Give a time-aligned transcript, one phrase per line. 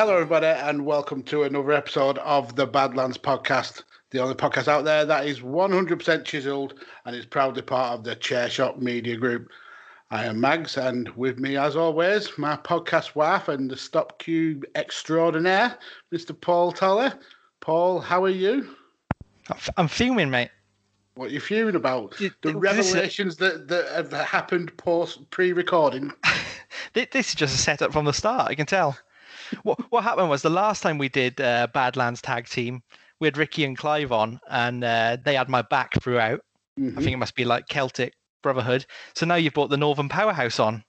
[0.00, 3.82] Hello, everybody, and welcome to another episode of the Badlands Podcast,
[4.12, 6.72] the only podcast out there that is 100% chiseled
[7.04, 9.50] and is proudly part of the Chairshot Media Group.
[10.10, 14.64] I am Mags, and with me, as always, my podcast wife and the Stop Cube
[14.74, 15.76] extraordinaire,
[16.10, 16.34] Mr.
[16.40, 17.10] Paul Tolley.
[17.60, 18.74] Paul, how are you?
[19.76, 20.48] I'm fuming, mate.
[21.14, 22.16] What are you fuming about?
[22.40, 26.10] The revelations that, that have happened post pre-recording.
[26.94, 28.48] This is just a setup from the start.
[28.48, 28.96] I can tell.
[29.62, 32.82] What what happened was the last time we did uh, Badlands tag team,
[33.20, 36.40] we had Ricky and Clive on, and uh, they had my back throughout.
[36.76, 37.02] I Mhm.
[37.02, 38.86] think it must be like Celtic Brotherhood.
[39.14, 40.84] So now you've brought the Northern Powerhouse on.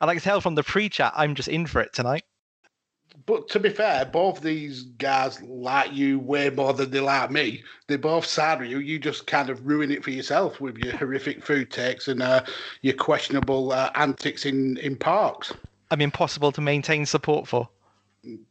[0.00, 2.24] And I can tell from the pre-chat, I'm just in for it tonight.
[3.26, 7.62] But to be fair, both these guys like you way more than they like me.
[7.86, 8.78] They both side with you.
[8.78, 12.44] You just kind of ruin it for yourself with your horrific food takes and uh,
[12.82, 15.52] your questionable uh, antics in, in parks.
[15.90, 17.68] I'm impossible to maintain support for.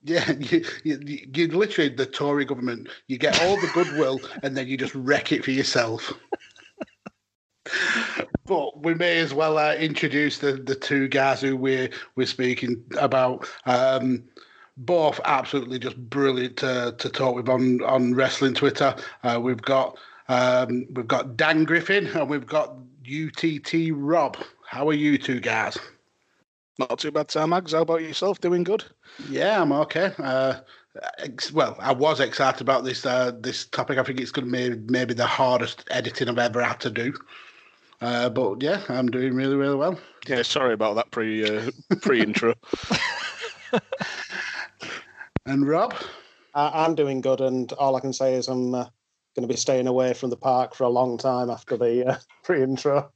[0.04, 2.90] Yeah, you, you, you literally the Tory government.
[3.08, 6.14] You get all the goodwill and then you just wreck it for yourself.
[8.46, 12.84] but we may as well uh, introduce the, the two guys who we're we're speaking
[12.98, 13.48] about.
[13.66, 14.24] Um,
[14.78, 18.96] both absolutely just brilliant to, to talk with on on wrestling Twitter.
[19.24, 19.98] Uh, we've got
[20.30, 24.38] um, we've got Dan Griffin and we've got UTT Rob.
[24.66, 25.78] How are you two guys?
[26.80, 27.74] Not too bad, Sam Mags.
[27.74, 28.40] How about yourself?
[28.40, 28.86] Doing good?
[29.30, 30.14] Yeah, I'm okay.
[30.18, 30.56] Uh,
[31.18, 33.98] ex- well, I was excited about this uh, this topic.
[33.98, 37.14] I think it's going to be maybe the hardest editing I've ever had to do.
[38.02, 40.00] Uh, but yeah, I'm doing really, really well.
[40.26, 41.70] Yeah, sorry about that pre uh,
[42.02, 42.54] pre intro.
[45.46, 45.96] And Rob,
[46.54, 48.84] I, I'm doing good, and all I can say is I'm uh,
[49.36, 52.18] going to be staying away from the park for a long time after the uh,
[52.44, 53.12] pre-intro.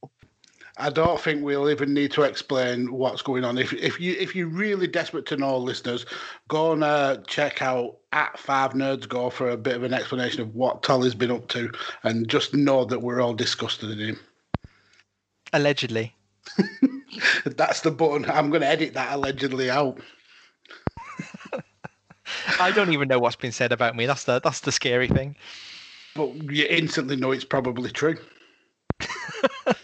[0.78, 3.60] I don't think we'll even need to explain what's going on.
[3.60, 6.06] If if you if you're really desperate to know, listeners,
[6.48, 10.42] go and uh, check out at Five Nerds Go for a bit of an explanation
[10.42, 11.72] of what Tolley's been up to,
[12.04, 14.20] and just know that we're all disgusted in him.
[15.54, 16.16] Allegedly.
[17.46, 18.30] That's the button.
[18.30, 20.00] I'm going to edit that allegedly out.
[22.60, 24.08] I don't even know what's been said about me.
[24.08, 25.36] That's the that's the scary thing.
[26.16, 28.18] but you instantly know it's probably true.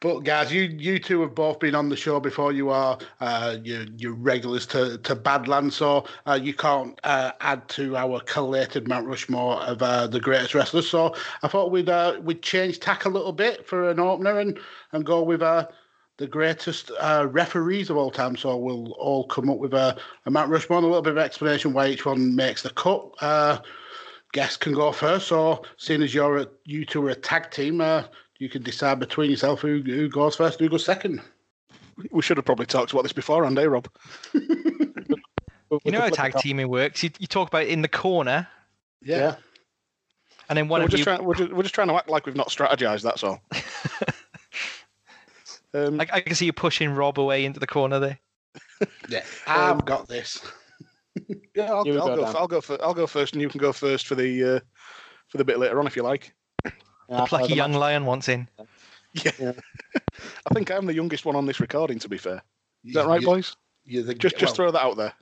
[0.00, 2.52] but guys, you you two have both been on the show before.
[2.52, 7.68] You are uh, you you regulars to to Badlands, so uh, you can't uh, add
[7.70, 10.88] to our collated Mount Rushmore of uh, the greatest wrestlers.
[10.88, 14.58] So I thought we'd uh, we'd change tack a little bit for an opener and
[14.92, 15.66] and go with uh,
[16.18, 18.36] the greatest uh, referees of all time.
[18.36, 21.18] So we'll all come up with a, a Mount Rushmore and a little bit of
[21.18, 23.14] explanation why each one makes the cut.
[23.20, 23.58] Uh,
[24.32, 25.28] can go first.
[25.28, 28.04] So seeing as you're a, you two are a tag team, uh,
[28.38, 31.20] you can decide between yourself who, who goes first, who goes second.
[32.12, 33.88] We should have probably talked about this beforehand, eh, Rob?
[35.84, 37.02] You know how tag teaming works.
[37.02, 38.48] You, you talk about in the corner,
[39.02, 39.34] Yeah.
[40.48, 41.04] and then one we're of just you.
[41.04, 41.22] trying.
[41.22, 43.02] We're just, we're just trying to act like we've not strategized.
[43.02, 43.42] That's all.
[45.74, 48.18] um, I, I can see you pushing Rob away into the corner there.
[49.10, 50.40] Yeah, Um, I've got this.
[51.54, 52.24] yeah, I'll, I'll go, go.
[52.24, 52.60] I'll go.
[52.62, 54.60] For, I'll go first, and you can go first for the uh,
[55.28, 56.32] for the bit later on if you like.
[57.08, 58.48] The plucky young lion wants in.
[59.14, 59.32] Yeah.
[59.38, 59.52] Yeah.
[60.46, 61.98] I think I'm the youngest one on this recording.
[62.00, 62.42] To be fair,
[62.84, 63.56] is that right, You- boys?
[63.84, 65.14] You're the, Just just throw that out there.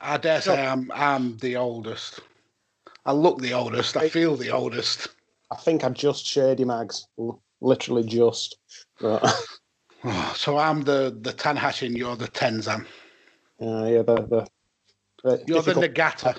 [0.00, 2.20] I dare say I'm I'm the oldest.
[3.06, 3.96] I look the oldest.
[3.96, 5.08] I feel the oldest.
[5.52, 8.56] I think I just shady mags, L- literally just.
[9.00, 9.22] Right.
[10.34, 12.86] So I'm the the Tanahashi and you're the Tenzan.
[13.60, 14.46] Uh, yeah, the, the,
[15.22, 16.36] the You're the difficult- Nagata.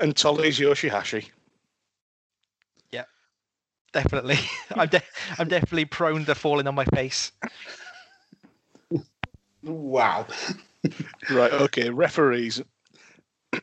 [0.00, 1.28] And Tolley's Yoshihashi.
[2.90, 3.04] Yeah,
[3.92, 4.38] definitely,
[4.74, 5.02] I'm de-
[5.38, 7.32] I'm definitely prone to falling on my face.
[9.62, 10.26] Wow.
[11.30, 11.50] Right.
[11.50, 11.88] Okay.
[11.88, 12.60] Referees.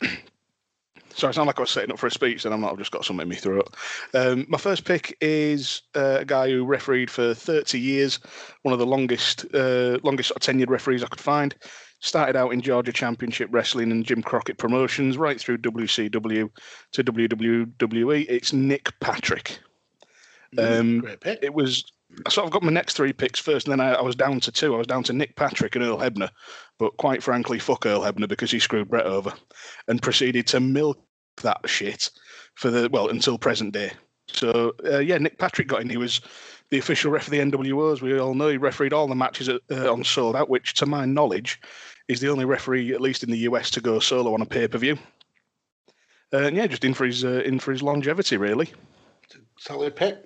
[1.13, 2.71] Sorry, I sound like I was setting up for a speech, and I'm not.
[2.71, 3.75] I've just got something in my throat.
[4.15, 8.19] Um, my first pick is uh, a guy who refereed for 30 years,
[8.63, 11.53] one of the longest, uh, longest tenured referees I could find.
[12.03, 16.49] Started out in Georgia Championship Wrestling and Jim Crockett Promotions, right through WCW
[16.93, 18.25] to WWE.
[18.27, 19.59] It's Nick Patrick.
[20.57, 21.39] Um, Great pick.
[21.43, 21.85] it was
[22.29, 24.51] so I've got my next three picks first, and then I, I, was down to
[24.51, 24.75] two.
[24.75, 26.29] I was down to Nick Patrick and Earl Hebner,
[26.77, 29.33] but quite frankly, fuck Earl Hebner because he screwed Brett over
[29.87, 30.99] and proceeded to milk
[31.41, 32.09] that shit
[32.55, 33.91] for the well until present day.
[34.27, 35.89] So uh, yeah, Nick Patrick got in.
[35.89, 36.21] He was
[36.69, 38.47] the official ref of the NWO, as we all know.
[38.47, 41.61] He refereed all the matches at, uh, on Souled Out, which, to my knowledge,
[42.07, 44.67] is the only referee, at least in the US, to go solo on a pay
[44.67, 44.97] per view.
[46.33, 48.69] Uh, and yeah, just in for his uh, in for his longevity, really.
[49.57, 50.17] Solid pick.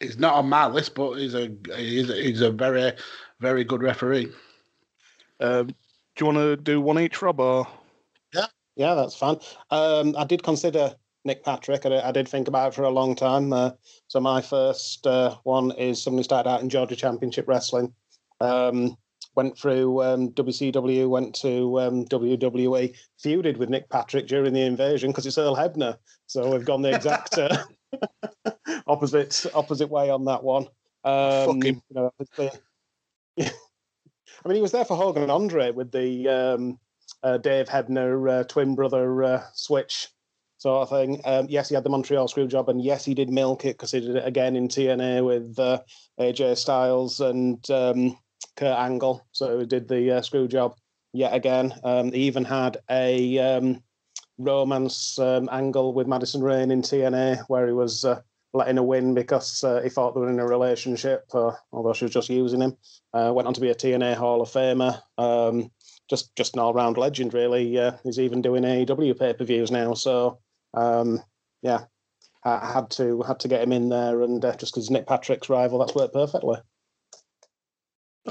[0.00, 2.92] He's not on my list, but he's a he's a, he's a very
[3.40, 4.32] very good referee.
[5.40, 5.74] Um, do
[6.20, 7.40] you want to do one each, Rob?
[7.40, 7.66] Or
[8.34, 8.46] yeah,
[8.76, 9.38] yeah, that's fine.
[9.70, 10.94] Um, I did consider
[11.24, 11.86] Nick Patrick.
[11.86, 13.52] I, I, did think about it for a long time.
[13.52, 13.70] Uh,
[14.08, 17.92] so my first uh, one is somebody started out in Georgia Championship Wrestling.
[18.40, 18.96] Um,
[19.38, 22.92] went through um, WCW, went to um, WWE,
[23.24, 25.96] feuded with Nick Patrick during the invasion because it's Earl Hebner.
[26.26, 27.62] So we've gone the exact uh,
[28.88, 30.66] opposite opposite way on that one.
[31.04, 32.50] Um, you know, yeah.
[33.38, 36.80] I mean, he was there for Hogan and Andre with the um,
[37.22, 40.08] uh, Dave Hebner uh, twin brother uh, switch
[40.56, 41.20] sort of thing.
[41.24, 43.92] Um, yes, he had the Montreal screw job, and yes, he did milk it because
[43.92, 45.78] he did it again in TNA with uh,
[46.18, 48.18] AJ Styles and um,
[48.58, 49.24] Kurt Angle.
[49.32, 50.74] So he did the uh, screw job
[51.12, 51.72] yet again.
[51.84, 53.82] Um, he even had a um,
[54.36, 58.20] romance um, angle with Madison Rayne in TNA where he was uh,
[58.52, 62.04] letting her win because uh, he thought they were in a relationship, uh, although she
[62.04, 62.76] was just using him.
[63.14, 65.00] Uh, went on to be a TNA Hall of Famer.
[65.16, 65.70] Um,
[66.10, 67.78] just just an all round legend, really.
[67.78, 69.94] Uh, he's even doing AEW pay per views now.
[69.94, 70.40] So
[70.74, 71.22] um,
[71.62, 71.84] yeah,
[72.44, 75.48] I had to had to get him in there, and uh, just because Nick Patrick's
[75.48, 76.58] rival, that's worked perfectly.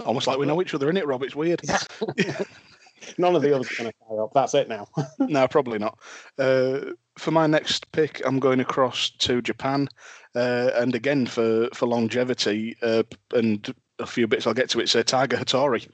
[0.05, 1.23] Almost like we know each other, in it, Rob?
[1.23, 1.61] It's weird.
[3.17, 4.31] None of the others are going to carry up.
[4.33, 4.87] That's it now.
[5.19, 5.97] no, probably not.
[6.37, 6.79] Uh,
[7.17, 9.87] for my next pick, I'm going across to Japan,
[10.35, 13.03] uh, and again for for longevity uh,
[13.33, 14.79] and a few bits I'll get to.
[14.79, 14.95] it.
[14.95, 15.87] uh, Tiger Hattori.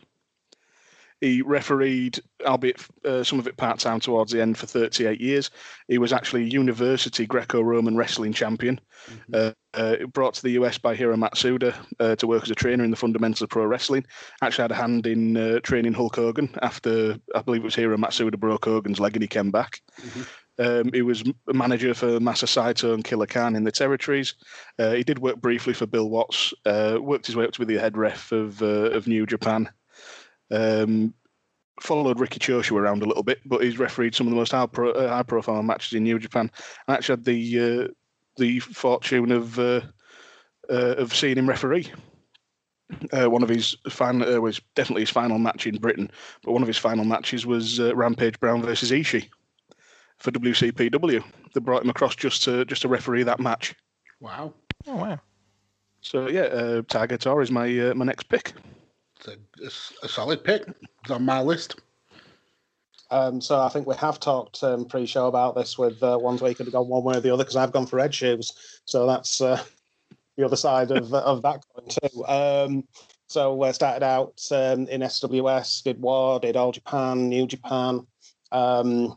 [1.24, 5.52] He refereed, albeit uh, some of it part time towards the end, for 38 years.
[5.88, 9.34] He was actually a university Greco Roman wrestling champion, mm-hmm.
[9.34, 12.84] uh, uh, brought to the US by Hiro Matsuda uh, to work as a trainer
[12.84, 14.06] in the fundamentals of pro wrestling.
[14.42, 17.96] Actually, had a hand in uh, training Hulk Hogan after, I believe it was Hiro
[17.96, 19.80] Matsuda broke Hogan's leg and he came back.
[20.02, 20.24] Mm-hmm.
[20.60, 24.36] Um, he was a manager for Masa Saito and Killer Khan in the territories.
[24.78, 26.54] Uh, he did work briefly for Bill Watts.
[26.66, 29.70] Uh, worked his way up to be the head ref of uh, of New Japan.
[30.54, 31.14] Um,
[31.82, 34.66] followed Riki Choshu around a little bit, but he's refereed some of the most high,
[34.68, 36.52] pro, uh, high profile matches in New Japan.
[36.88, 37.88] And actually had the uh,
[38.38, 39.82] the fortune of uh,
[40.70, 41.92] uh of seeing him referee.
[43.12, 46.12] Uh, one of his final uh, was definitely his final match in Britain,
[46.44, 49.28] but one of his final matches was Rampage Brown versus Ishii
[50.20, 51.24] for WCPW.
[51.54, 53.74] They brought him across just to just to referee that match.
[54.20, 54.54] Wow!
[54.86, 55.20] Oh wow!
[56.02, 58.54] So yeah, Tiger Tor is my my next pick
[59.28, 60.68] it's a, a solid pick.
[61.02, 61.76] It's on my list.
[63.12, 66.50] Um, so I think we have talked um, pre-show about this with uh, ones where
[66.50, 68.82] you could have gone one way or the other because I've gone for red shoes.
[68.86, 69.64] So that's uh,
[70.38, 72.26] the other side of of that coin too.
[72.26, 72.88] Um,
[73.28, 78.06] so we started out um, in SWS, did War, did All Japan, New Japan.
[78.52, 79.16] Um,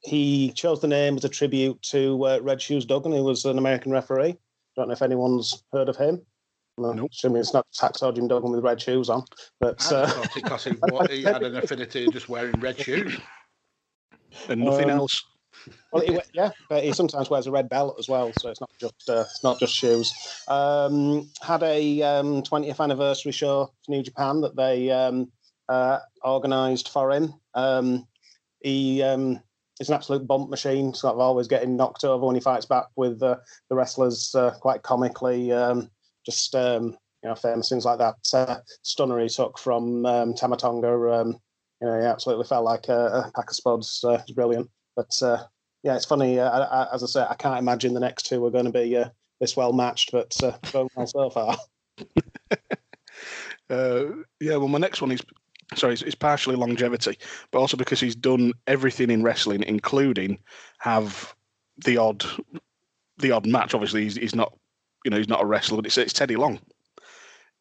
[0.00, 3.58] he chose the name as a tribute to uh, Red Shoes Duggan, who was an
[3.58, 4.36] American referee.
[4.74, 6.22] Don't know if anyone's heard of him.
[6.82, 7.10] No, nope.
[7.12, 9.24] assuming it's not Hacksaw Jim Duggan with red shoes on.
[9.60, 10.74] But uh, thought it because he,
[11.10, 13.18] he, had an affinity just wearing red shoes
[14.48, 15.24] and nothing um, else.
[15.92, 18.70] Well, he, yeah, but he sometimes wears a red belt as well, so it's not
[18.80, 20.12] just uh, it's not just shoes.
[20.48, 25.30] Um, had a um, 20th anniversary show for New Japan that they um,
[25.68, 27.34] uh, organised for him.
[27.54, 28.08] Um,
[28.60, 29.40] he um,
[29.78, 32.86] is an absolute bump machine, sort of always getting knocked over when he fights back
[32.96, 33.36] with uh,
[33.68, 35.52] the wrestlers uh, quite comically.
[36.24, 38.16] Just um, you know famous things like that.
[38.32, 41.12] Uh, stunner he took from um, Tama Tonga.
[41.12, 41.38] Um,
[41.80, 44.04] you know, he absolutely felt like a, a pack of spuds.
[44.04, 44.70] Uh, it's brilliant.
[44.94, 45.44] But uh,
[45.82, 46.38] yeah, it's funny.
[46.38, 48.72] Uh, I, I, as I say, I can't imagine the next two are going to
[48.72, 49.08] be uh,
[49.40, 50.56] this well matched, but uh,
[51.06, 51.56] so far.
[53.70, 54.04] uh,
[54.40, 55.20] yeah, well, my next one is
[55.74, 57.18] sorry, it's, it's, partially longevity,
[57.50, 60.38] but also because he's done everything in wrestling, including
[60.78, 61.34] have
[61.84, 62.24] the odd
[63.18, 63.74] the odd match.
[63.74, 64.56] Obviously, he's, he's not
[65.04, 66.60] you know, he's not a wrestler, but it's, it's Teddy Long.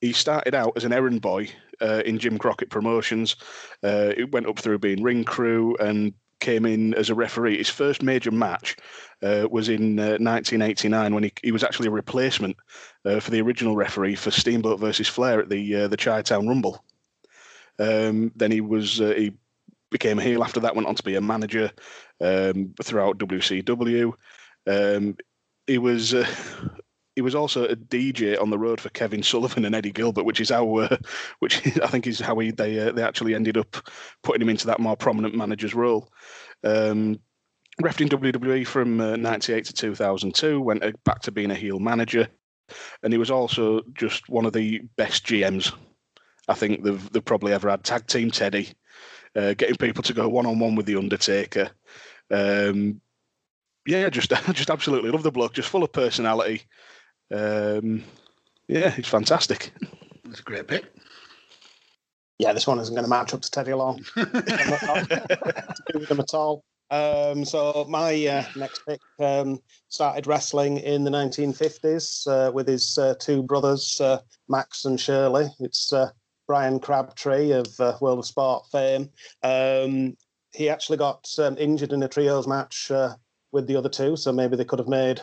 [0.01, 3.35] He started out as an errand boy uh, in Jim Crockett Promotions.
[3.83, 7.57] Uh, it went up through being ring crew and came in as a referee.
[7.57, 8.75] His first major match
[9.21, 12.57] uh, was in 1989 uh, when he, he was actually a replacement
[13.05, 16.83] uh, for the original referee for Steamboat versus Flair at the uh, the Chi-Town Rumble.
[17.79, 19.33] Um, then he was he
[19.91, 20.75] became a heel after that.
[20.75, 21.71] Went on to be a manager
[22.19, 24.13] um, throughout WCW.
[24.67, 25.15] Um,
[25.67, 26.15] he was
[27.21, 30.41] he was also a DJ on the road for Kevin Sullivan and Eddie Gilbert, which
[30.41, 30.97] is how, uh,
[31.39, 33.87] which I think is how he, they uh, they actually ended up
[34.23, 36.11] putting him into that more prominent manager's role.
[36.63, 37.19] Um,
[37.79, 41.77] Refed in WWE from uh, 98 to 2002, went uh, back to being a heel
[41.77, 42.27] manager,
[43.03, 45.71] and he was also just one of the best GMs
[46.47, 47.83] I think they've, they've probably ever had.
[47.83, 48.69] Tag Team Teddy,
[49.35, 51.69] uh, getting people to go one on one with The Undertaker.
[52.31, 52.99] Um,
[53.85, 56.63] yeah, just just absolutely love the bloke, just full of personality.
[57.31, 58.03] Um,
[58.67, 59.71] yeah, he's fantastic.
[60.25, 60.85] It's a great pick.
[62.37, 64.03] Yeah, this one isn't going to match up to Teddy Long.
[64.15, 66.63] with them at all.
[66.89, 72.97] Um, so my uh, next pick um, started wrestling in the 1950s uh, with his
[72.97, 74.19] uh, two brothers, uh,
[74.49, 75.49] Max and Shirley.
[75.59, 76.09] It's uh,
[76.47, 79.09] Brian Crabtree of uh, World of Sport fame.
[79.41, 80.17] Um,
[80.53, 82.91] he actually got um, injured in a trios match
[83.53, 85.21] with the other two, so maybe they could have made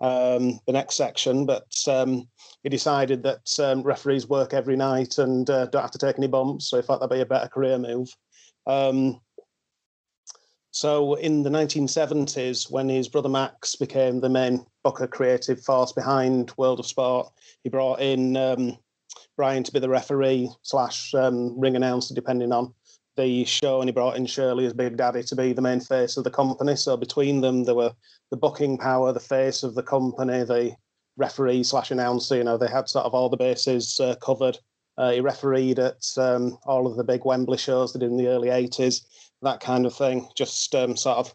[0.00, 1.46] um, the next section.
[1.46, 2.28] But um,
[2.62, 6.68] he decided that um, referees work every night and don't have to take any bumps,
[6.70, 8.08] so he thought that'd be a better career move.
[8.66, 9.20] Um,
[10.72, 16.52] so in the 1970s, when his brother Max became the main Booker creative force behind
[16.56, 17.28] World of Sport,
[17.64, 18.78] he brought in um,
[19.36, 22.72] Brian to be the referee slash um, ring announcer, depending on
[23.16, 26.16] the show, and he brought in Shirley as Big Daddy to be the main face
[26.16, 26.76] of the company.
[26.76, 27.92] So between them, there were
[28.30, 30.74] the booking power, the face of the company, the
[31.16, 32.36] referee slash announcer.
[32.36, 34.58] You know, they had sort of all the bases uh, covered.
[34.96, 38.28] Uh, he refereed at um, all of the big Wembley shows they did in the
[38.28, 39.02] early 80s
[39.42, 40.28] that kind of thing.
[40.36, 41.34] Just um, sort of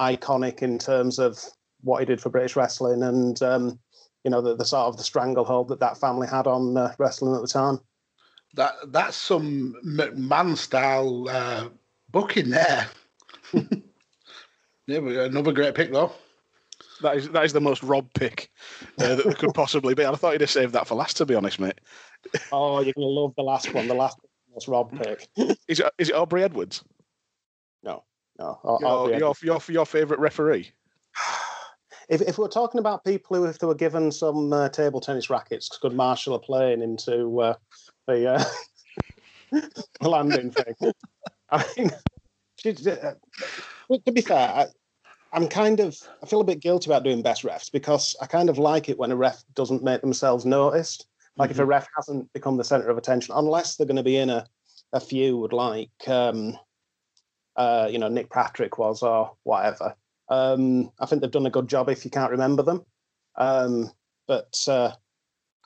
[0.00, 1.38] iconic in terms of
[1.82, 3.78] what he did for British wrestling and um,
[4.24, 7.34] you know the, the, sort of the stranglehold that that family had on uh, wrestling
[7.34, 7.78] at the time.
[8.54, 11.68] That that's some McMahon style uh,
[12.10, 12.88] booking there.
[13.52, 16.12] yeah, we got another great pick though.
[17.02, 18.50] That is that is the most Rob pick
[18.98, 20.06] uh, that could possibly be.
[20.06, 21.80] I thought you'd have saved that for last, to be honest, mate.
[22.52, 23.88] oh, you're gonna love the last one.
[23.88, 24.18] The last
[24.52, 25.28] most Rob pick.
[25.68, 26.84] is it is it Aubrey Edwards?
[27.82, 28.04] No,
[28.38, 28.60] no.
[28.64, 30.70] I'll, your, your, your, your favourite referee?
[32.08, 35.30] If, if we're talking about people who, if they were given some uh, table tennis
[35.30, 37.54] rackets, could marshal a plane into uh,
[38.06, 38.34] the,
[39.52, 39.60] uh,
[40.00, 40.92] landing thing.
[41.50, 43.12] I mean, uh,
[44.06, 44.66] to be fair, I,
[45.32, 48.48] I'm kind of I feel a bit guilty about doing best refs because I kind
[48.48, 51.06] of like it when a ref doesn't make themselves noticed.
[51.36, 51.52] Like mm-hmm.
[51.52, 51.70] if a mm-hmm.
[51.70, 54.46] ref hasn't become the center of attention, unless they're going to be in a,
[54.92, 56.56] a feud like um,
[57.56, 59.94] uh, you know, Nick Patrick was or whatever.
[60.28, 62.84] Um, I think they've done a good job if you can't remember them.
[63.36, 63.90] Um,
[64.26, 64.92] but uh,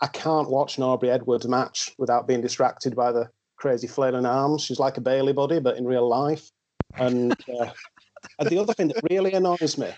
[0.00, 4.62] I can't watch an Aubrey Edwards match without being distracted by the crazy flailing arms.
[4.62, 6.50] She's like a Bailey buddy, but in real life.
[6.96, 7.70] And, uh,
[8.38, 9.90] and the other thing that really annoys me,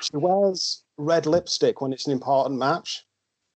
[0.00, 3.04] she wears red lipstick when it's an important match.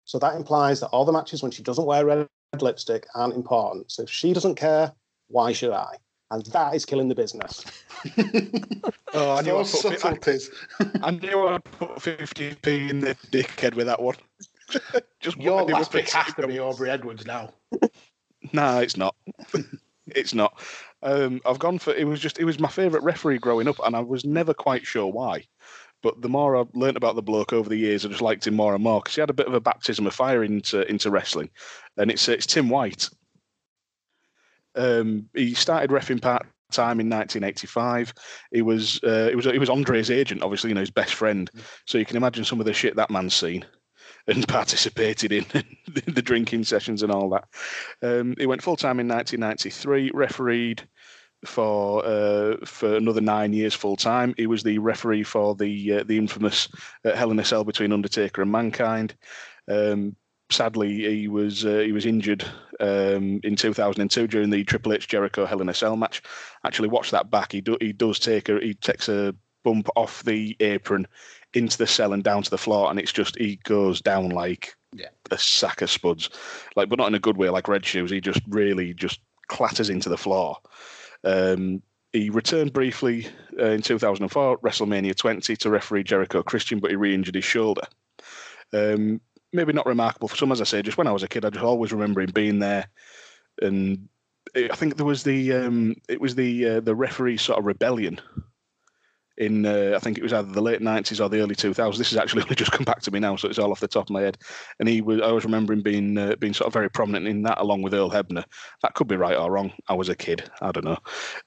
[0.05, 2.27] So that implies that all the matches when she doesn't wear red
[2.59, 3.91] lipstick aren't important.
[3.91, 4.91] So if she doesn't care,
[5.27, 5.97] why should I?
[6.31, 7.65] and that is killing the business.
[9.13, 10.49] oh, I knew I subtleties.
[11.01, 14.15] I knew I'd put 50p in the dickhead with that one.
[15.19, 17.53] Just your last pick has to be Aubrey Edwards now.
[18.53, 19.15] no, it's not.
[20.07, 20.59] it's not.
[21.01, 23.95] Um, I've gone for it was just it was my favourite referee growing up, and
[23.95, 25.45] I was never quite sure why.
[26.01, 28.55] But the more I've learnt about the bloke over the years, I just liked him
[28.55, 31.09] more and more because he had a bit of a baptism of fire into into
[31.09, 31.49] wrestling,
[31.97, 33.09] and it's it's Tim White.
[34.75, 38.13] Um, he started refing part time in 1985.
[38.51, 41.49] He was uh, it was it was Andre's agent, obviously, you know, his best friend.
[41.53, 41.61] Mm.
[41.85, 43.65] So you can imagine some of the shit that man's seen
[44.29, 45.45] and participated in
[46.07, 47.45] the drinking sessions and all that.
[48.01, 50.87] Um, he went full time in 1993, refereed
[51.45, 54.33] for uh, for another nine years full time.
[54.37, 56.67] He was the referee for the uh, the infamous
[57.05, 59.15] uh, Hell in a Cell between Undertaker and Mankind.
[59.67, 60.15] Um,
[60.51, 62.43] sadly, he was uh, he was injured
[62.79, 66.21] um, in 2002 during the Triple H Jericho Hell in a Cell match.
[66.65, 67.51] Actually, watch that back.
[67.51, 71.07] He do, he does take a he takes a bump off the apron
[71.53, 74.75] into the cell and down to the floor, and it's just he goes down like
[74.93, 75.09] yeah.
[75.31, 76.29] a sack of spuds,
[76.75, 78.11] like but not in a good way, like red shoes.
[78.11, 80.57] He just really just clatters into the floor.
[81.23, 81.81] Um,
[82.13, 83.27] he returned briefly
[83.59, 87.83] uh, in 2004, WrestleMania 20, to referee Jericho Christian, but he re-injured his shoulder.
[88.73, 89.21] Um,
[89.53, 90.81] maybe not remarkable for some, as I say.
[90.81, 92.87] Just when I was a kid, I just always remember him being there,
[93.61, 94.07] and
[94.55, 98.19] I think there was the um, it was the uh, the referee sort of rebellion
[99.39, 101.97] in uh, I think it was either the late nineties or the early two thousands.
[101.97, 103.87] This has actually only just come back to me now, so it's all off the
[103.87, 104.37] top of my head.
[104.79, 107.41] And he was I always remember him being uh, being sort of very prominent in
[107.43, 108.43] that, along with Earl Hebner.
[108.83, 109.71] That could be right or wrong.
[109.87, 110.97] I was a kid, I don't know.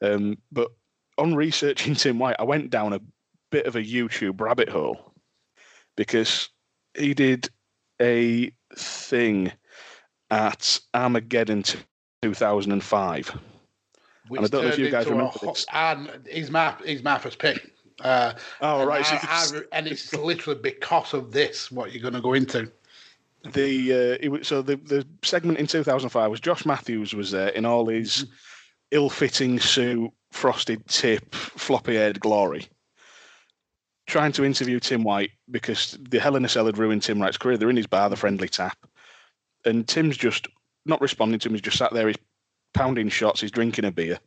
[0.00, 0.70] Um, but
[1.18, 3.00] on researching Tim White, I went down a
[3.50, 5.12] bit of a YouTube rabbit hole
[5.96, 6.48] because
[6.96, 7.48] he did
[8.00, 9.52] a thing
[10.30, 11.62] at Armageddon
[12.22, 13.38] 2005.
[14.28, 15.66] Which And I don't know if you guys remember this.
[15.72, 17.71] And he's my he's my first pick.
[18.00, 19.04] Uh, Oh, and right.
[19.04, 22.02] So I- you can s- I re- and it's literally because of this what you're
[22.02, 22.70] going to go into.
[23.52, 27.48] the uh, it was, so the the segment in 2005 was Josh Matthews was there
[27.48, 28.26] in all his
[28.92, 32.66] ill-fitting suit, frosted tip, floppy-haired glory,
[34.06, 37.36] trying to interview Tim White because the Hell in a Cell had ruined Tim White's
[37.38, 37.56] career.
[37.56, 38.76] They're in his bar, the friendly tap,
[39.64, 40.46] and Tim's just
[40.84, 41.54] not responding to him.
[41.54, 42.16] He's just sat there, he's
[42.74, 44.18] pounding shots, he's drinking a beer,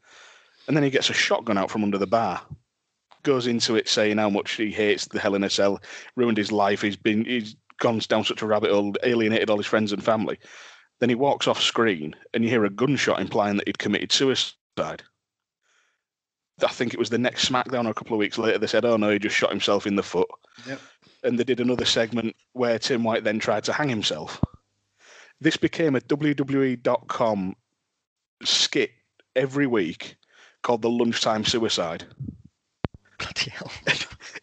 [0.68, 2.42] and then he gets a shotgun out from under the bar.
[3.26, 5.82] Goes into it saying how much he hates the Hell in a Cell,
[6.16, 6.82] ruined his life.
[6.82, 10.38] He's been he's gone down such a rabbit hole, alienated all his friends and family.
[11.00, 15.02] Then he walks off screen, and you hear a gunshot implying that he'd committed suicide.
[16.64, 18.60] I think it was the next SmackDown or a couple of weeks later.
[18.60, 20.30] They said, "Oh no, he just shot himself in the foot."
[20.68, 20.80] Yep.
[21.24, 24.40] And they did another segment where Tim White then tried to hang himself.
[25.42, 27.56] This became a WWE.com
[28.44, 28.92] skit
[29.36, 30.16] every week
[30.62, 32.06] called the Lunchtime Suicide.
[33.18, 33.72] Bloody hell.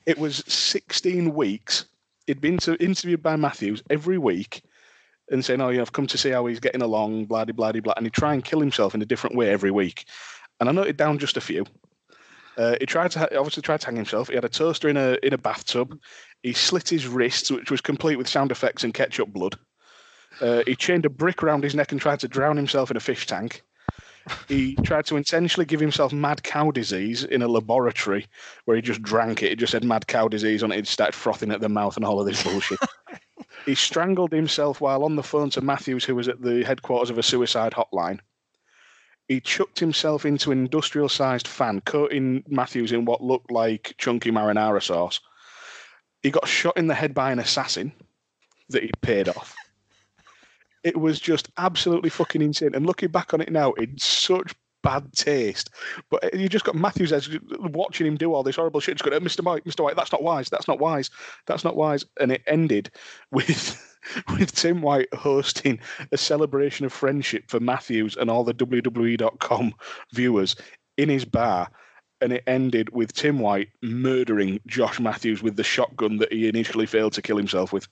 [0.04, 1.84] It was 16 weeks.
[2.26, 4.62] He'd been to, interviewed by Matthews every week
[5.30, 7.80] and saying, Oh, yeah, I've come to see how he's getting along, blah, blah, blah,
[7.80, 7.94] blah.
[7.96, 10.06] And he'd try and kill himself in a different way every week.
[10.58, 11.64] And I noted down just a few.
[12.56, 14.28] Uh, he tried to ha- obviously tried to hang himself.
[14.28, 15.98] He had a toaster in a in a bathtub.
[16.42, 19.56] He slit his wrists, which was complete with sound effects and ketchup blood.
[20.40, 23.00] Uh, he chained a brick around his neck and tried to drown himself in a
[23.00, 23.62] fish tank.
[24.48, 28.26] He tried to intentionally give himself mad cow disease in a laboratory
[28.64, 29.52] where he just drank it.
[29.52, 30.76] It just said mad cow disease on it.
[30.76, 32.78] He started frothing at the mouth and all of this bullshit.
[33.66, 37.18] he strangled himself while on the phone to Matthews, who was at the headquarters of
[37.18, 38.20] a suicide hotline.
[39.28, 44.30] He chucked himself into an industrial sized fan, coating Matthews in what looked like chunky
[44.30, 45.20] marinara sauce.
[46.22, 47.92] He got shot in the head by an assassin
[48.68, 49.56] that he'd paid off.
[50.84, 52.74] It was just absolutely fucking insane.
[52.74, 55.70] And looking back on it now, it's such bad taste.
[56.10, 57.28] But uh, you just got Matthews as
[57.60, 58.96] watching him do all this horrible shit.
[58.96, 59.44] Just going, Mr.
[59.44, 59.82] White, Mr.
[59.82, 60.50] White, that's not wise.
[60.50, 61.10] That's not wise.
[61.46, 62.04] That's not wise.
[62.20, 62.90] And it ended
[63.30, 63.88] with
[64.36, 65.78] with Tim White hosting
[66.10, 69.74] a celebration of friendship for Matthews and all the WWE.com
[70.12, 70.56] viewers
[70.96, 71.70] in his bar.
[72.20, 76.86] And it ended with Tim White murdering Josh Matthews with the shotgun that he initially
[76.86, 77.88] failed to kill himself with.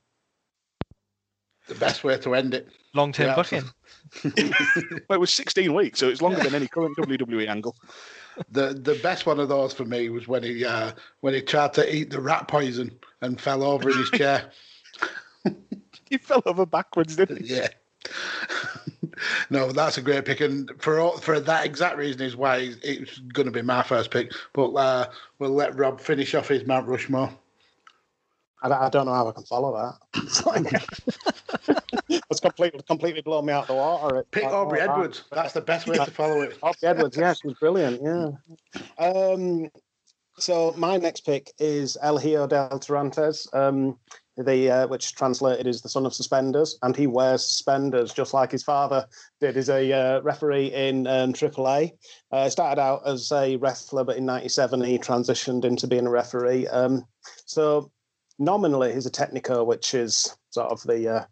[1.71, 2.69] The best way to end it.
[2.95, 3.63] Long term Yeah, booking.
[5.09, 7.77] Well, it was 16 weeks, so it's longer than any current WWE angle.
[8.51, 11.73] The the best one of those for me was when he uh, when he tried
[11.75, 14.51] to eat the rat poison and fell over in his chair.
[16.09, 17.55] He fell over backwards, didn't he?
[17.55, 17.69] Yeah.
[19.51, 22.79] no, that's a great pick, and for all, for that exact reason is why it's-
[22.83, 24.33] it's going to be my first pick.
[24.53, 25.07] But uh,
[25.39, 27.31] we'll let Rob finish off his Mount Rushmore.
[28.63, 29.97] I, don't- I don't know how I can follow that.
[32.31, 34.25] It's completely completely blown me out the water.
[34.31, 34.85] Pick like, Aubrey oh.
[34.85, 35.25] Edwards.
[35.33, 36.59] That's the best way to follow it.
[36.63, 38.01] Aubrey Edwards, yeah, she was brilliant.
[38.03, 38.31] Yeah.
[38.99, 39.69] Um,
[40.39, 43.99] so my next pick is El Hijo del Tirantes, um,
[44.37, 48.51] the uh, which translated is the son of suspenders, and he wears suspenders just like
[48.51, 49.07] his father
[49.41, 49.57] did.
[49.57, 51.93] He's a uh, referee in um, AAA.
[52.33, 56.67] Uh, started out as a wrestler, but in '97 he transitioned into being a referee.
[56.69, 57.05] Um,
[57.45, 57.91] so
[58.41, 61.25] nominally he's a Technico, which is sort of the uh,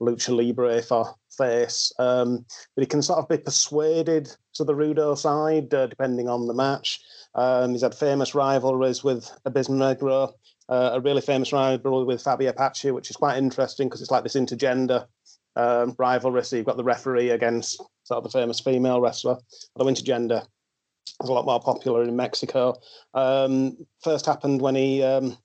[0.00, 1.92] lucha libre for face.
[1.98, 6.46] Um, but he can sort of be persuaded to the Rudo side uh, depending on
[6.46, 7.00] the match.
[7.34, 10.32] Um, he's had famous rivalries with Abismo Negro,
[10.68, 14.22] uh, a really famous rivalry with Faby Apache, which is quite interesting because it's like
[14.22, 15.06] this intergender
[15.56, 16.44] um, rivalry.
[16.44, 19.36] So you've got the referee against sort of the famous female wrestler.
[19.76, 20.46] Although intergender
[21.22, 22.74] is a lot more popular in Mexico.
[23.12, 25.36] Um, first happened when he um,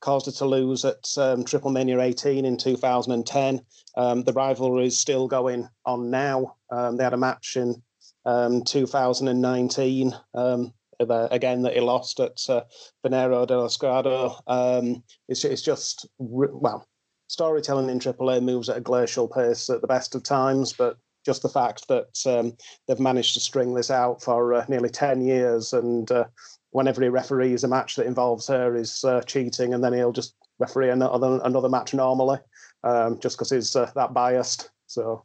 [0.00, 3.60] caused it to lose at um, Triple Mania 18 in 2010.
[3.96, 6.56] Um, the rivalry is still going on now.
[6.70, 7.82] Um, they had a match in
[8.24, 12.62] um, 2019, um, uh, again, that he lost at uh,
[13.02, 14.40] Verano de Escándalo.
[14.46, 16.86] Um, it's, it's just, well,
[17.28, 21.42] storytelling in AAA moves at a glacial pace at the best of times, but just
[21.42, 22.56] the fact that um,
[22.86, 26.24] they've managed to string this out for uh, nearly 10 years and uh,
[26.70, 30.34] whenever he referees a match that involves her is uh, cheating and then he'll just
[30.58, 32.38] referee another, another match normally
[32.84, 34.70] um, just because he's uh, that biased.
[34.86, 35.24] So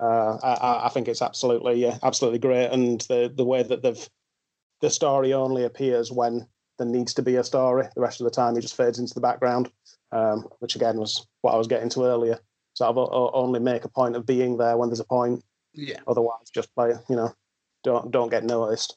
[0.00, 2.68] uh, I, I think it's absolutely, yeah, absolutely great.
[2.68, 4.08] And the the way that they've
[4.80, 6.46] the story only appears when
[6.78, 7.88] there needs to be a story.
[7.94, 9.70] The rest of the time, he just fades into the background,
[10.12, 12.38] um, which again was what I was getting to earlier.
[12.74, 15.42] So o- only make a point of being there when there's a point.
[15.72, 16.00] Yeah.
[16.06, 17.34] Otherwise, just play, you know,
[17.84, 18.96] don't don't get noticed.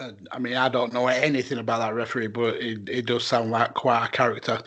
[0.00, 3.50] Uh, I mean, I don't know anything about that referee, but it, it does sound
[3.50, 4.62] like quite a character.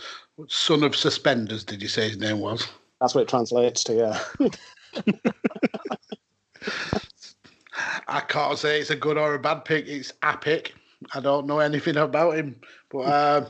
[0.48, 2.68] Son of suspenders, did you say his name was?
[3.02, 4.50] That's what it translates to, yeah.
[8.08, 9.88] I can't say it's a good or a bad pick.
[9.88, 10.76] It's a pick.
[11.14, 12.56] I don't know anything about him,
[12.90, 13.50] but uh,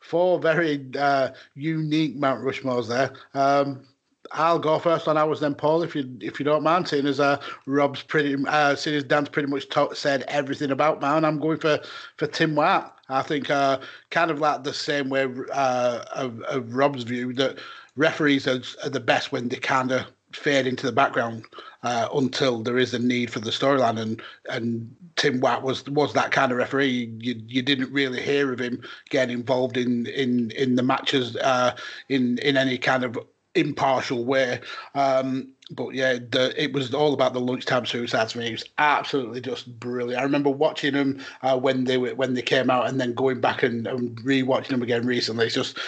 [0.00, 3.12] four very uh, unique Mount Rushmores there.
[3.34, 3.86] Um,
[4.34, 6.88] I'll go first on ours then, Paul, if you if you don't mind.
[6.88, 11.00] Seeing as uh, Rob's pretty, uh, seeing as Dan's pretty much talk, said everything about
[11.00, 11.80] Mount, I'm going for
[12.16, 12.90] for Tim White.
[13.08, 13.78] I think uh,
[14.10, 17.58] kind of like the same way uh, of, of Rob's view that
[17.96, 21.44] referees are, are the best when they kind of fade into the background
[21.84, 24.00] uh, until there is a need for the storyline.
[24.00, 27.12] And and Tim White was was that kind of referee.
[27.20, 31.76] You you didn't really hear of him getting involved in in in the matches uh,
[32.08, 33.18] in in any kind of
[33.54, 34.60] impartial way.
[34.94, 38.48] Um, but yeah, the, it was all about the lunchtime suicides for me.
[38.48, 40.20] It was absolutely just brilliant.
[40.20, 43.40] I remember watching them uh, when they were, when they came out, and then going
[43.40, 45.46] back and, and rewatching them again recently.
[45.46, 45.78] It's just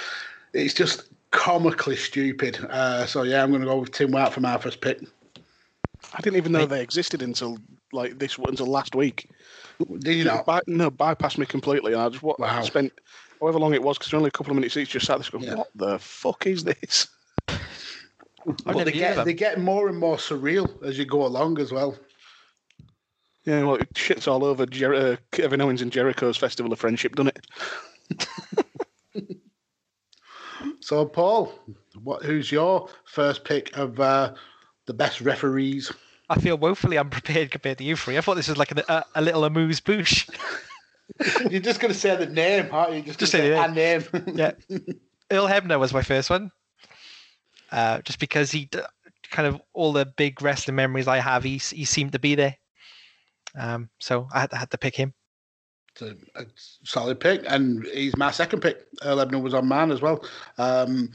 [0.53, 2.59] it's just comically stupid.
[2.71, 5.03] Uh, so yeah, I'm going to go with Tim White for my first pick.
[6.15, 7.59] I didn't even know they existed until
[7.93, 9.29] like this until last week.
[9.99, 10.43] Did you know?
[10.47, 11.93] By, no, bypassed me completely.
[11.93, 12.63] And I just what Wow.
[12.63, 12.93] spent
[13.41, 14.91] however long it was because only a couple of minutes each.
[14.91, 15.57] Just sat there going, Yeah.
[15.57, 17.09] "What the fuck is this?"
[18.49, 21.59] I've But never they get they get more and more surreal as you go along
[21.59, 21.97] as well.
[23.45, 27.15] Yeah, well, it shits all over Jer- uh, Kevin Owens and Jericho's Festival of Friendship,
[27.15, 28.29] doesn't it?
[30.81, 31.53] So Paul,
[32.03, 34.35] what who's your first pick of uh,
[34.87, 35.93] the best referees?
[36.31, 38.17] I feel woefully unprepared compared to you three.
[38.17, 40.29] I thought this was like a, a, a little amuse bouche.
[41.51, 43.03] You're just going to say the name, aren't you?
[43.03, 44.37] Just, Just gonna say the a name.
[44.37, 44.53] yeah.
[45.31, 46.51] Earl Hebner was my first one.
[47.73, 48.69] Uh, just because he
[49.31, 52.57] kind of all the big wrestling memories I have, he, he seemed to be there.
[53.59, 55.15] Um, so I had, I had to pick him.
[55.93, 56.47] It's a, a
[56.85, 58.87] solid pick, and he's my second pick.
[59.03, 60.25] Earl Hebner was on mine as well,
[60.59, 61.11] um,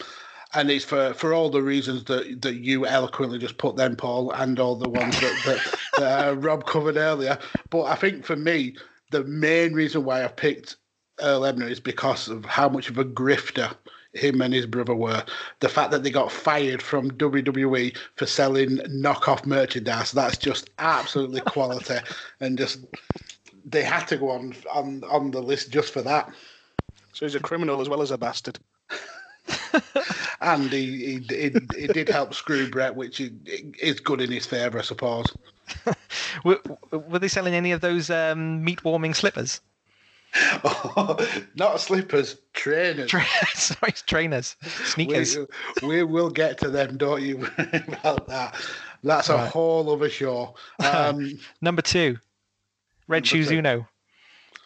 [0.55, 4.31] and it's for, for all the reasons that that you eloquently just put then, Paul,
[4.31, 5.59] and all the ones that, that,
[5.97, 7.37] that uh, Rob covered earlier.
[7.69, 8.75] But I think for me,
[9.11, 10.77] the main reason why I picked
[11.19, 13.75] Earl Hebner is because of how much of a grifter
[14.13, 15.23] him and his brother were.
[15.59, 21.41] The fact that they got fired from WWE for selling knockoff merchandise, that's just absolutely
[21.45, 21.97] quality
[22.39, 22.85] and just
[23.65, 26.31] they had to go on on on the list just for that.
[27.13, 28.59] So he's a criminal as well as a bastard.
[30.41, 33.31] And he he, he, he did help screw Brett, which is,
[33.79, 35.27] is good in his favour, I suppose.
[36.43, 36.59] Were,
[36.91, 39.61] were they selling any of those um, meat warming slippers?
[41.55, 43.09] Not slippers, trainers.
[43.09, 45.37] Tra- Sorry, trainers, sneakers.
[45.81, 47.37] We, we will get to them, don't you?
[47.37, 48.55] worry about that.
[49.03, 49.49] That's a Right.
[49.51, 50.55] whole other show.
[50.79, 52.17] Um, Number two,
[53.07, 53.61] Red Number Shoes two.
[53.61, 53.87] Unno.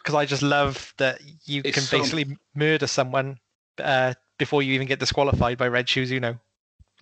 [0.02, 3.38] Because I just love that you It's can so- basically murder someone
[3.78, 6.38] uh, before you even get disqualified by Red Shoes Unno.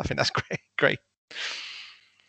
[0.01, 0.61] I think that's great.
[0.79, 0.99] Great.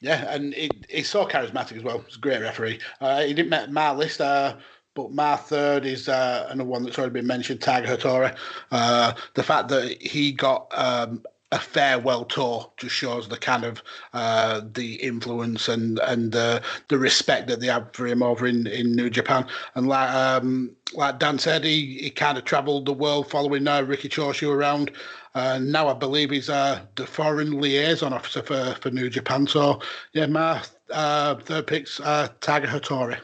[0.01, 1.99] Yeah, and he, he's so charismatic as well.
[2.05, 2.79] He's a great referee.
[2.99, 4.55] Uh, he didn't make my list, uh,
[4.95, 8.35] but my third is uh, another one that's already been mentioned, Tiger Hattori.
[8.71, 13.83] Uh, the fact that he got um, a farewell tour just shows the kind of
[14.13, 18.67] uh, the influence and and the the respect that they have for him over in,
[18.67, 19.45] in New Japan.
[19.75, 23.83] And like um, like Dan said, he, he kind of travelled the world following uh,
[23.83, 24.91] Riki Choshu around.
[25.35, 29.45] Uh, now I believe he's uh, the foreign liaison officer for, for New Japan.
[29.45, 29.81] So
[30.13, 33.19] yeah, my uh, third pick's uh, Tiger Hattori.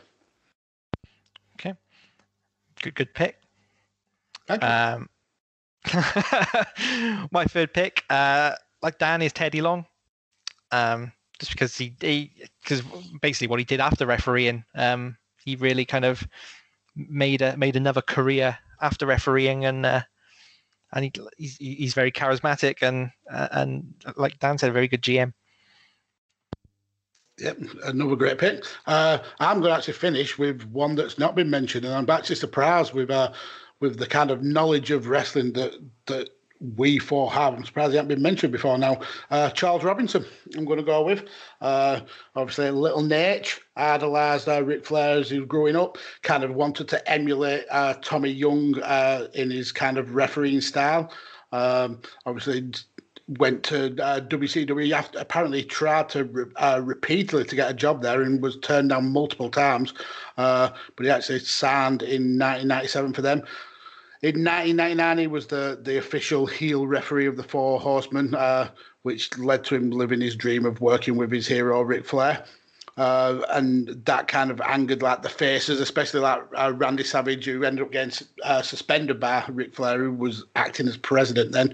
[2.82, 3.40] Good, good pick.
[4.48, 4.70] Thank you.
[4.70, 5.10] Um,
[7.32, 9.86] my third pick, uh, like Dan, is Teddy Long.
[10.72, 11.90] Um, just because he,
[12.62, 12.82] because
[13.22, 16.28] basically what he did after refereeing, um, he really kind of
[16.96, 20.02] made a made another career after refereeing, and uh,
[20.94, 25.02] and he, he's he's very charismatic and uh, and like Dan said, a very good
[25.02, 25.34] GM.
[27.42, 28.64] Yep, another great pick.
[28.86, 32.36] Uh, I'm going to actually finish with one that's not been mentioned, and I'm actually
[32.36, 33.32] surprised with uh,
[33.80, 35.74] with the kind of knowledge of wrestling that
[36.06, 36.30] that
[36.78, 37.56] we four have.
[37.56, 39.00] I'm surprised he hasn't been mentioned before now.
[39.32, 40.24] Uh, Charles Robinson,
[40.56, 41.26] I'm going to go with.
[41.60, 42.02] Uh,
[42.36, 45.98] obviously, little Naitch idolised uh, Ric Flair as he was growing up.
[46.22, 51.12] Kind of wanted to emulate uh, Tommy Young uh, in his kind of refereeing style.
[51.52, 52.72] Um, obviously,
[53.28, 54.92] went to uh, WCW.
[54.92, 58.90] After, apparently, tried to re- uh, repeatedly to get a job there and was turned
[58.90, 59.94] down multiple times.
[60.38, 63.40] Uh, but he actually signed in 1997 for them.
[64.24, 68.70] In 1999, he was the, the official heel referee of the Four Horsemen, uh,
[69.02, 72.46] which led to him living his dream of working with his hero Ric Flair.
[73.02, 77.64] Uh, and that kind of angered like the faces, especially like uh, Randy Savage, who
[77.64, 81.74] ended up getting uh, suspended by Ric Flair, who was acting as president then,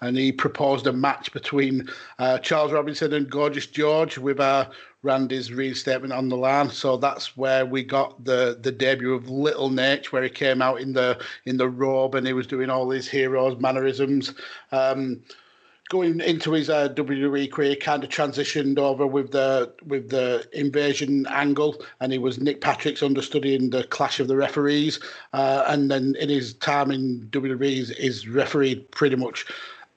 [0.00, 4.68] and he proposed a match between uh, Charles Robinson and Gorgeous George with uh,
[5.04, 6.70] Randy's reinstatement on the line.
[6.70, 10.80] So that's where we got the the debut of Little Naitch, where he came out
[10.80, 14.34] in the in the robe and he was doing all these heroes mannerisms.
[14.72, 15.22] Um,
[15.88, 21.26] going into his uh, WWE career, kind of transitioned over with the with the invasion
[21.28, 24.98] angle, and he was Nick Patrick's understudy in the Clash of the Referees,
[25.32, 29.46] uh, and then in his time in WWE, he's refereed pretty much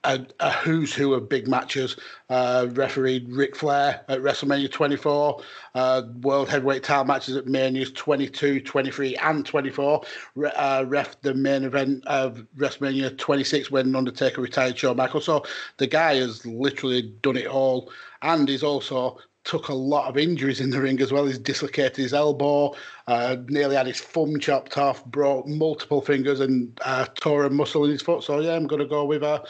[0.08, 1.98] a, a, who's who of big matches.
[2.30, 5.42] Uh, refereed Ric Flair at WrestleMania 24,
[5.76, 10.02] uh, World Heavyweight title matches at Mania's 22, 23, and 24.
[10.36, 15.26] Re- uh, ref the main event of WrestleMania 26 when Undertaker retired Shawn Michaels.
[15.26, 15.44] So
[15.78, 17.92] the guy has literally done it all,
[18.22, 21.26] and he's also took a lot of injuries in the ring as well.
[21.26, 22.76] He's dislocated his elbow,
[23.08, 27.86] uh, nearly had his thumb chopped off, broke multiple fingers, and uh, tore a muscle
[27.86, 28.24] in his foot.
[28.24, 29.42] So yeah, I'm going to go with uh,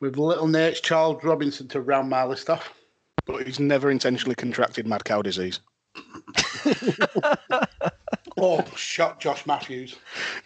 [0.00, 2.72] with Little Naitch's Charles Robinson to round my list off.
[3.26, 5.60] But he's never intentionally contracted mad cow disease.
[8.36, 9.96] oh, shot Josh Matthews.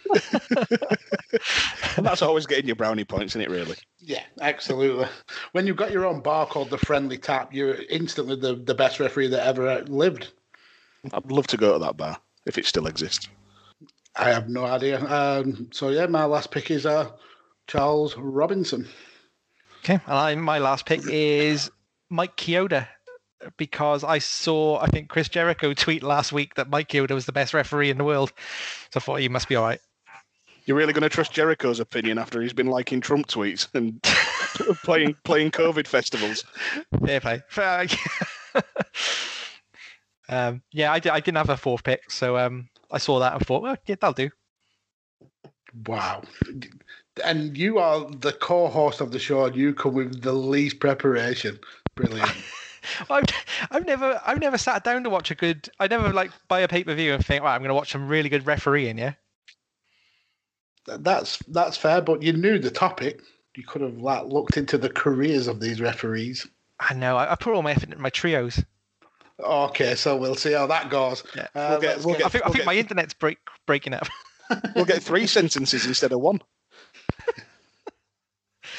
[1.97, 3.75] that's always getting your brownie points, isn't it, really?
[3.99, 5.07] Yeah, absolutely.
[5.51, 8.99] When you've got your own bar called the Friendly Tap, you're instantly the, the best
[8.99, 10.31] referee that ever lived.
[11.11, 13.27] I'd love to go to that bar if it still exists.
[14.15, 14.99] I have no idea.
[15.05, 17.09] Um, so, yeah, my last pick is uh,
[17.67, 18.87] Charles Robinson.
[19.83, 21.71] Okay, and I, my last pick is
[22.09, 22.87] Mike Chioda
[23.57, 27.31] because I saw I think Chris Jericho tweet last week that Mike Chioda was the
[27.31, 28.33] best referee in the world.
[28.91, 29.79] So I thought he must be all right.
[30.65, 34.01] You're really going to trust Jericho's opinion after he's been liking Trump tweets and
[34.83, 36.43] playing playing COVID festivals?
[37.05, 37.41] Fair play.
[40.29, 43.33] um, yeah, I, did, I didn't have a fourth pick, so um, I saw that
[43.33, 44.29] and thought, well, yeah, that'll do.
[45.87, 46.23] Wow
[47.23, 51.59] and you are the co-host of the show, and you come with the least preparation.
[51.95, 52.31] Brilliant.
[53.09, 53.25] I've,
[53.71, 55.69] I've never I've never sat down to watch a good.
[55.79, 57.91] I never like buy a pay per view and think, right, I'm going to watch
[57.91, 58.97] some really good refereeing.
[58.97, 59.13] Yeah.
[60.87, 63.21] That's that's fair, but you knew the topic.
[63.55, 66.47] You could have like looked into the careers of these referees.
[66.79, 67.17] I know.
[67.17, 68.63] I, I put all my effort into my trios.
[69.39, 71.23] Okay, so we'll see how that goes.
[71.35, 71.47] Yeah.
[71.55, 74.07] Uh, we'll get, we'll get, I think, we'll I think my internet's break, breaking up.
[74.75, 76.41] we'll get three sentences instead of one.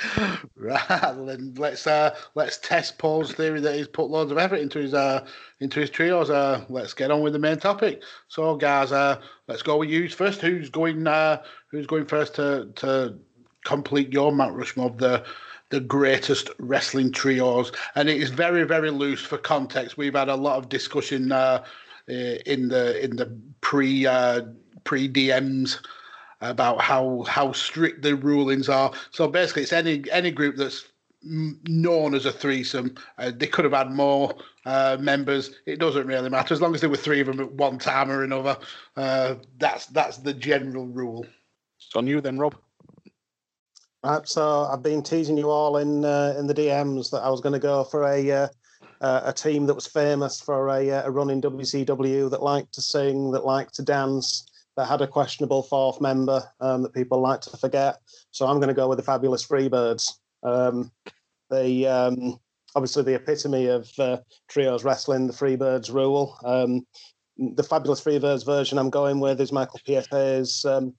[0.57, 4.79] right, then let's uh, let's test Paul's theory that he's put loads of effort into
[4.79, 5.27] his uh,
[5.61, 6.31] into his trios.
[6.31, 8.03] Uh, let's get on with the main topic.
[8.29, 10.41] So, guys, uh, let's go with you first.
[10.41, 11.07] Who's going?
[11.07, 13.19] Uh, who's going first to to
[13.65, 15.25] complete your Mount Rushmore of the
[15.69, 17.73] the greatest wrestling trios?
[17.95, 19.99] And it is very very loose for context.
[19.99, 21.65] We've had a lot of discussion uh,
[22.09, 24.43] in the in the pre uh,
[24.85, 25.79] pre DMs
[26.41, 28.93] about how how strict the rulings are.
[29.11, 30.87] So basically, it's any any group that's
[31.23, 32.95] known as a threesome.
[33.19, 35.51] Uh, they could have had more uh, members.
[35.67, 38.11] It doesn't really matter as long as there were three of them at one time
[38.11, 38.57] or another.
[38.97, 41.27] Uh, that's that's the general rule.
[41.77, 42.57] It's on you then, Rob.
[44.03, 47.41] Right, so I've been teasing you all in uh, in the DMs that I was
[47.41, 48.49] going to go for a uh,
[49.01, 52.83] uh, a team that was famous for a, a run in WCW that liked to
[52.83, 57.41] sing, that liked to dance, that had a questionable fourth member um, that people like
[57.43, 57.99] to forget.
[58.31, 60.19] So I'm going to go with the Fabulous Freebirds.
[60.43, 60.91] Um,
[61.51, 62.39] the um,
[62.75, 66.39] obviously the epitome of uh, trios wrestling, the Freebirds rule.
[66.45, 66.87] Um,
[67.37, 70.07] the Fabulous Freebirds version I'm going with is Michael P.S.
[70.11, 70.95] Hayes um,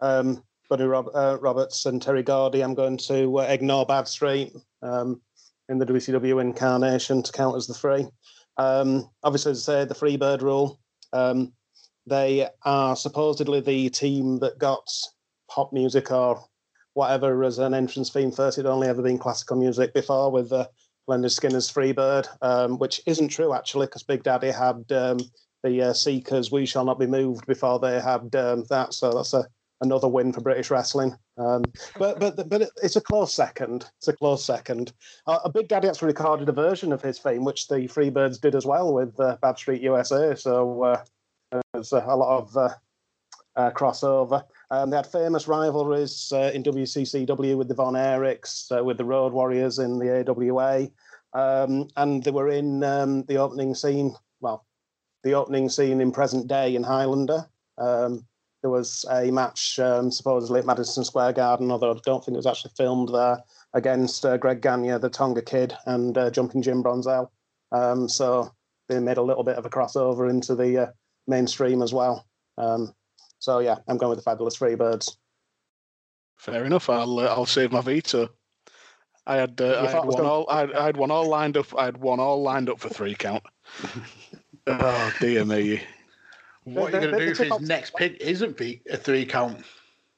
[0.00, 2.62] um, Buddy Rob, uh, Roberts and Terry Gordy.
[2.62, 4.54] I'm going to uh, ignore Badstreet
[5.68, 8.06] in the WCW incarnation to count as the three.
[8.58, 10.80] obviously, as I say, the Freebird rule.
[11.12, 11.52] Um,
[12.06, 14.88] they are supposedly the team that got
[15.50, 16.42] pop music or
[16.94, 18.58] whatever as an entrance theme first.
[18.58, 20.66] It'd only ever been classical music before with uh,
[21.08, 25.18] Lynyrd Skynyrd's Freebird, um, which isn't true actually, because Big Daddy had um,
[25.62, 28.94] the uh, Seekers' "We Shall Not Be Moved" before they had um, that.
[28.94, 29.46] So that's a
[29.80, 31.14] another win for British wrestling.
[31.38, 31.62] Um,
[31.98, 33.90] but but but it's a close second.
[33.98, 34.92] It's a close second.
[35.26, 38.54] Uh, a Big Daddy actually recorded a version of his theme, which the Freebirds did
[38.54, 40.34] as well with uh, Badstreet USA.
[40.34, 41.04] So uh,
[41.72, 42.68] there's a lot of uh,
[43.56, 44.44] uh, crossover.
[44.70, 49.04] Um, they had famous rivalries uh, in WCCW with the Von Erichs, uh, with the
[49.04, 50.88] Road Warriors in the AWA,
[51.34, 54.14] um, and they were in um, the opening scene.
[54.40, 54.64] Well,
[55.22, 57.46] the opening scene in present day in Highlander.
[57.78, 58.26] Um,
[58.62, 62.38] there was a match um, supposedly at Madison Square Garden, although I don't think it
[62.38, 63.42] was actually filmed there,
[63.74, 67.28] against uh, Greg Gagne, the Tonga Kid, and uh, Jumping Jim Brunzell.
[67.72, 68.52] Um, so
[68.88, 70.86] they made a little bit of a crossover into the uh,
[71.26, 72.26] mainstream as well.
[72.58, 72.94] Um,
[73.38, 75.16] so yeah, I'm going with the Fabulous Freebirds.
[76.36, 76.90] Fair enough.
[76.90, 78.28] I'll uh, I'll save my veto.
[79.26, 81.66] I had uh, I had one all I had, I had one all lined up.
[81.78, 83.44] I had one all lined up for three count.
[84.66, 85.82] oh dear me!
[86.64, 89.64] What are you going to do if his next pick isn't a three count?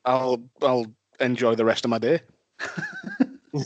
[0.05, 0.87] I'll I'll
[1.21, 2.21] enjoy the rest of my day.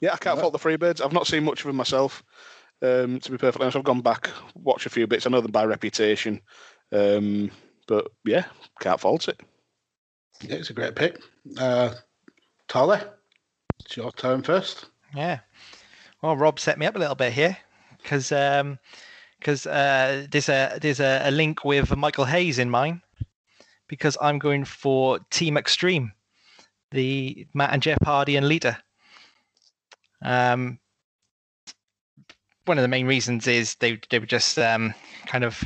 [0.00, 1.04] yeah, I can't fault the Freebirds.
[1.04, 2.22] I've not seen much of them myself.
[2.82, 5.26] Um, to be perfectly honest, I've gone back, watched a few bits.
[5.26, 6.40] I know them by reputation,
[6.90, 7.50] um,
[7.86, 8.44] but yeah,
[8.80, 9.40] can't fault it.
[10.42, 11.22] Yeah, it's a great pick.
[11.56, 11.94] Uh,
[12.66, 12.98] Tolley,
[13.84, 14.86] it's your turn first.
[15.14, 15.38] Yeah.
[16.22, 17.56] Well, Rob set me up a little bit here
[18.02, 18.78] because um,
[19.40, 23.00] cause, uh, there's a there's a, a link with Michael Hayes in mine
[23.86, 26.12] because I'm going for Team Extreme,
[26.90, 28.78] the Matt and Jeff Hardy and Lita.
[30.22, 30.78] Um,
[32.64, 34.94] one of the main reasons is they they were just um,
[35.26, 35.62] kind of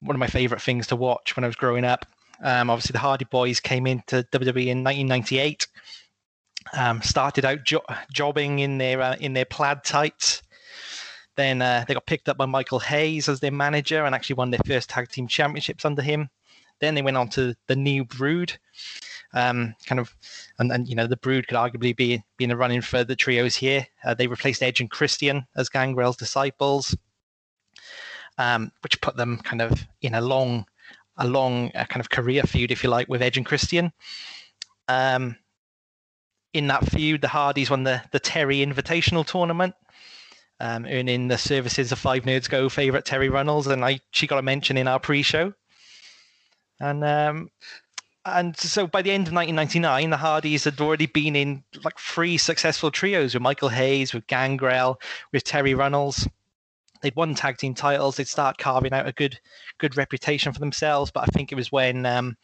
[0.00, 2.06] one of my favorite things to watch when I was growing up.
[2.42, 5.66] Um, obviously, the Hardy Boys came into WWE in 1998.
[6.76, 10.42] Um, started out jo- jobbing in their uh, in their plaid tights.
[11.36, 14.50] Then uh, they got picked up by Michael Hayes as their manager and actually won
[14.50, 16.28] their first tag team championships under him.
[16.80, 18.58] Then they went on to the New Brood,
[19.34, 20.14] um, kind of,
[20.58, 23.56] and, you know the Brood could arguably be be in the running for the trios
[23.56, 23.86] here.
[24.04, 26.96] Uh, they replaced Edge and Christian as Gangrel's disciples,
[28.38, 30.66] um, which put them kind of in a long,
[31.18, 33.92] a long uh, kind of career feud, if you like, with Edge and Christian.
[34.88, 35.36] Um,
[36.54, 39.74] in that feud, the Hardys won the the Terri Invitational tournament.
[40.60, 44.40] Um, earning the services of Five Nerds Go favorite Terri Runnels, and I she got
[44.40, 45.52] a mention in our pre-show.
[46.80, 47.50] And um,
[48.36, 52.38] and so by the end of 1999, the Hardys had already been in like three
[52.38, 55.00] successful trios with Michael Hayes, with Gangrel,
[55.32, 56.28] with Terri Runnels.
[57.02, 58.16] They'd won tag team titles.
[58.16, 59.38] They'd start carving out a good
[59.78, 61.10] good reputation for themselves.
[61.10, 62.36] But I think it was when um,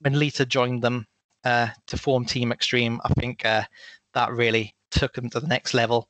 [0.00, 1.06] when Lita joined them
[1.44, 3.00] uh, to form Team Extreme.
[3.04, 3.64] I think uh,
[4.14, 6.08] that really took them to the next level.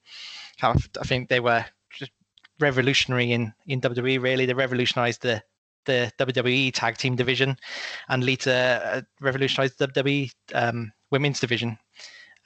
[0.63, 2.13] I think they were just
[2.61, 4.21] revolutionary in in WWE.
[4.21, 5.43] Really, they revolutionized the
[5.87, 7.57] the WWE tag team division,
[8.09, 11.79] and Lita uh, revolutionized the WWE um, women's division.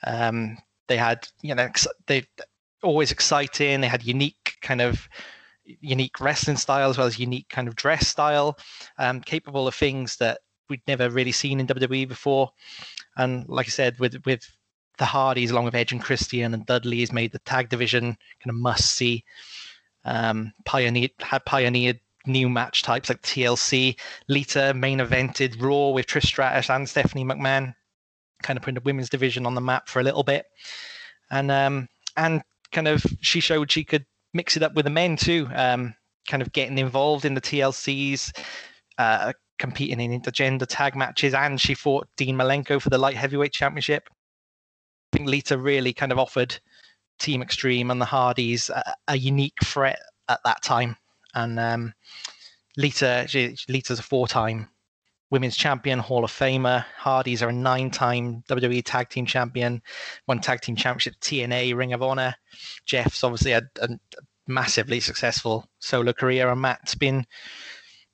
[0.05, 1.69] Um, they had, you know,
[2.07, 2.25] they
[2.83, 3.81] always exciting.
[3.81, 5.09] They had unique kind of
[5.65, 8.59] unique wrestling style as well as unique kind of dress style,
[8.99, 12.51] um, capable of things that we'd never really seen in WWE before.
[13.17, 14.43] And like I said, with with
[14.99, 18.51] the Hardys along with Edge and Christian and Dudley has made the tag division kind
[18.51, 19.25] of must see.
[20.05, 22.01] Um, pioneered had pioneered
[22.31, 23.99] new match types like TLC.
[24.29, 27.75] Lita main evented Raw with Trish Stratus and Stephanie McMahon,
[28.43, 30.47] kind of putting the women's division on the map for a little bit.
[31.31, 35.17] And um, and kind of she showed she could mix it up with the men
[35.17, 35.95] too, um,
[36.29, 38.33] kind of getting involved in the TLCs,
[38.99, 43.53] uh, competing in intergender tag matches, and she fought Dean Malenko for the light heavyweight
[43.53, 44.09] championship.
[45.13, 46.57] I think Lita really kind of offered
[47.19, 50.97] Team Extreme and the Hardys a, a unique threat at that time
[51.35, 51.95] and um,
[52.77, 54.69] Lita, she, Lita's a four-time
[55.31, 56.85] women's champion, Hall of Famer.
[56.97, 59.81] Hardy's are a nine-time WWE Tag Team Champion,
[60.27, 62.35] one Tag Team Championship, TNA, Ring of Honor.
[62.85, 63.89] Jeff's obviously had a
[64.47, 67.25] massively successful solo career, and Matt's been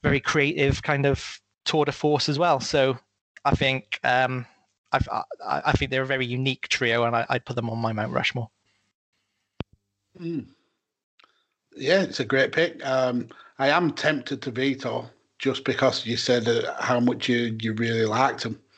[0.02, 2.60] very creative, kind of tour de force as well.
[2.60, 2.98] So
[3.44, 4.46] I think um,
[4.92, 7.92] I, I think they're a very unique trio, and I, would put them on my
[7.92, 8.50] Mount Rushmore.
[10.20, 10.46] Mm.
[11.76, 12.84] Yeah, it's a great pick.
[12.84, 17.74] Um, I am tempted to veto just because you said uh, how much you, you
[17.74, 18.60] really liked him.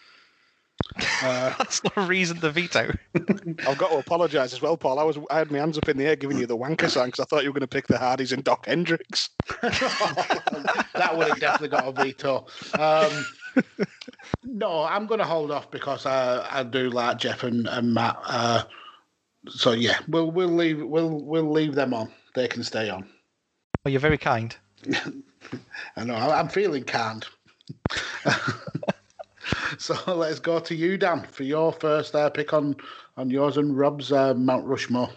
[1.23, 2.93] Uh, That's not a reason to veto.
[3.15, 4.99] I've got to apologise as well, Paul.
[4.99, 7.07] I was I had my hands up in the air giving you the wanker sign
[7.07, 9.31] because I thought you were going to pick the Hardys and Dok Hendrix.
[9.63, 12.47] that would have definitely got a veto.
[12.79, 13.27] Um,
[14.45, 18.17] no, I'm going to hold off because I, I do like Jeff and, and Matt.
[18.25, 18.65] Uh,
[19.49, 23.07] so yeah, we'll we'll leave we'll we'll leave them on they can stay on.
[23.85, 24.57] Oh, you're very kind.
[25.97, 26.15] I know.
[26.15, 27.27] I'm feeling kind.
[29.79, 32.77] so let's go to you, Dan, for your first uh, pick on
[33.17, 35.11] on yours and Rob's uh, Mount Rushmore.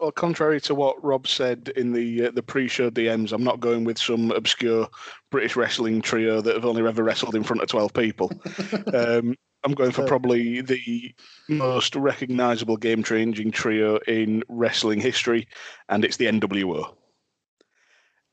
[0.00, 3.84] Well, contrary to what Rob said in the uh, the pre-show DMs, I'm not going
[3.84, 4.88] with some obscure
[5.30, 8.32] British wrestling trio that have only ever wrestled in front of 12 people.
[8.94, 11.14] um, I'm going for probably the
[11.50, 15.46] most recognizable game changing trio in wrestling history,
[15.90, 16.94] and it's the NWO.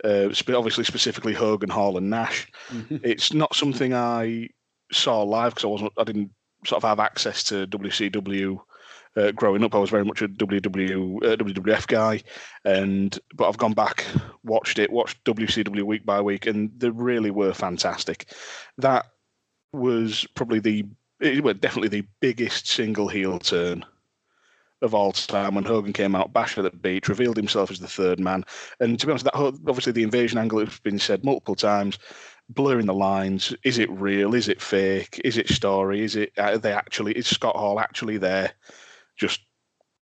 [0.05, 2.49] Uh, obviously, specifically Hogan, Hall, and Nash.
[2.69, 2.97] Mm-hmm.
[3.03, 4.47] It's not something I
[4.93, 6.31] saw live because I wasn't, I didn't
[6.65, 8.57] sort of have access to WCW
[9.17, 12.21] uh, growing up, I was very much a WW, uh, WWF guy,
[12.63, 14.05] and but I've gone back,
[14.43, 18.31] watched it, watched WCW week by week, and they really were fantastic.
[18.77, 19.07] That
[19.73, 20.85] was probably the,
[21.19, 23.83] it was definitely the biggest single heel turn
[24.83, 27.87] of all time when Hogan came out, bashed at the beach, revealed himself as the
[27.87, 28.43] third man.
[28.79, 31.97] And to be honest, that obviously the invasion angle has been said multiple times,
[32.49, 33.55] blurring the lines.
[33.63, 34.35] Is it real?
[34.35, 35.19] Is it fake?
[35.25, 36.03] Is it story?
[36.03, 37.13] Is it are they actually?
[37.13, 38.53] Is Scott Hall actually there,
[39.17, 39.41] just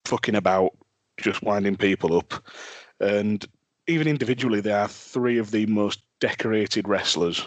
[0.05, 0.73] fucking about,
[1.19, 2.45] just winding people up?
[3.01, 3.45] And
[3.87, 7.47] even individually, they are three of the most decorated wrestlers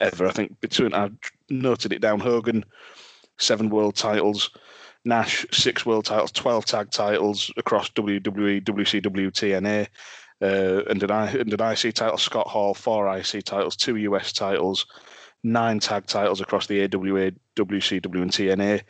[0.00, 0.26] ever.
[0.26, 1.10] I think between I
[1.48, 2.20] noted it down.
[2.20, 2.64] Hogan,
[3.38, 4.50] seven world titles.
[5.04, 9.86] Nash, six world titles, 12 tag titles across WWE, WCW, TNA,
[10.42, 12.18] uh, and, an I, and an IC title.
[12.18, 14.84] Scott Hall, four IC titles, two US titles,
[15.44, 18.82] nine tag titles across the AWA, WCW, and TNA.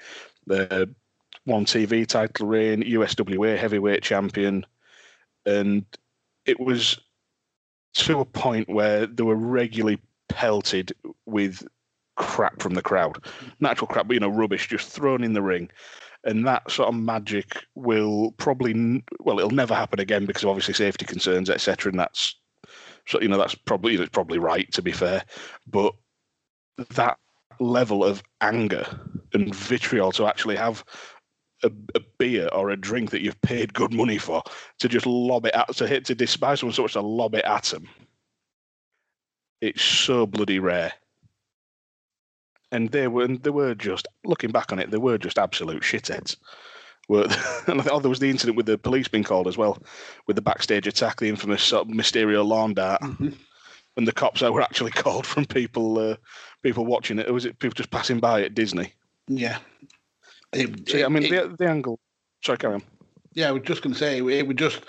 [0.51, 0.87] Uh,
[1.47, 4.67] one TV title reign, USWA heavyweight champion.
[5.47, 5.85] And
[6.45, 7.01] it was
[7.95, 10.93] to a point where they were regularly pelted
[11.25, 11.67] with
[12.17, 13.25] crap from the crowd.
[13.61, 15.71] Natural crap, but you know, rubbish just thrown in the ring
[16.27, 20.75] and that sort of magic will probably well it'll never happen again because of obviously
[20.75, 22.35] safety concerns etc and that's
[23.07, 25.23] so you know that's probably it's probably right to be fair
[25.69, 25.95] but
[26.91, 27.17] that
[27.59, 28.85] level of anger
[29.33, 30.85] and vitriol to actually have
[31.63, 34.43] a, a, beer or a drink that you've paid good money for
[34.79, 37.45] to just lob it at to hit to despise someone so much to lob it
[37.45, 37.89] at them
[39.61, 40.93] it's so bloody rare
[42.73, 46.37] and they were they were just looking back on it, they were just absolute shitheads.
[47.09, 47.23] Were
[47.67, 49.79] and I think oh, there was the incident with the police being called as well,
[50.27, 53.31] with the backstage attack, the infamous sort of Mysterio lawn dart, mm-hmm.
[53.97, 56.17] and the cops that were actually called from people uh,
[56.63, 57.29] people watching it.
[57.29, 58.93] Or was it people just passing by at Disney?
[59.29, 59.59] Yeah.
[60.53, 61.99] It, yeah, I mean it, the, the angle.
[62.45, 62.83] Sorry, carry on.
[63.35, 64.83] Yeah, I was just going to say it was just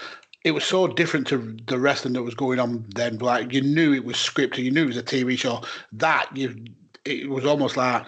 [0.43, 3.18] it was so different to the wrestling that was going on then.
[3.18, 5.62] Like you knew it was scripted, you knew it was a TV show.
[5.91, 6.66] That you
[7.05, 8.05] it was almost like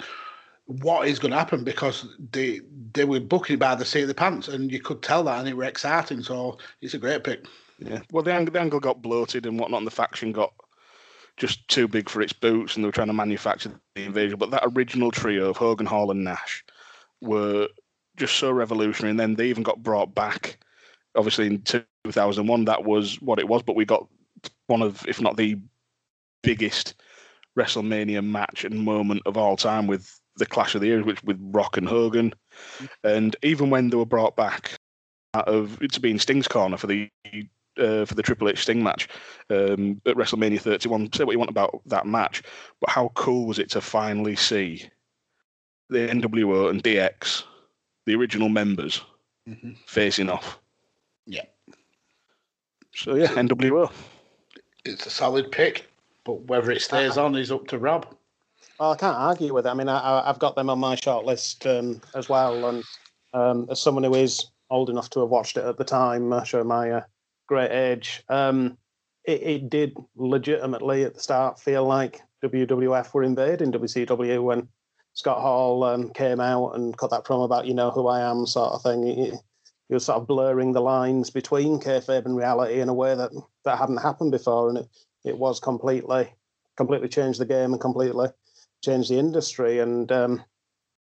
[0.65, 2.61] what is going to happen because they
[2.93, 5.39] they were booking it by the seat of the pants, and you could tell that,
[5.39, 6.21] and it was exciting.
[6.23, 7.45] So it's a great pick.
[7.79, 7.99] Yeah.
[8.11, 10.53] Well, the angle, the angle got bloated and whatnot, and the faction got
[11.37, 14.37] just too big for its boots, and they were trying to manufacture the invasion.
[14.37, 16.63] But that original trio of Hogan, Hall, and Nash
[17.21, 17.67] were
[18.17, 19.11] just so revolutionary.
[19.11, 20.59] And then they even got brought back.
[21.15, 23.63] Obviously, in 2001, that was what it was.
[23.63, 24.07] But we got
[24.67, 25.57] one of, if not the
[26.43, 26.95] biggest
[27.57, 31.37] WrestleMania match and moment of all time with the Clash of the Eras, which with
[31.51, 32.33] Rock and Hogan,
[33.03, 34.79] and even when they were brought back
[35.33, 37.09] out of to be in Sting's corner for the
[37.77, 39.07] uh, for the Triple H Sting match
[39.49, 41.13] um, at WrestleMania 31.
[41.13, 42.41] Say what you want about that match,
[42.79, 44.89] but how cool was it to finally see
[45.89, 47.43] the NWO and DX,
[48.05, 49.01] the original members,
[49.47, 49.71] mm-hmm.
[49.85, 50.59] facing off?
[51.25, 51.45] Yeah.
[52.95, 53.91] So yeah, NWO.
[54.85, 55.89] It's a solid pick.
[56.25, 58.05] But whether it stays uh, on is up to Rob.
[58.79, 59.69] Well, I can't argue with it.
[59.69, 62.69] I mean, I, have got them on my short list um, as well.
[62.69, 62.83] And
[63.33, 66.43] um, as someone who is old enough to have watched it at the time, uh,
[66.43, 67.01] show my uh,
[67.47, 68.77] great age, um,
[69.23, 74.67] it, it, did legitimately at the start feel like WWF were invading WCW when
[75.19, 78.47] Scott Hall um, came out and cut that promo about "you know who I am"
[78.47, 79.05] sort of thing.
[79.05, 79.31] He,
[79.89, 83.31] he was sort of blurring the lines between kayfabe and reality in a way that
[83.65, 84.87] that hadn't happened before, and it
[85.25, 86.33] it was completely
[86.77, 88.29] completely changed the game and completely
[88.81, 89.79] changed the industry.
[89.79, 90.41] And um,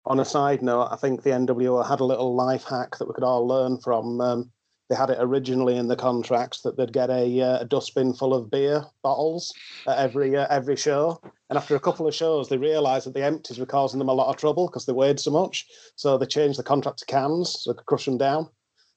[0.06, 3.14] on a side note, I think the NWO had a little life hack that we
[3.14, 4.20] could all learn from.
[4.20, 4.52] Um,
[4.88, 8.34] they had it originally in the contracts that they'd get a, uh, a dustbin full
[8.34, 9.52] of beer bottles
[9.88, 11.20] at every uh, every show.
[11.48, 14.14] And after a couple of shows, they realised that the empties were causing them a
[14.14, 15.66] lot of trouble because they weighed so much.
[15.96, 18.48] So they changed the contract to cans so they could crush them down.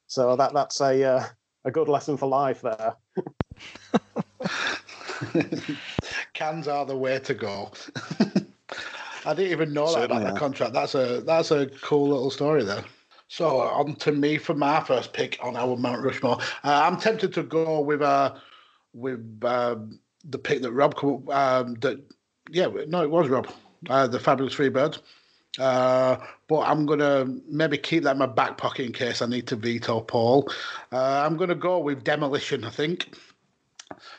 [0.08, 1.26] So that that's a uh,
[1.66, 2.96] a good lesson for life there.
[6.34, 7.72] Cans are the way to go.
[9.26, 10.74] I didn't even know that about the contract.
[10.74, 12.86] That's a that's a cool little story there.
[13.28, 16.38] So on to me for my first pick on our Mount Rushmore.
[16.64, 18.36] Uh, I'm tempted to go with uh
[18.94, 20.96] with um, the pick that Rob
[21.30, 22.02] um, that
[22.50, 23.48] yeah no it was Rob
[23.90, 25.00] uh, the Fabulous Freebirds.
[25.60, 26.18] Uh,
[26.48, 29.56] but I'm gonna maybe keep that in my back pocket in case I need to
[29.56, 30.48] veto Paul.
[30.92, 32.64] Uh, I'm gonna go with Demolition.
[32.64, 33.14] I think.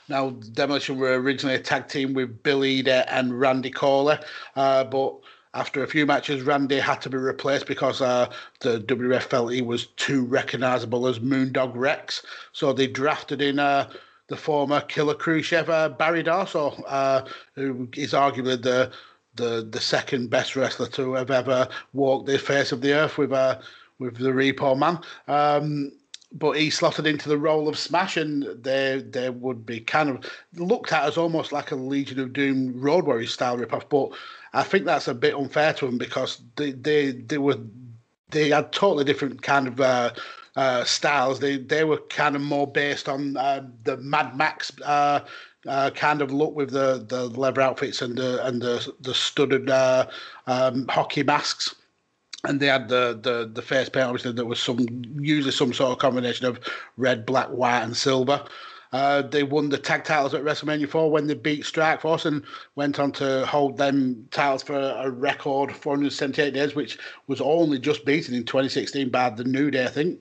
[0.08, 4.18] Now, Demolition were originally a tag team with Bill Eadie and Randy Colley,
[4.56, 5.20] uh, but
[5.54, 8.30] after a few matches, Randy had to be replaced because uh,
[8.60, 12.22] the WWF felt he was too recognisable as Moondog Rex.
[12.52, 13.90] So they drafted in uh,
[14.28, 17.24] the former Killer Khrushchev, uh, Barry Darsow, uh,
[17.54, 18.92] who is arguably the,
[19.36, 23.32] the the second best wrestler to have ever walked the face of the earth with
[23.32, 23.60] a
[23.98, 24.98] with the Repo Man.
[25.28, 25.92] Um,
[26.32, 30.30] but he slotted into the role of Smash, and they they would be kind of
[30.54, 33.88] looked at as almost like a Legion of Doom Road Warrior style ripoff.
[33.88, 34.10] But
[34.52, 37.58] I think that's a bit unfair to them because they they, they were
[38.30, 40.12] they had totally different kind of uh,
[40.56, 41.40] uh, styles.
[41.40, 45.20] They they were kind of more based on uh, the Mad Max uh,
[45.66, 49.70] uh, kind of look with the, the leather outfits and the and the the studded
[49.70, 50.06] uh,
[50.46, 51.74] um, hockey masks.
[52.44, 54.78] And they had the, the, the face paint, obviously, there was some
[55.18, 56.60] usually some sort of combination of
[56.96, 58.44] red, black, white, and silver.
[58.92, 62.42] Uh, they won the tag titles at WrestleMania 4 when they beat Strikeforce and
[62.74, 68.04] went on to hold them titles for a record 478 days, which was only just
[68.04, 70.20] beaten in 2016 by the New Day, I think.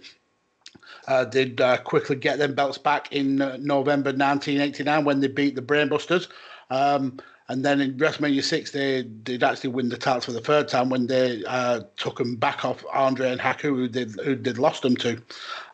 [1.07, 1.26] Uh,
[1.59, 6.28] uh, quickly get them belts back in uh, November 1989 when they beat the Brainbusters.
[6.70, 10.68] Um, and then in WrestleMania 6, they did actually win the titles for the third
[10.68, 14.57] time when they uh, took them back off Andre and Haku, who did who did
[14.57, 15.22] lost them to.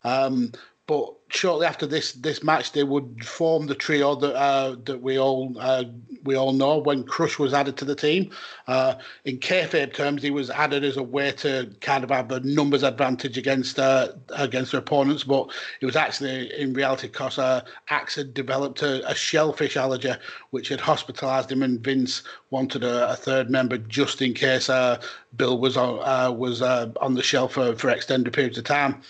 [0.03, 0.51] Um,
[0.85, 5.17] but shortly after this this match, they would form the trio that uh, that we
[5.17, 5.83] all uh,
[6.23, 6.77] we all know.
[6.77, 8.31] When Crush was added to the team,
[8.67, 12.39] uh, in kayfabe terms, he was added as a way to kind of have a
[12.41, 15.23] numbers advantage against uh, against their opponents.
[15.23, 20.13] But it was actually in reality because uh, Axe had developed a, a, shellfish allergy,
[20.51, 25.01] which had hospitalised him, and Vince wanted a, a third member just in case uh,
[25.35, 29.01] Bill was on was on the shelf for, for extended periods of time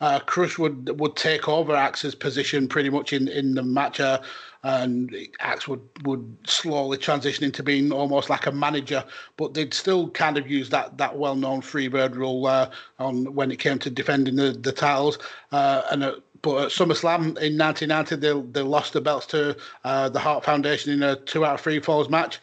[0.00, 4.20] uh, Crush would would take over Axe's position pretty much in in the match, uh,
[4.62, 9.04] and Axe would would slowly transition into being almost like a manager.
[9.36, 13.50] But they'd still kind of use that that well known freebird rule uh, on when
[13.50, 15.18] it came to defending the the titles.
[15.52, 20.08] Uh, and uh, but at SummerSlam in 1990, they they lost the belts to uh,
[20.10, 22.38] the Hart Foundation in a two out of three falls match.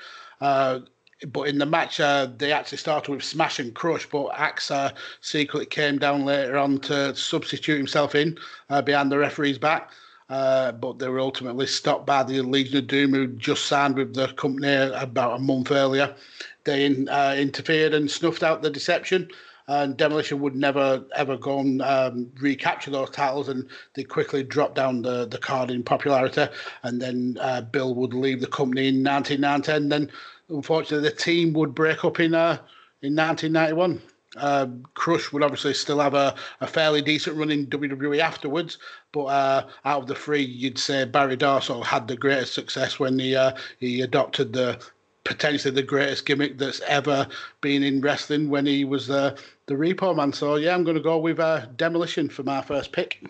[1.27, 4.31] But in the match, uh, they actually started with smash and crush, but
[4.71, 4.91] uh,
[5.21, 8.37] secretly came down later on to substitute himself in
[8.69, 9.91] uh, behind the referee's back.
[10.31, 14.13] Uh, but they were ultimately stopped by the Legion of Doom, who just signed with
[14.13, 16.15] the company about a month earlier.
[16.63, 19.29] They in, uh, interfered and snuffed out the deception.
[19.67, 24.75] And Demolition would never ever go and um, recapture those titles, and they quickly dropped
[24.75, 26.47] down the, the card in popularity.
[26.83, 30.11] And then uh, Bill would leave the company in 1990, and then
[30.51, 32.57] unfortunately, the team would break up in uh,
[33.01, 34.01] in 1991.
[34.37, 38.77] Uh, Crush would obviously still have a, a fairly decent run in WWE afterwards,
[39.11, 43.19] but uh, out of the three, you'd say Barry Darsow had the greatest success when
[43.19, 44.81] he uh, he adopted the
[45.23, 47.27] potentially the greatest gimmick that's ever
[47.61, 49.35] been in wrestling when he was uh,
[49.67, 50.33] the Repo Man.
[50.33, 53.23] So yeah, I'm going to go with uh, Demolition for my first pick.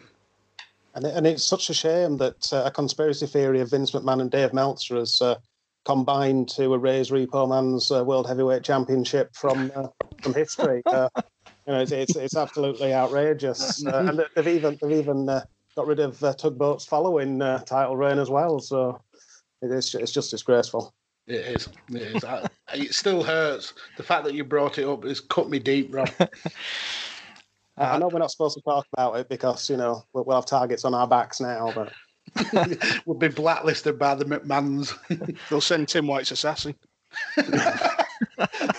[0.94, 4.22] And, it, and it's such a shame that uh, a conspiracy theory of Vince McMahon
[4.22, 5.36] and Dave Meltzer has uh,
[5.86, 9.88] combined to erase Repo Man's uh, World Heavyweight Championship from uh,
[10.22, 10.82] from history.
[10.86, 11.10] Uh,
[11.68, 15.44] you know, it's, it's, it's absolutely outrageous, uh, and they've even they've even uh,
[15.76, 18.60] got rid of uh, Tugboat's following title reign as well.
[18.60, 19.02] So
[19.62, 20.94] it is it's just disgraceful.
[21.28, 21.70] It is.
[21.90, 22.24] It is.
[22.24, 23.74] I, it still hurts.
[23.98, 26.10] The fact that you brought it up has cut me deep, Rob.
[27.78, 30.46] I know we're not supposed to talk about it because you know we'll, we'll have
[30.46, 31.92] targets on our backs now, but
[33.06, 34.98] would be blacklisted by the McMahons.
[35.50, 36.76] they'll send Tim White's assassin.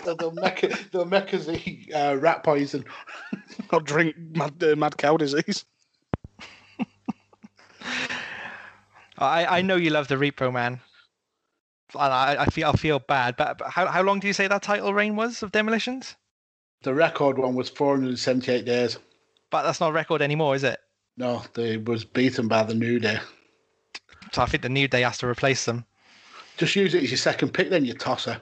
[0.05, 2.85] they'll, make they'll make us eat uh, rat poison.
[3.73, 5.65] Or drink mad, uh, mad cow disease.
[9.19, 10.81] I, I know you love the Repo Man.
[11.95, 14.49] And I, I feel I feel bad, but, but how, how long do you say
[14.49, 16.17] that title reign was of demolitions?
[16.83, 18.99] The record one was 478 days.
[19.51, 20.81] But that's not a record anymore, is it?
[21.17, 23.19] No, they was beaten by the New Day.
[24.33, 25.85] So I think the New Day has to replace them.
[26.57, 28.41] Just use it as your second pick, then you tosser.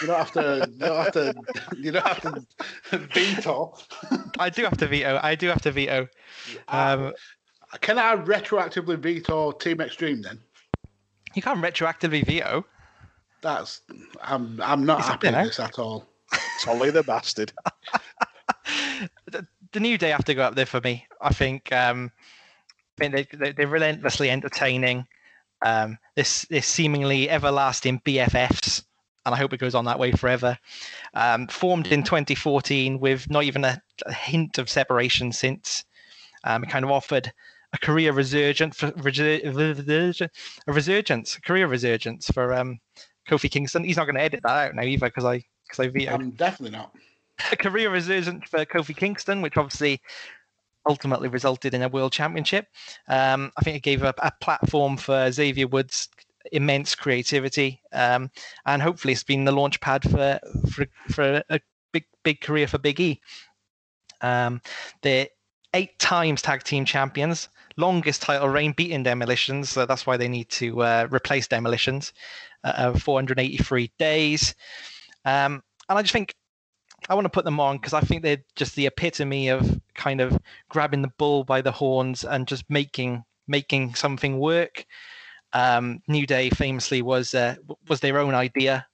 [0.00, 0.70] You don't have to.
[0.72, 1.34] You don't have to.
[1.78, 3.74] You don't have to veto.
[4.38, 5.18] I do have to veto.
[5.22, 6.08] I do have to veto.
[6.68, 7.12] Um,
[7.80, 10.38] Can I retroactively veto Team Extreme then?
[11.34, 12.66] You can't retroactively veto.
[13.40, 13.82] That's.
[14.22, 14.60] I'm.
[14.62, 16.06] I'm not Is happy with this at all.
[16.60, 17.52] Tolley the bastard.
[19.76, 21.06] the, New Day have to go up there for me.
[21.20, 21.72] I think.
[21.72, 22.10] Um,
[22.98, 25.06] I think they, they, are relentlessly entertaining.
[25.64, 28.84] Um, this this seemingly everlasting BFFs,
[29.24, 30.58] and I hope it goes on that way forever.
[31.14, 35.84] Um, formed in 2014 with not even a, a hint of separation since.
[36.44, 37.32] Um, kind of offered
[37.72, 39.02] a career resurgence for a
[40.72, 42.78] resurgence, a career resurgence for um,
[43.28, 43.84] Kofi Kingston.
[43.84, 46.20] He's not going to edit that out now either because I because I vetoed.
[46.20, 46.94] I'm definitely not.
[47.52, 50.00] A career resurgence for Kofi Kingston, which obviously
[50.88, 52.66] ultimately resulted in a world championship.
[53.08, 56.08] Um, I think it gave a, a, platform for Xavier Woods'
[56.52, 58.30] immense creativity, um,
[58.64, 60.38] and hopefully it's been the launch pad for
[60.70, 61.60] for, for a
[61.92, 63.20] big big career for Big E.
[64.20, 64.62] Um,
[65.02, 65.28] they're
[65.74, 69.68] eight times tag team champions, longest title reign, beating Demolitions.
[69.68, 72.12] So that's why they need to uh, replace Demolitions.
[72.66, 74.56] Uh, 483 days.
[75.24, 76.34] Um, and I just think
[77.08, 80.20] I want to put them on because I think they're just the epitome of kind
[80.20, 80.38] of
[80.68, 84.84] grabbing the bull by the horns and just making making something work.
[85.52, 87.56] Um, New Day famously was uh,
[87.88, 88.86] was their own idea.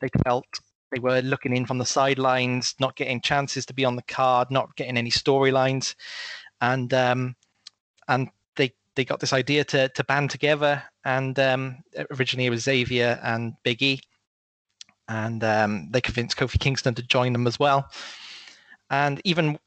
[0.00, 0.46] They felt
[0.90, 4.50] they were looking in from the sidelines, not getting chances to be on the card,
[4.50, 5.94] not getting any storylines,
[6.60, 7.36] and um,
[8.08, 10.82] and they they got this idea to to band together.
[11.04, 14.00] And um, originally it was Xavier and Big E,
[15.08, 17.90] and um, they convinced Kofi Kingston to join them as well.
[18.90, 19.58] And even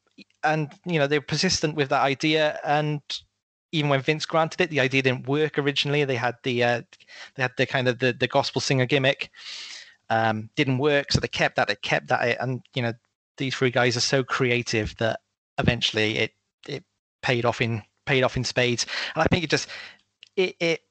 [0.44, 3.02] and you know they were persistent with that idea, and
[3.72, 6.04] even when Vince granted it, the idea didn't work originally.
[6.06, 6.82] They had the uh,
[7.36, 9.30] they had the kind of the, the gospel singer gimmick,
[10.10, 11.70] um, didn't work, so they kept that.
[11.70, 12.94] It kept that, and you know
[13.38, 15.20] these three guys are so creative that
[15.58, 16.32] eventually it
[16.68, 16.84] it
[17.22, 18.86] paid off in paid off in spades.
[19.16, 19.68] And I think it just
[20.36, 20.82] it it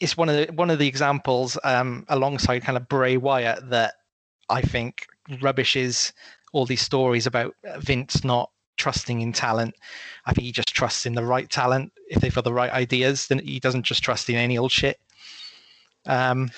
[0.00, 3.94] is one of the one of the examples um, alongside kind of Bray Wyatt that
[4.50, 5.06] I think
[5.40, 6.12] rubbishes
[6.52, 9.74] all these stories about Vince not trusting in talent.
[10.26, 11.92] I think he just trusts in the right talent.
[12.08, 14.98] If they've got the right ideas, then he doesn't just trust in any old shit.
[16.06, 16.50] Um,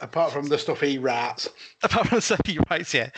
[0.00, 1.48] apart from the stuff he writes.
[1.82, 3.10] Apart from the stuff he writes, yeah.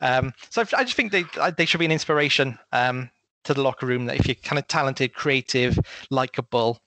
[0.00, 1.24] Um, so I just think they
[1.56, 3.10] they should be an inspiration um,
[3.44, 4.06] to the locker room.
[4.06, 5.78] That if you're kind of talented, creative,
[6.10, 6.80] likable,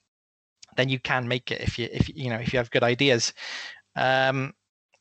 [0.76, 1.62] then you can make it.
[1.62, 3.34] If you if you know if you have good ideas.
[3.96, 4.54] Um,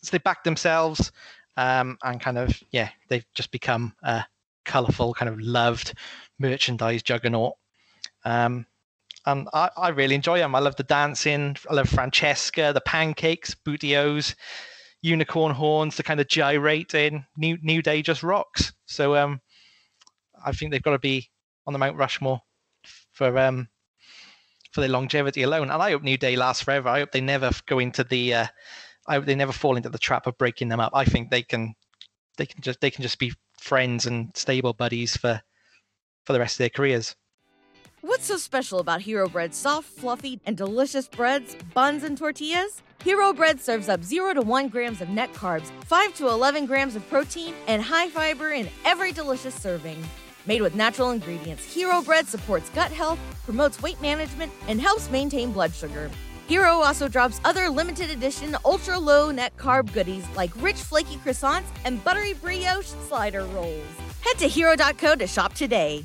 [0.03, 1.13] so they back themselves
[1.61, 4.25] um, and kind of yeah, they've just become a
[4.65, 5.93] colourful, kind of loved
[6.39, 7.53] merchandise juggernaut.
[8.25, 8.65] Um,
[9.27, 10.55] and I, I really enjoy them.
[10.55, 11.59] I love the dancing.
[11.69, 14.35] I love Francesca, the pancakes, Booty-O's,
[15.03, 17.27] unicorn horns, the kind of gyrating.
[17.37, 18.73] New New Day just rocks.
[18.87, 19.43] So um,
[20.43, 21.29] I think they've got to be
[21.67, 22.41] on the Mount Rushmore
[23.13, 23.69] for um
[24.73, 25.71] for their longevity alone.
[25.71, 26.89] And I hope New Day lasts forever.
[26.89, 28.47] I hope they never go into the uh,
[29.07, 30.93] I they never fall into the trap of breaking them up.
[30.95, 31.75] I think they can
[32.37, 35.41] they can just they can just be friends and stable buddies for
[36.25, 37.17] for the rest of their careers.
[38.03, 42.83] What's so special about Hero Bread's soft, fluffy, and delicious breads, buns, and tortillas?
[43.05, 46.97] Hero Bread serves up 0 to 1 grams of net carbs, 5 to 11 grams
[46.97, 50.03] of protein, and high fiber in every delicious serving.
[50.47, 55.53] Made with natural ingredients, Hero Bread supports gut health, promotes weight management, and helps maintain
[55.53, 56.11] blood sugar.
[56.51, 61.69] Hero also drops other limited edition ultra low net carb goodies like rich flaky croissants
[61.85, 63.87] and buttery brioche slider rolls.
[64.21, 66.05] Head to hero.co to shop today.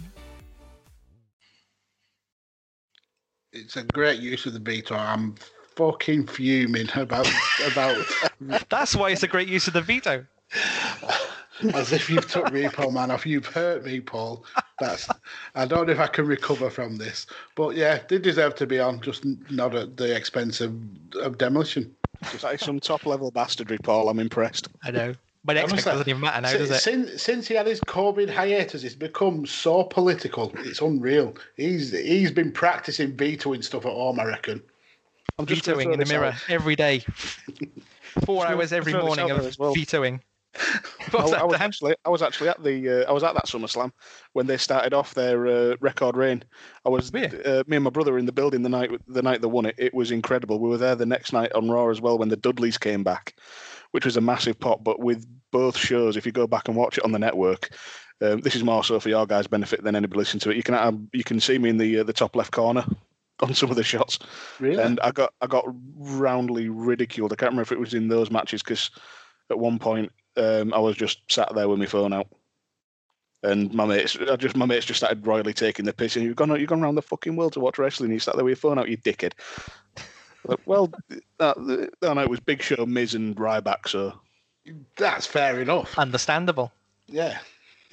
[3.54, 4.94] It's a great use of the veto.
[4.94, 5.34] I'm
[5.78, 7.28] fucking fuming about
[7.66, 8.06] about.
[8.70, 10.28] That's why it's a great use of the veto.
[11.74, 13.26] As if you've took Repo Man off.
[13.26, 14.46] You've hurt me, Paul.
[14.80, 15.08] That's.
[15.56, 18.80] I don't know if I can recover from this, but yeah, they deserve to be
[18.80, 20.78] on, just not at the expense of,
[21.16, 21.96] of demolition.
[22.42, 24.10] That is some top level bastardry, Paul.
[24.10, 24.68] I'm impressed.
[24.84, 25.16] I know.
[25.46, 26.82] My next pick doesn't even matter now, since, does it?
[26.82, 30.52] Since, since he had his COVID hiatus, it's become so political.
[30.60, 31.36] It's unreal.
[31.56, 34.62] He's he's been practicing vetoing stuff at home, I reckon.
[35.38, 36.50] I'm just vetoing in the mirror out.
[36.50, 37.04] every day.
[38.26, 39.74] Four hours every morning of well.
[39.74, 40.22] vetoing.
[41.14, 43.92] I, I was actually, I was actually at the, uh, I was at that SummerSlam
[44.34, 46.44] when they started off their uh, record reign.
[46.86, 47.26] I was, you?
[47.46, 49.66] uh, me and my brother were in the building the night, the night they won
[49.66, 49.76] it.
[49.78, 50.60] It was incredible.
[50.60, 53.36] We were there the next night on Raw as well when the Dudleys came back,
[53.92, 54.84] which was a massive pop.
[54.84, 57.70] But with both shows, if you go back and watch it on the network,
[58.22, 60.58] um, this is more so for your guys' benefit than anybody listening to it.
[60.58, 62.86] You can, you can see me in the uh, the top left corner
[63.42, 64.20] on some of the shots.
[64.60, 64.82] Really?
[64.82, 67.34] and I got I got roundly ridiculed.
[67.34, 68.90] I can't remember if it was in those matches because
[69.50, 72.28] at one point um, I was just sat there with my phone out,
[73.44, 76.16] and my mates, I just my mates just started royally taking the piss.
[76.16, 78.12] And you've gone you've gone around the fucking world to watch wrestling.
[78.12, 79.34] You sat there with your phone out, you dickhead.
[80.48, 80.92] Like, well,
[81.40, 83.88] that, no, no, it was Big Show, Miz, and Ryback.
[83.88, 84.14] So
[84.96, 85.98] That's fair enough.
[85.98, 86.72] Understandable.
[87.08, 87.40] Yeah.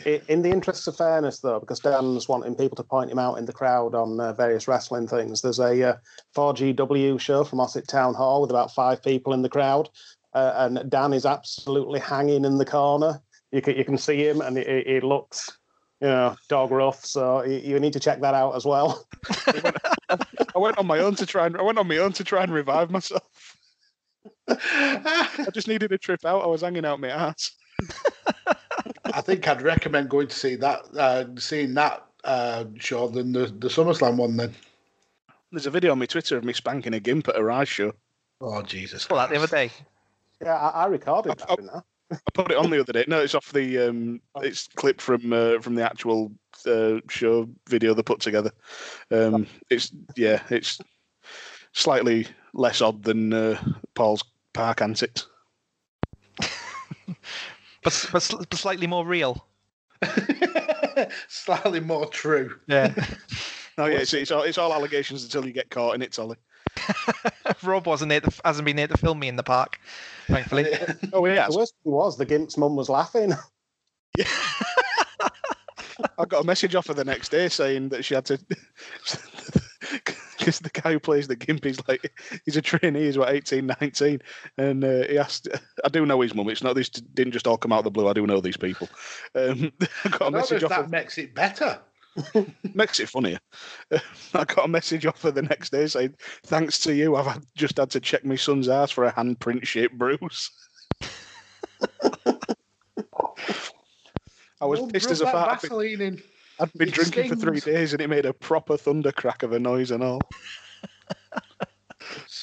[0.04, 3.44] In the interests of fairness, though, because Dan's wanting people to point him out in
[3.44, 5.96] the crowd on uh, various wrestling things, there's a uh,
[6.34, 9.90] 4GW show from Ossett Town Hall with about five people in the crowd,
[10.34, 13.20] uh, and Dan is absolutely hanging in the corner.
[13.50, 15.58] You can you can see him, and he, he looks,
[16.00, 17.04] you know, dog rough.
[17.04, 19.06] So you, you need to check that out as well.
[20.08, 22.42] I went on my own to try and I went on my own to try
[22.42, 23.56] and revive myself.
[24.48, 26.42] I just needed a trip out.
[26.42, 27.52] I was hanging out my ass.
[29.04, 33.46] I think I'd recommend going to see that, uh, seeing that uh, show than the,
[33.46, 34.54] the SummerSlam one then.
[35.50, 37.92] There's a video on my Twitter of me spanking a gimp at a Rise show.
[38.40, 39.08] Oh, Jesus.
[39.08, 39.70] Well, that the other day.
[40.42, 41.46] Yeah, I, I recorded that.
[41.48, 41.80] Oh, I?
[42.12, 43.04] I put it on the other day.
[43.08, 43.78] No, it's off the.
[43.78, 46.32] Um, it's clipped from uh, from the actual
[46.66, 48.50] uh, show video they put together.
[49.10, 50.80] Um, it's yeah, it's
[51.72, 53.62] slightly less odd than uh,
[53.94, 55.26] Paul's park antics.
[57.82, 59.46] but, but but slightly more real.
[61.28, 62.58] Slightly more true.
[62.66, 62.92] Yeah.
[63.78, 66.36] Oh yeah, it's, it's all it's all allegations until you get caught in it, Ollie.
[67.62, 68.20] Rob wasn't there.
[68.20, 69.80] To, hasn't been there to film me in the park,
[70.26, 70.66] thankfully.
[71.12, 73.32] Oh yeah, The worst thing was the Gimp's mum was laughing.
[76.18, 78.38] I got a message off her the next day saying that she had to.
[80.38, 82.12] Because the guy who plays the gimp is like,
[82.44, 84.20] he's a trainee, he's what, 18, 19.
[84.58, 85.48] And uh, he asked,
[85.84, 86.48] I do know his mum.
[86.48, 88.08] It's not, this didn't just all come out of the blue.
[88.08, 88.88] I do know these people.
[89.34, 89.72] Um,
[90.04, 91.78] I got a I message off that her, makes it better.
[92.74, 93.38] makes it funnier.
[94.34, 97.44] I got a message off her the next day saying, thanks to you, I've had,
[97.56, 100.50] just had to check my son's ass for a handprint shaped bruise.
[104.60, 105.64] I was pissed as a fart.
[105.64, 106.22] I'd been-.
[106.60, 109.58] I'd been drinking for three days and it made a proper thunder crack of a
[109.58, 110.20] noise and all.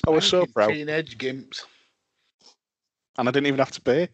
[0.07, 0.69] I was so proud.
[0.71, 1.63] Teenage gimps
[3.17, 4.09] And I didn't even have to pay.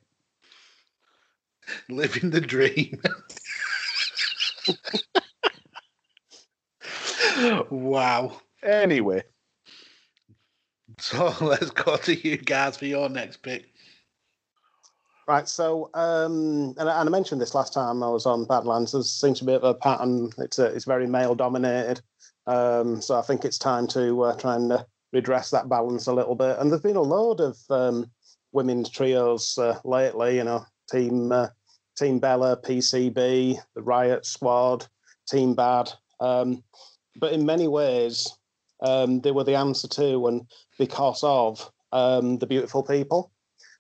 [1.90, 3.02] living the dream.
[7.70, 8.40] Wow.
[8.64, 9.24] Anyway,
[11.00, 13.66] So let's go to you guys for your next pick.
[15.28, 18.92] Right, so um, and, I- and I mentioned this last time I was on Badlands.
[18.92, 20.30] There seems to be a bit of a pattern.
[20.38, 22.02] It's a, it's very male dominated.
[22.46, 24.84] Um, so I think it's time to uh, try and uh,
[25.14, 26.60] redress that balance a little bit.
[26.60, 28.12] And there's been a load of um,
[28.52, 30.38] women's trios uh, lately.
[30.38, 31.48] You know, Team uh,
[31.98, 34.86] Team Bella, PCB, the Riot Squad,
[35.28, 35.92] Team Bad.
[36.20, 36.64] Um,
[37.16, 38.28] but in many ways,
[38.82, 40.46] um, they were the answer to and
[40.78, 43.32] because of um, the beautiful people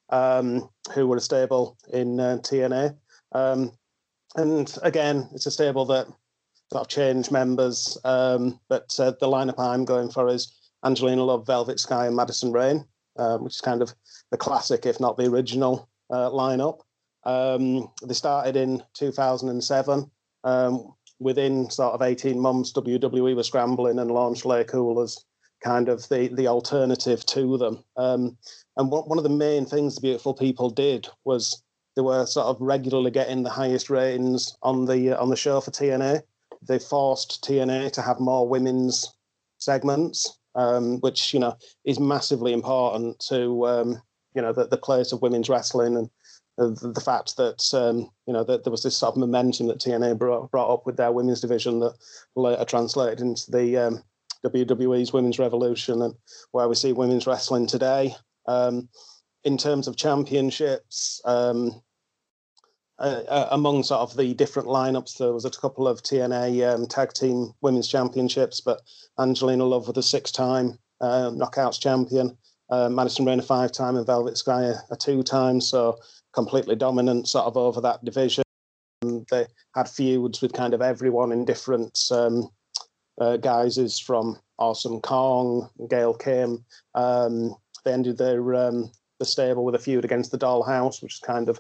[0.09, 2.95] um, who were a stable in uh, TNA.
[3.33, 3.71] Um,
[4.36, 6.07] and again, it's a stable that
[6.71, 11.45] sort of changed members, um, but uh, the lineup I'm going for is Angelina Love,
[11.45, 12.86] Velvet Sky, and Madison Rayne,
[13.17, 13.93] uh, which is kind of
[14.31, 16.79] the classic, if not the original uh, lineup.
[17.23, 20.11] Um, they started in 2007.
[20.43, 25.18] Um, within sort of 18 months, WWE was scrambling and launched Lay Cool as
[25.63, 27.84] kind of the, the alternative to them.
[27.97, 28.38] Um,
[28.78, 31.63] and one one of the main things the beautiful people did was
[31.95, 35.61] they were sort of regularly getting the highest ratings on the uh, on the show
[35.61, 36.22] for TNA.
[36.61, 39.13] They forced TNA to have more women's
[39.59, 41.55] segments, um, which you know
[41.86, 44.01] is massively important to um,
[44.34, 46.09] you know the, the place of women's wrestling and
[46.58, 50.18] the, fact that um, you know that there was this sort of momentum that TNA
[50.18, 51.95] brought, brought up with their women's division that
[52.36, 54.03] later translated into the um,
[54.45, 56.14] WWE's Women's Revolution and
[56.51, 58.16] where we see women's wrestling today.
[58.47, 58.89] Um,
[59.43, 61.82] in terms of championships, um,
[62.97, 67.14] uh, among sort of the different lineups, there was a couple of TNA um, tag
[67.14, 68.82] team women's championships, but
[69.20, 72.38] Angelina Love was a six-time uh, knockouts champion,
[72.70, 75.60] uh, Madison Rayne a five-time, and Velvet Sky a, a two-time.
[75.60, 75.97] So
[76.36, 78.43] completely dominant sort of over that division.
[79.01, 82.49] They had feuds with kind of everyone in different um,
[83.19, 86.63] uh, guises from Awesome Kong, Gail Kim.
[86.93, 91.19] Um, they ended their um, the stable with a feud against the Dollhouse, which is
[91.19, 91.59] kind of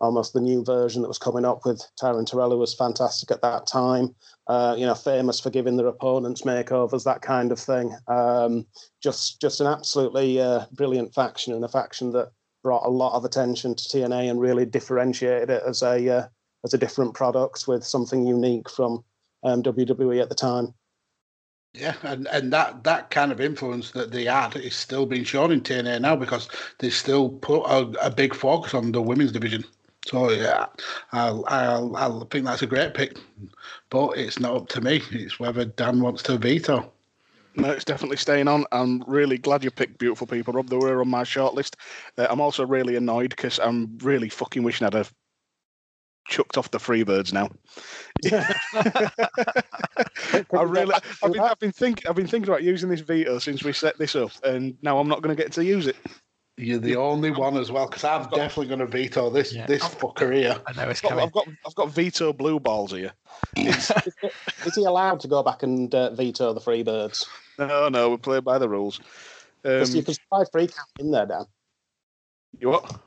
[0.00, 3.42] almost the new version that was coming up with Taryn Terrell, who was fantastic at
[3.42, 4.14] that time.
[4.46, 7.96] Uh, you know, famous for giving their opponents makeovers, that kind of thing.
[8.06, 8.66] Um,
[9.02, 12.30] just just an absolutely uh, brilliant faction and a faction that
[12.68, 16.26] brought a lot of attention to TNA and really differentiated it as a uh,
[16.64, 19.02] as a different product with something unique from
[19.42, 20.74] um, WWE at the time.
[21.72, 25.50] Yeah, and, and that, that kind of influence that they had is still being shown
[25.50, 29.64] in TNA now because they still put a, a big focus on the women's division.
[30.04, 30.66] So yeah,
[31.12, 33.16] I'll I'll think that's a great pick,
[33.88, 35.00] but it's not up to me.
[35.10, 36.92] It's whether Dan wants to veto.
[37.58, 38.64] No, it's definitely staying on.
[38.70, 40.68] I'm really glad you picked Beautiful People, Rob.
[40.68, 41.74] They were on my shortlist.
[42.16, 45.12] Uh, I'm also really annoyed because I'm really fucking wishing I'd have
[46.28, 47.48] chucked off the Freebirds now.
[48.22, 48.52] Yeah.
[50.52, 53.64] I really, I've been, I've been thinking, I've been thinking about using this veto since
[53.64, 55.96] we set this up, and now I'm not going to get to use it.
[56.58, 59.66] You're the only one as well because I'm definitely going to veto this Yeah.
[59.66, 60.60] this fucker here.
[60.66, 61.24] I know it's I've got, coming.
[61.24, 63.12] I've got, I've got veto blue balls here.
[63.56, 63.92] Is
[64.74, 67.28] he allowed to go back and uh, veto the free birds?
[67.58, 69.00] No, no, we play by the rules.
[69.64, 71.44] Um, 'Cause you can slide free count in there, Dan.
[72.58, 73.00] you what?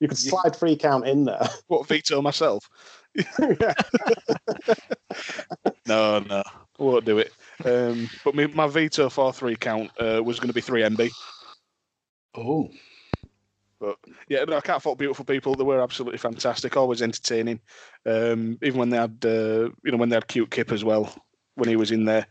[0.00, 1.48] You could slide free count in there.
[1.68, 2.68] What veto myself?
[5.86, 7.30] No, no, I won't do it.
[7.64, 11.10] Um, but me, my veto for three count uh, was going to be three MB.
[12.34, 12.70] Oh,
[13.80, 15.54] But yeah, no, I can't fault beautiful people.
[15.54, 17.60] They were absolutely fantastic, always entertaining.
[18.06, 21.14] Um, even when they had, uh, you know, when they had cute Kip as well
[21.54, 22.26] when he was in there.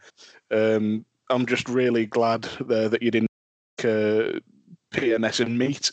[0.51, 3.30] Um, I'm just really glad uh, that you didn't
[3.80, 4.39] uh,
[4.93, 5.91] PMS and meet,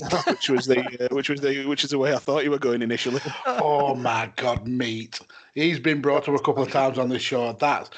[0.26, 2.58] which was the uh, which was the which is the way I thought you were
[2.58, 3.20] going initially.
[3.46, 5.20] oh my god, meat.
[5.54, 7.52] He's been brought up a couple of times on this show.
[7.52, 7.90] That's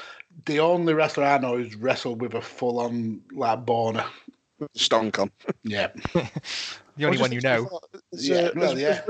[0.47, 4.05] the only wrestler I know who's wrestled with a full on like boner.
[4.77, 5.31] Stonk on.
[5.63, 5.89] Yeah.
[6.97, 7.69] The only one you know.
[8.13, 9.01] Yeah, well, yeah.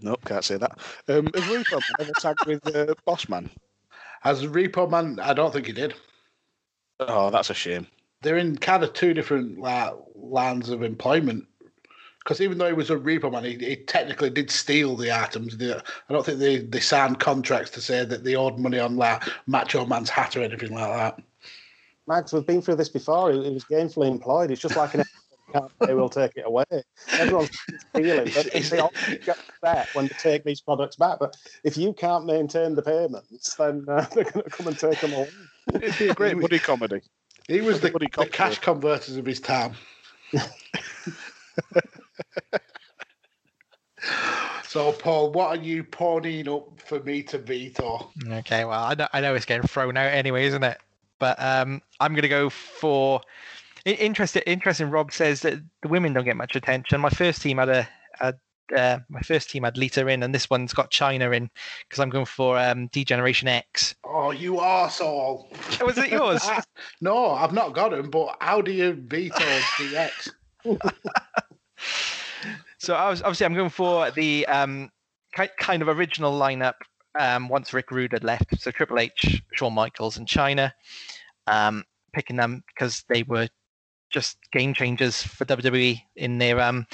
[0.00, 0.78] Nope, can't say that.
[1.08, 3.50] Um, has Repo Man ever tagged with uh, Boss Man?
[4.24, 5.94] As Repo Man, I don't think he did.
[7.00, 7.86] Oh, that's a shame.
[8.22, 11.46] They're in kind of two different like, lines of employment.
[12.22, 15.56] Because even though he was a Repo Man, he, he technically did steal the items.
[15.56, 18.96] They- I don't think they, they signed contracts to say that they owed money on
[18.96, 21.24] like Macho Man's hat or anything like that.
[22.06, 23.32] Max, we've been through this before.
[23.32, 24.50] He, he was gainfully employed.
[24.50, 25.04] It's just like an
[25.52, 26.64] can't we'll take it away.
[27.12, 27.50] Everyone's
[27.90, 28.92] stealing, but It's- they all
[29.24, 31.18] get upset when they take these products back.
[31.18, 35.00] But if you can't maintain the payments, then uh, they're going to come and take
[35.00, 35.28] them away.
[35.74, 37.00] It'd be a great buddy comedy.
[37.48, 39.74] He was the, Bloody the cash converters of his time.
[44.64, 48.10] so, Paul, what are you pawning up for me to veto?
[48.26, 50.78] Okay, well, I know, I know it's getting thrown out anyway, isn't it?
[51.22, 53.20] But um, I'm going to go for.
[53.84, 54.42] Interesting.
[54.44, 54.90] Interesting.
[54.90, 57.00] Rob says that the women don't get much attention.
[57.00, 58.40] My first team had a, had,
[58.76, 61.48] uh, my first team had Lita in, and this one's got Chyna in
[61.88, 63.94] because I'm going for um, D-Generation X.
[64.02, 65.46] Oh, you arsehole.
[65.80, 66.44] Was it yours?
[67.00, 69.44] no, I've not got him, but how do you veto
[69.78, 70.30] DX?
[72.78, 74.90] So I was obviously I'm going for the um,
[75.36, 76.74] ki- kind of original lineup
[77.18, 78.60] um, once Rick Rude had left.
[78.60, 80.72] So Triple H, Shawn Michaels, and Chyna.
[81.46, 83.48] Um, picking them because they were
[84.10, 86.86] just game changers for WWE in their um,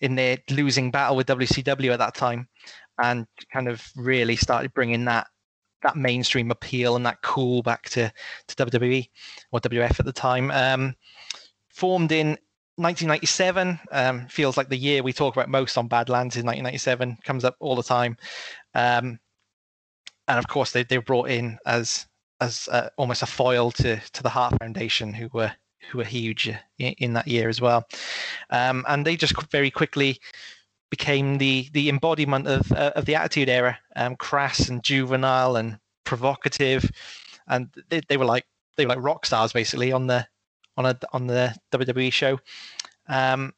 [0.00, 2.48] in their losing battle with WCW at that time,
[3.02, 5.26] and kind of really started bringing that
[5.82, 8.12] that mainstream appeal and that cool back to
[8.46, 9.08] to WWE
[9.52, 10.50] or WF at the time.
[10.50, 10.94] Um,
[11.68, 12.38] formed in
[12.76, 17.44] 1997 um, feels like the year we talk about most on Badlands in 1997 comes
[17.44, 18.16] up all the time,
[18.74, 19.18] um,
[20.28, 22.06] and of course they they were brought in as
[22.40, 25.52] as uh, almost a foil to to the Hart Foundation, who were
[25.90, 27.86] who were huge in, in that year as well,
[28.50, 30.20] um, and they just very quickly
[30.90, 35.78] became the the embodiment of uh, of the Attitude Era, um, crass and juvenile and
[36.04, 36.90] provocative,
[37.48, 40.26] and they, they were like they were like rock stars basically on the
[40.76, 42.38] on a on the WWE show.
[43.08, 43.52] Um,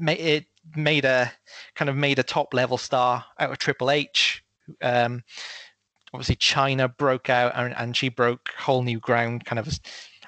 [0.00, 0.46] it
[0.76, 1.32] made a
[1.74, 4.44] kind of made a top level star out of Triple H.
[4.82, 5.22] Um,
[6.12, 9.80] obviously, Chyna broke out and, and she broke whole new ground, kind of as,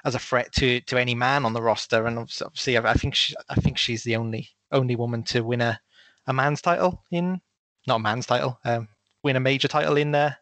[0.05, 2.05] as a threat to to any man on the roster.
[2.05, 5.61] And obviously, I, I think she, I think she's the only only woman to win
[5.61, 5.79] a,
[6.27, 7.41] a man's title in
[7.87, 8.87] not a man's title, um,
[9.23, 10.33] win a major title in uh,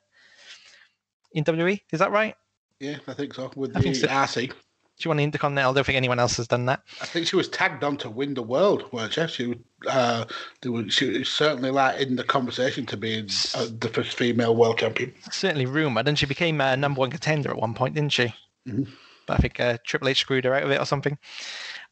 [1.33, 1.79] in WWE.
[1.91, 2.35] Is that right?
[2.79, 3.51] Yeah, I think so.
[3.55, 4.07] With I the so.
[4.07, 4.53] RC.
[5.01, 5.71] She won the Intercontinental.
[5.71, 6.83] I don't think anyone else has done that.
[7.01, 9.27] I think she was tagged on to win the world, weren't she?
[9.27, 9.55] She,
[9.87, 10.25] uh,
[10.63, 14.77] were, she was certainly like in the conversation to be uh, the first female world
[14.77, 15.11] champion.
[15.31, 18.33] certainly rumored, and she became a number one contender at one point, didn't she?
[18.67, 18.87] Mhm.
[19.25, 21.17] But I think uh, Triple H screwed her out of it or something.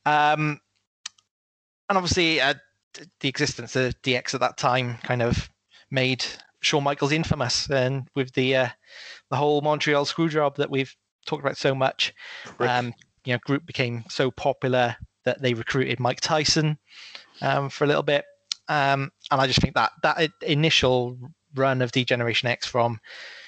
[0.05, 0.59] Um,
[1.89, 2.53] and obviously, uh,
[3.21, 5.49] the existence of DX at that time kind of
[5.89, 6.23] made
[6.61, 8.67] Shawn Michaels infamous, and with the uh,
[9.31, 10.95] the whole Montreal screw job that we've
[11.29, 12.13] talked about so much,
[12.59, 12.93] um,
[13.25, 16.77] you know, group became so popular that they recruited Mike Tyson
[17.41, 18.25] um, for a little bit,
[18.67, 21.17] um, and I just think that that initial
[21.55, 22.99] run of D-Generation X from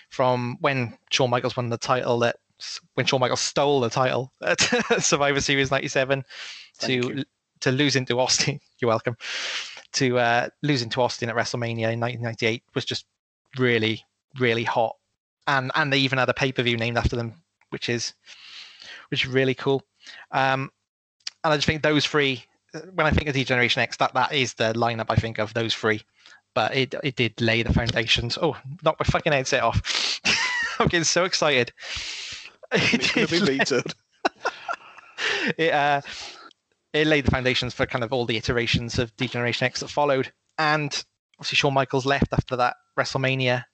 [0.10, 2.36] from when Shawn Michaels won the title that
[2.94, 4.60] when Shawn Michaels stole the title at
[5.00, 6.24] Survivor Series '97
[6.80, 7.24] to
[7.62, 8.60] to losing to Austin.
[8.80, 9.16] You're welcome.
[9.94, 13.06] To uh, losing to Austin at WrestleMania in 1998 was just
[13.58, 14.06] really
[14.40, 14.96] really hot,
[15.48, 17.41] and and they even had a pay per view named after them,
[17.72, 18.14] which is
[19.10, 19.84] which is really cool.
[20.32, 20.72] Um,
[21.44, 22.46] and I just think those three.
[22.94, 25.76] When I think of D-Generation X, that that is the lineup I think of those
[25.76, 26.02] three.
[26.54, 28.38] But it it did lay the foundations.
[28.42, 30.22] Oh, knock my fucking headset off!
[30.80, 31.74] I'm getting so excited.
[32.72, 33.40] To be
[35.58, 36.02] it uh,
[36.94, 40.32] it laid the foundations for kind of all the iterations of D-Generation X that followed,
[40.58, 41.04] and
[41.38, 43.66] obviously Shawn Michaels left after that WrestleMania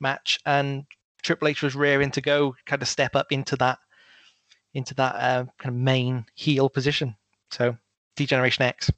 [0.00, 0.84] match, and
[1.22, 3.78] Triple H was rearing to go, kind of step up into that
[4.74, 7.14] into that uh, kind of main heel position.
[7.50, 7.76] So
[8.16, 8.90] D-Generation X.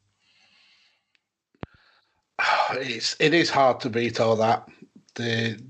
[2.76, 4.68] It's it is hard to beat all that.
[5.14, 5.60] The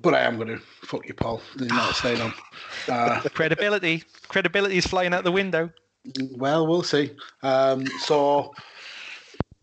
[0.00, 1.40] but I am going to fuck you, Paul.
[1.58, 2.34] You're not staying on.
[2.88, 5.70] Uh, Credibility, credibility is flying out the window.
[6.32, 7.10] Well, we'll see.
[7.42, 8.54] Um, so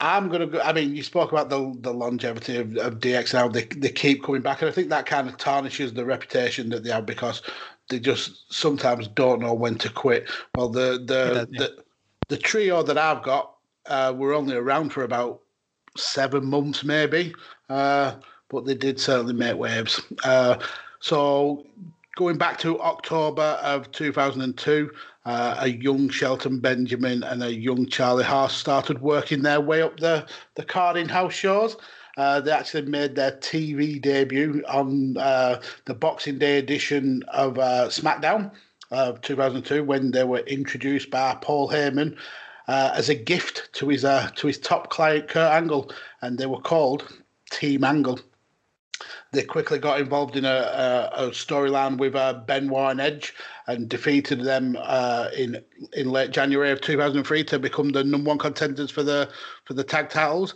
[0.03, 0.59] I'm going to go.
[0.59, 3.47] I mean, you spoke about the the longevity of, of DX now.
[3.47, 4.61] They, they keep coming back.
[4.61, 7.41] And I think that kind of tarnishes the reputation that they have because
[7.89, 10.29] they just sometimes don't know when to quit.
[10.57, 11.59] Well, the the, yeah.
[11.59, 11.83] the,
[12.27, 15.39] the trio that I've got uh, were only around for about
[15.95, 17.33] seven months, maybe.
[17.69, 18.15] Uh,
[18.49, 20.01] but they did certainly make waves.
[20.25, 20.57] Uh,
[20.99, 21.65] so
[22.17, 24.91] going back to October of 2002,
[25.25, 29.99] uh, a young Shelton Benjamin and a young Charlie Haas started working their way up
[29.99, 31.77] the, the card in house shows.
[32.17, 37.87] Uh, they actually made their TV debut on uh, the Boxing Day edition of uh,
[37.87, 38.51] SmackDown
[38.91, 42.15] of 2002 when they were introduced by Paul Heyman
[42.67, 46.45] uh, as a gift to his uh, to his top client Kurt Angle, and they
[46.45, 47.07] were called
[47.51, 48.19] Team Angle
[49.33, 53.33] they quickly got involved in a, a, a storyline with uh, Benoit and Edge
[53.67, 55.61] and defeated them uh, in
[55.93, 59.29] in late January of 2003 to become the number one contenders for the
[59.65, 60.55] for the tag titles.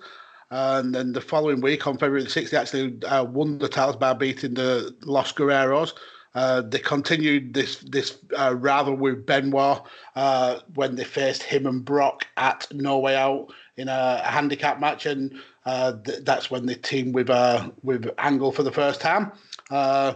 [0.49, 3.97] And then the following week, on February the 6th, they actually uh, won the titles
[3.97, 5.93] by beating the Los Guerreros.
[6.35, 9.81] Uh, they continued this this uh, rival with Benoit
[10.15, 14.79] uh, when they faced him and Brock at No Way Out in a, a handicap
[14.79, 15.33] match, and
[15.67, 19.33] uh, th- that's when they teamed with uh, with Angle for the first time.
[19.69, 20.13] Uh,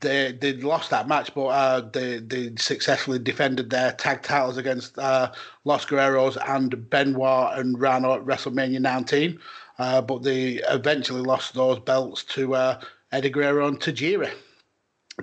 [0.00, 4.96] they they lost that match, but uh, they they successfully defended their tag titles against
[4.96, 5.32] uh,
[5.64, 9.40] Los Guerreros and Benoit and Rhino at WrestleMania 19.
[9.80, 12.54] Uh, but they eventually lost those belts to
[13.10, 14.30] Eddie Guerrero and Tajiri.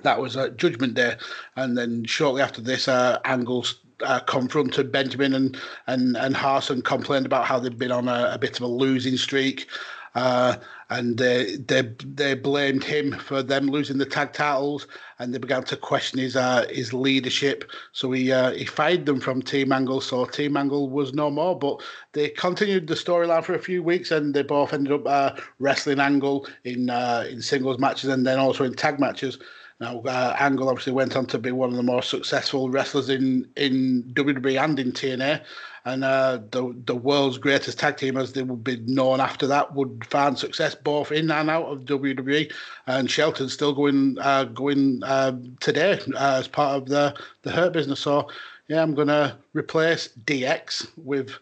[0.02, 1.16] That was uh, Judgment Day,
[1.56, 7.46] and then shortly after this, Angle's uh, confronted Benjamin and and and Harson complained about
[7.46, 9.68] how they'd been on a, a bit of a losing streak,
[10.14, 10.56] uh,
[10.90, 14.86] and they they they blamed him for them losing the tag titles,
[15.18, 17.70] and they began to question his uh, his leadership.
[17.92, 20.00] So he uh, he fired them from Team Angle.
[20.00, 21.82] So Team Angle was no more, but
[22.12, 26.00] they continued the storyline for a few weeks, and they both ended up uh, wrestling
[26.00, 29.38] Angle in uh, in singles matches and then also in tag matches.
[29.82, 33.48] Now, uh, Angle obviously went on to be one of the most successful wrestlers in,
[33.56, 35.42] in WWE and in TNA.
[35.84, 39.74] And uh, the the world's greatest tag team, as they would be known after that,
[39.74, 42.52] would find success both in and out of WWE.
[42.86, 47.72] And Shelton's still going uh, going uh, today uh, as part of the the Hurt
[47.72, 47.98] business.
[47.98, 48.28] So,
[48.68, 51.32] yeah, I'm going to replace DX with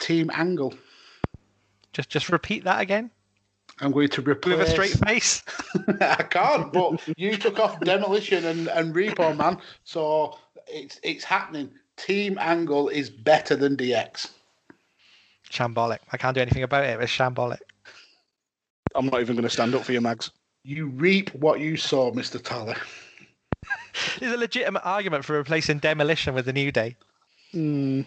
[0.00, 0.74] Team Angle.
[1.94, 3.10] Just just repeat that again
[3.80, 5.42] I'm going to replace with a straight face.
[6.00, 11.70] I can't, but you took off demolition and, and repo man, so it's it's happening.
[11.96, 14.30] Team Angle is better than DX.
[15.50, 15.98] Shambolic.
[16.12, 17.00] I can't do anything about it.
[17.00, 17.58] It's shambolic.
[18.94, 20.30] I'm not even going to stand up for you, Mags.
[20.64, 22.74] You reap what you sow, Mister Tolley.
[24.18, 26.96] There's a legitimate argument for replacing demolition with the New Day.
[27.54, 28.04] Mm.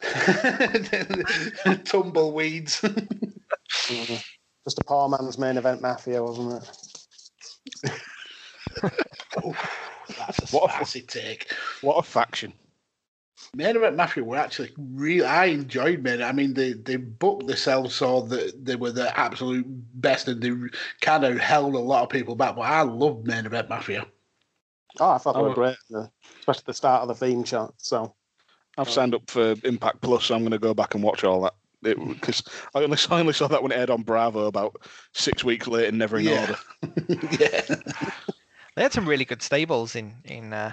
[1.84, 2.84] Tumbleweeds.
[4.68, 7.92] Just a poor man's main event mafia, wasn't it?
[9.42, 9.56] oh,
[10.18, 11.50] that's a What a- spicy take.
[11.80, 12.52] What a faction.
[13.54, 15.24] Main Event Mafia were actually real.
[15.26, 16.20] I enjoyed Main.
[16.22, 19.64] I mean, they they booked themselves so that they were the absolute
[19.98, 20.52] best, and they
[21.00, 22.54] kind of held a lot of people back.
[22.56, 24.06] But I loved Main Event Mafia.
[25.00, 25.44] Oh, I thought they Oh.
[25.44, 26.08] were great, uh,
[26.40, 27.72] especially the start of the theme shot.
[27.78, 28.14] So
[28.76, 31.40] I've signed up for Impact Plus, so I'm going to go back and watch all
[31.42, 31.54] that.
[31.82, 32.42] Because
[32.74, 34.82] I only, I only saw that when it aired on Bravo about
[35.14, 36.40] six weeks later, never in Yeah.
[36.40, 36.56] order.
[37.38, 37.60] yeah,
[38.76, 40.72] They had some really good stables in in uh,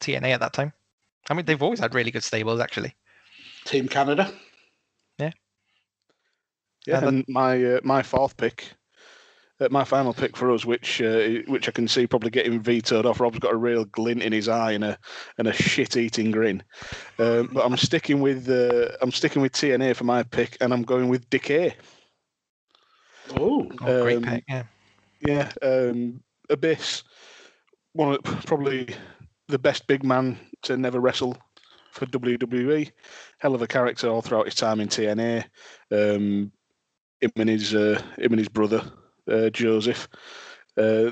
[0.00, 0.72] TNA at that time.
[1.28, 2.94] I mean, they've always had really good stables, actually.
[3.64, 4.32] Team Canada.
[6.86, 8.72] Yeah, And and my uh, my fourth pick,
[9.60, 13.06] uh, my final pick for us, which uh, which I can see probably getting vetoed
[13.06, 13.20] off.
[13.20, 14.98] Rob's got a real glint in his eye and a
[15.38, 16.62] and a shit eating grin.
[17.18, 20.82] Um, but I'm sticking with uh, I'm sticking with TNA for my pick, and I'm
[20.82, 21.74] going with Decay.
[23.38, 24.44] Oh, Oh, great Um, pick.
[24.48, 24.62] Yeah.
[25.20, 27.02] Yeah, um, Abyss,
[27.92, 28.88] one of probably
[29.48, 31.36] the best big man to never wrestle
[31.92, 32.90] for WWE.
[33.38, 35.44] Hell of a character all throughout his time in TNA.
[35.90, 36.50] Um,
[37.20, 38.82] him and his uh, him and his brother
[39.30, 40.08] uh, Joseph
[40.76, 41.10] uh,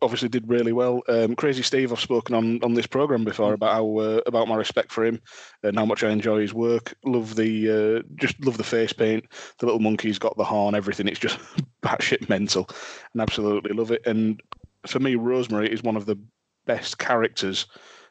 [0.00, 1.02] obviously did really well.
[1.08, 4.56] Um, Crazy Steve, I've spoken on on this program before about how uh, about my
[4.56, 5.20] respect for him
[5.62, 6.94] and how much I enjoy his work.
[7.04, 9.24] Love the uh, just love the face paint.
[9.58, 11.08] The little monkey's got the horn, everything.
[11.08, 11.38] It's just
[11.82, 12.68] batshit mental,
[13.12, 14.06] and absolutely love it.
[14.06, 14.40] And
[14.86, 16.18] for me, Rosemary is one of the
[16.66, 17.66] best characters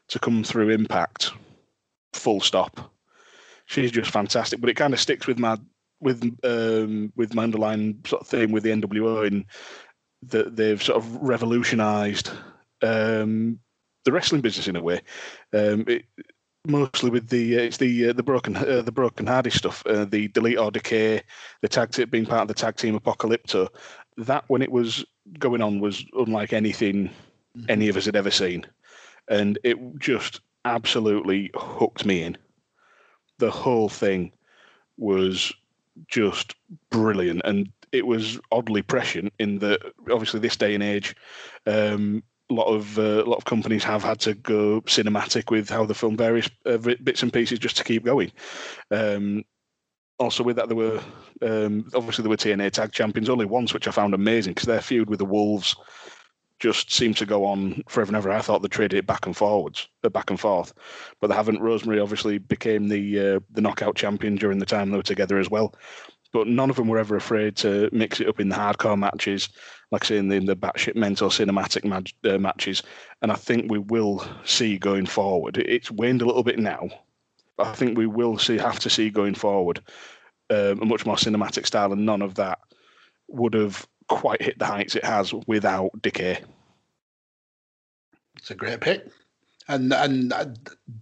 [0.08, 1.32] to come through Impact.
[2.12, 2.92] Full stop.
[3.66, 5.56] She's just fantastic, but it kind of sticks with my
[6.02, 9.46] with um, with my underlying sort of theme with the NWO in
[10.28, 12.30] that they've sort of revolutionised
[12.82, 13.58] um,
[14.04, 15.00] the wrestling business in a way.
[15.52, 16.04] Um, it,
[16.66, 20.04] mostly with the uh, it's the uh, the broken uh, the broken hardy stuff, uh,
[20.04, 21.22] the delete or decay,
[21.60, 23.68] the tag team being part of the tag team Apocalypto.
[24.16, 25.04] That when it was
[25.38, 27.10] going on was unlike anything
[27.68, 28.66] any of us had ever seen,
[29.28, 32.36] and it just absolutely hooked me in.
[33.38, 34.32] The whole thing
[34.96, 35.52] was
[36.08, 36.54] just
[36.90, 39.80] brilliant, and it was oddly prescient in that
[40.10, 41.14] obviously this day and age.
[41.66, 45.70] Um, a lot of uh, a lot of companies have had to go cinematic with
[45.70, 48.32] how they film various uh, bits and pieces just to keep going.
[48.90, 49.44] Um,
[50.18, 51.00] also, with that, there were
[51.40, 54.80] um, obviously there were TNA Tag Champions only once, which I found amazing because their
[54.80, 55.74] feud with the Wolves
[56.62, 58.30] just seemed to go on forever and ever.
[58.30, 60.72] I thought they traded it back and forwards, uh, back and forth,
[61.20, 61.60] but they haven't.
[61.60, 65.50] Rosemary obviously became the uh, the knockout champion during the time they were together as
[65.50, 65.74] well.
[66.32, 69.48] But none of them were ever afraid to mix it up in the hardcore matches,
[69.90, 71.84] like say in the, batshit mental cinematic
[72.24, 72.82] uh, matches.
[73.20, 75.58] And I think we will see going forward.
[75.58, 76.88] It's waned a little bit now,
[77.58, 79.82] but I think we will see have to see going forward
[80.48, 82.60] um, a much more cinematic style, and none of that
[83.28, 83.86] would have
[84.16, 86.38] quite hit the heights it has without Decay.
[88.36, 89.08] It's a great pick.
[89.68, 90.32] And and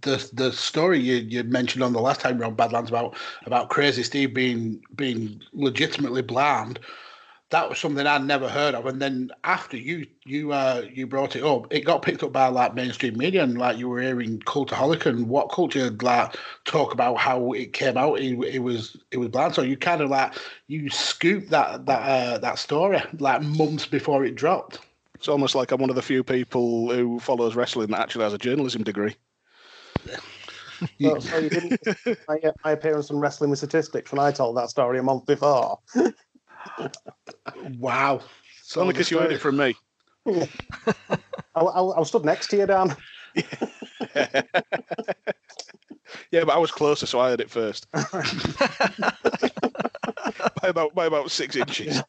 [0.01, 4.03] the the story you, you mentioned on the last time around Badlands about about Crazy
[4.03, 6.79] Steve being being legitimately blind,
[7.51, 8.85] that was something I'd never heard of.
[8.85, 12.47] And then after you you uh, you brought it up, it got picked up by
[12.47, 16.35] like mainstream media and like you were hearing Cultaholic and What Culture like
[16.65, 18.19] talk about how it came out.
[18.19, 20.33] It, it was it was blind, so you kind of like
[20.67, 24.79] you scooped that that uh, that story like months before it dropped.
[25.15, 28.33] It's almost like I'm one of the few people who follows wrestling that actually has
[28.33, 29.15] a journalism degree.
[31.19, 31.79] so you didn't
[32.27, 35.77] my, my appearance on Wrestling with Statistics when I told that story a month before.
[37.77, 38.21] wow.
[38.59, 39.75] It's only because you heard it from me.
[40.27, 40.47] I,
[41.55, 42.95] I, I was stood next to you, Dan.
[46.31, 47.87] yeah, but I was closer, so I heard it first.
[47.93, 48.01] by
[50.63, 52.01] about by about six inches.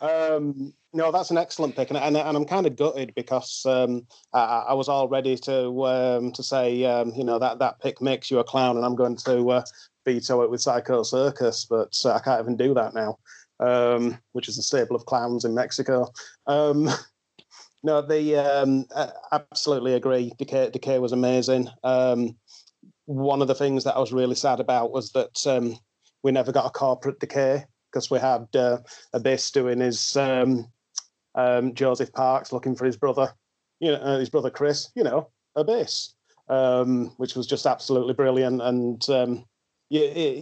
[0.00, 4.06] Um, no, that's an excellent pick, and, and, and I'm kind of gutted because um,
[4.32, 8.00] I, I, was all ready to um, to say, um, you know, that that pick
[8.00, 9.64] makes you a clown, and I'm going to uh,
[10.06, 13.18] veto it with Psycho Circus, but uh, I can't even do that now,
[13.60, 16.10] um, which is a stable of clowns in Mexico.
[16.46, 16.88] Um,
[17.82, 18.86] no, the um,
[19.32, 20.32] absolutely agree.
[20.38, 21.68] Decay, Decay was amazing.
[23.04, 25.46] one of the things that I was really sad about was that
[26.22, 27.64] we never got a corporate Decay
[27.96, 28.78] because we had uh,
[29.12, 30.66] Abyss doing his um,
[31.34, 33.32] um, Joseph Parks looking for his brother,
[33.80, 36.14] you know, uh, his brother Chris, you know, Abyss,
[36.48, 38.60] um, which was just absolutely brilliant.
[38.60, 39.44] And um,
[39.90, 40.40] yeah,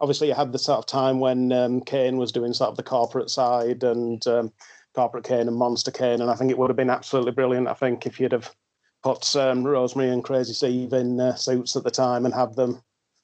[0.00, 2.82] obviously, you had the sort of time when um, Kane was doing sort of the
[2.82, 4.52] corporate side and um,
[4.94, 7.68] corporate Kane and Monster Kane, and I think it would have been absolutely brilliant.
[7.68, 8.54] I think if you'd have
[9.02, 12.82] put um, Rosemary and Crazy Steve in uh, suits at the time and have them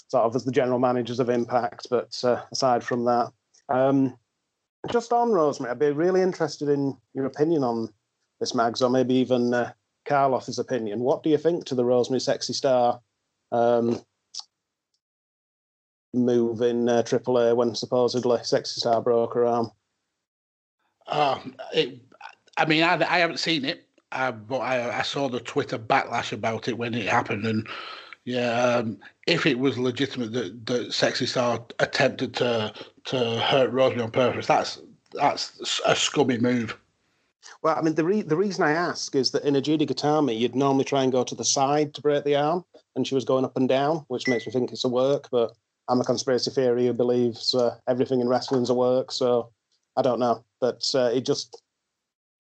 [0.09, 1.87] sort of as the general managers of Impact.
[1.91, 3.33] But uh, aside from that,
[3.69, 4.17] um,
[4.91, 7.89] just on Rosemary, I'd be really interested in your opinion on
[8.41, 9.73] this, Mags, or maybe even uh,
[10.05, 11.01] Carlos's opinion.
[11.01, 13.01] What do you think to the Rosemary Sexy Star
[13.51, 14.01] um,
[16.13, 19.71] move in uh, AAA when supposedly Sexy Star broke her arm?
[21.07, 21.39] Uh,
[21.75, 22.01] it,
[22.57, 26.33] I mean, I, I haven't seen it, uh, but I, I, saw the Twitter backlash
[26.33, 27.67] about it when it happened, and
[28.25, 32.73] yeah, um, if it was legitimate that, that Sexy Star attempted to
[33.05, 34.81] to hurt Rosemary on purpose, that's
[35.13, 36.79] that's a scummy move.
[37.63, 40.39] Well, I mean, the re- the reason I ask is that in a juji gatame,
[40.39, 43.25] you'd normally try and go to the side to break the arm, and she was
[43.25, 45.29] going up and down, which makes me think it's a work.
[45.31, 45.53] But
[45.93, 49.51] I'm a conspiracy theory who believes uh, everything in wrestling's a work, so
[49.95, 50.43] I don't know.
[50.59, 51.63] But uh, it just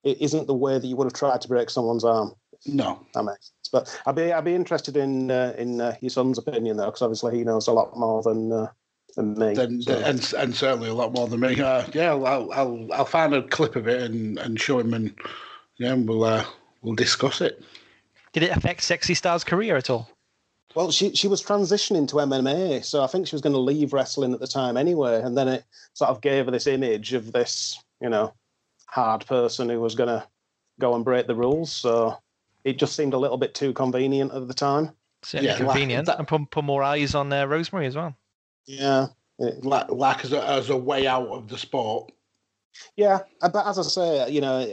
[0.05, 2.33] it isn't the way that you would have tried to break someone's arm.
[2.65, 3.69] No, that makes sense.
[3.71, 7.03] But I'd be I'd be interested in uh, in uh, your son's opinion though, because
[7.03, 8.69] obviously he knows a lot more than uh,
[9.17, 9.53] than me.
[9.53, 9.99] Than, so.
[9.99, 11.61] and and certainly a lot more than me.
[11.61, 15.15] Uh, yeah, I'll, I'll I'll find a clip of it and, and show him, and
[15.77, 16.47] yeah, we'll uh,
[16.81, 17.63] we'll discuss it.
[18.33, 20.09] Did it affect Sexy Star's career at all?
[20.75, 23.93] Well, she she was transitioning to MMA, so I think she was going to leave
[23.93, 27.33] wrestling at the time anyway, and then it sort of gave her this image of
[27.33, 28.33] this, you know,
[28.87, 30.27] hard person who was going to
[30.81, 31.73] go and break the rules.
[31.73, 32.19] So
[32.65, 34.93] it just seemed a little bit too convenient at the time.
[35.25, 38.17] Certainly yeah, convenient, like, and put, put more eyes on uh, Rosemary as well.
[38.67, 39.07] Yeah,
[39.39, 42.11] it, like, like as a, as a way out of the sport.
[42.97, 44.67] Yeah, uh, but as I say, you know,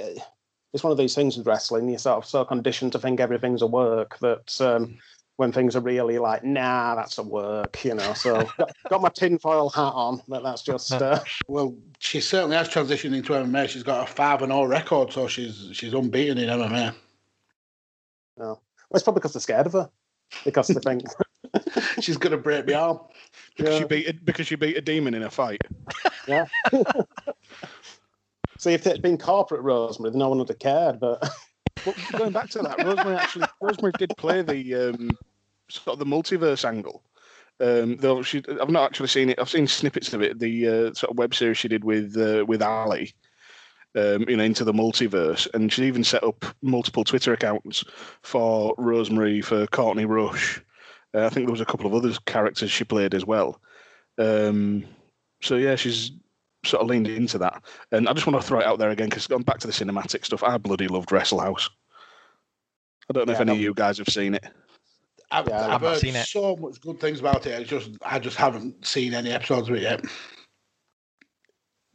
[0.74, 1.90] it's one of these things with wrestling.
[1.90, 4.98] You're sort of so conditioned to think everything's a work that um,
[5.40, 8.12] when things are really like, nah, that's a work, you know.
[8.14, 10.92] So got, got, my tinfoil hat on, but that's just.
[10.92, 11.22] Uh...
[11.48, 13.70] Well, she certainly has transitioned into MMA.
[13.70, 16.94] She's got a five and all record, so she's she's unbeaten in MMA.
[18.38, 18.62] No, well,
[18.94, 19.90] it's probably because they're scared of her.
[20.44, 21.04] because they think
[22.02, 23.00] She's going to break my arm.
[23.56, 23.80] Because Yeah.
[23.80, 25.62] you beat a, because you beat a demon in a fight.
[26.28, 26.48] yeah.
[28.58, 31.00] See, if it had been corporate Rosemary, no one would have cared.
[31.00, 31.26] But
[31.86, 35.18] But going back to that, Rosemary actually Rosemary did play the um,
[35.70, 37.04] sort of the multiverse angle.
[37.62, 39.40] Um, though she, I've not actually seen it.
[39.40, 40.40] I've seen snippets of it.
[40.40, 43.14] The uh, sort of web series she did with uh, with Ali,
[43.96, 47.84] um, you know, into the multiverse, and she even set up multiple Twitter accounts
[48.24, 50.62] for Rosemary, for Courtney Rush.
[51.14, 53.60] Uh, I think there was a couple of other characters she played as well.
[54.18, 54.86] Um,
[55.42, 56.12] so yeah, she's
[56.66, 57.64] sort of leaned into that.
[57.92, 59.74] And I just want to throw it out there again because going back to the
[59.74, 61.70] cinematic stuff, I bloody loved Wrestle House.
[63.10, 64.46] I don't know if any of you guys have seen it.
[65.32, 66.26] I've, Yeah, I've I've heard seen it.
[66.26, 67.60] so much good things about it.
[67.62, 70.04] It's just I just haven't seen any episodes of it yet.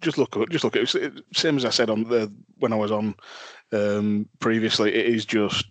[0.01, 0.95] Just look, at- just look at it.
[0.95, 1.25] It's- it.
[1.37, 3.15] Same as I said on the when I was on
[3.73, 4.95] um, previously.
[4.95, 5.65] It is just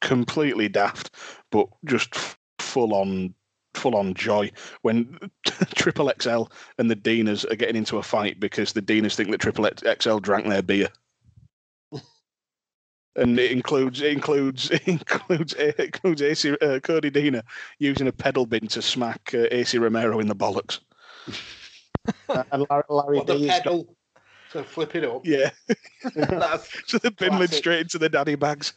[0.00, 1.14] completely daft,
[1.50, 3.34] but just f- full on,
[3.74, 4.50] full on joy
[4.82, 5.18] when
[5.76, 6.44] Triple XL
[6.78, 9.68] and the Deaners are getting into a fight because the Deaners think that Triple
[10.00, 10.88] XL drank their beer.
[13.16, 17.42] And it includes it includes it includes it includes Acey, uh, Cody Deaner
[17.78, 20.80] using a pedal bin to smack uh, Acey Romero in the bollocks.
[22.28, 23.96] and Larry, Larry What the D's got, pedal
[24.52, 25.24] to flip it up.
[25.24, 25.50] Yeah,
[26.14, 28.72] That's so the bin lid straight into the daddy bags.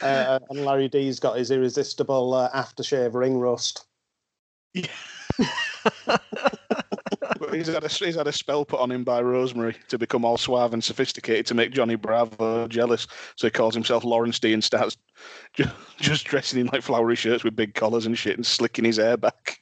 [0.00, 3.86] uh, and Larry D's got his irresistible uh, aftershave ring rust.
[7.46, 10.24] But he's had a he's had a spell put on him by Rosemary to become
[10.24, 13.06] all suave and sophisticated to make Johnny Bravo jealous.
[13.36, 14.96] So he calls himself Lawrence D and starts
[15.54, 18.96] just, just dressing in like flowery shirts with big collars and shit and slicking his
[18.96, 19.60] hair back.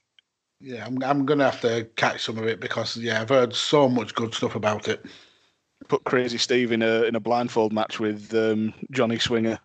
[0.60, 0.86] yeah.
[0.86, 4.14] I'm I'm gonna have to catch some of it because yeah, I've heard so much
[4.14, 5.04] good stuff about it.
[5.88, 9.58] Put Crazy Steve in a in a blindfold match with um, Johnny Swinger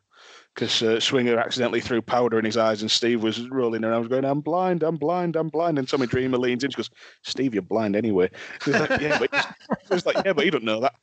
[0.60, 4.26] because uh, Swinger accidentally threw powder in his eyes and Steve was rolling around going,
[4.26, 6.90] "I'm blind, I'm blind, I'm blind." And Tommy Dreamer leans in, she goes,
[7.24, 8.30] "Steve, you're blind anyway."
[8.66, 9.56] He's like, "Yeah, but
[9.90, 10.96] he's like, yeah, but you don't know that."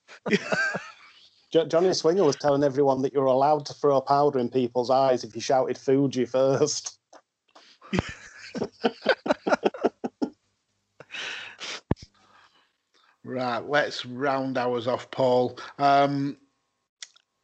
[1.70, 5.34] Johnny Swinger was telling everyone that you're allowed to throw powder in people's eyes if
[5.34, 6.98] you shouted Fuji first.
[13.24, 15.58] Right, let's round ours off, Paul.
[15.80, 16.36] Um,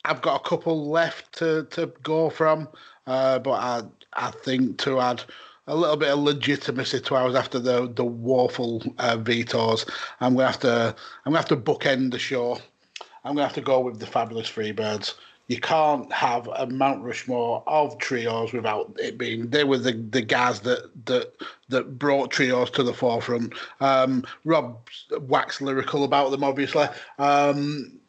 [0.04, 2.68] I've got a couple left to, to go from,
[3.06, 3.82] uh, but I
[4.14, 5.22] I think to add
[5.68, 9.86] a little bit of legitimacy to ours after the the woeful uh, vetoes,
[10.20, 12.58] I'm gonna have to I'm gonna have to bookend the show.
[13.24, 15.14] I'm gonna have to go with the fabulous Freebirds.
[15.48, 20.22] You can't have a Mount Rushmore of trios without it being they were the, the
[20.22, 21.32] guys that that
[21.68, 23.52] that brought trios to the forefront.
[23.80, 24.88] Um, Rob
[25.20, 26.86] waxed lyrical about them, obviously,
[27.18, 28.00] um,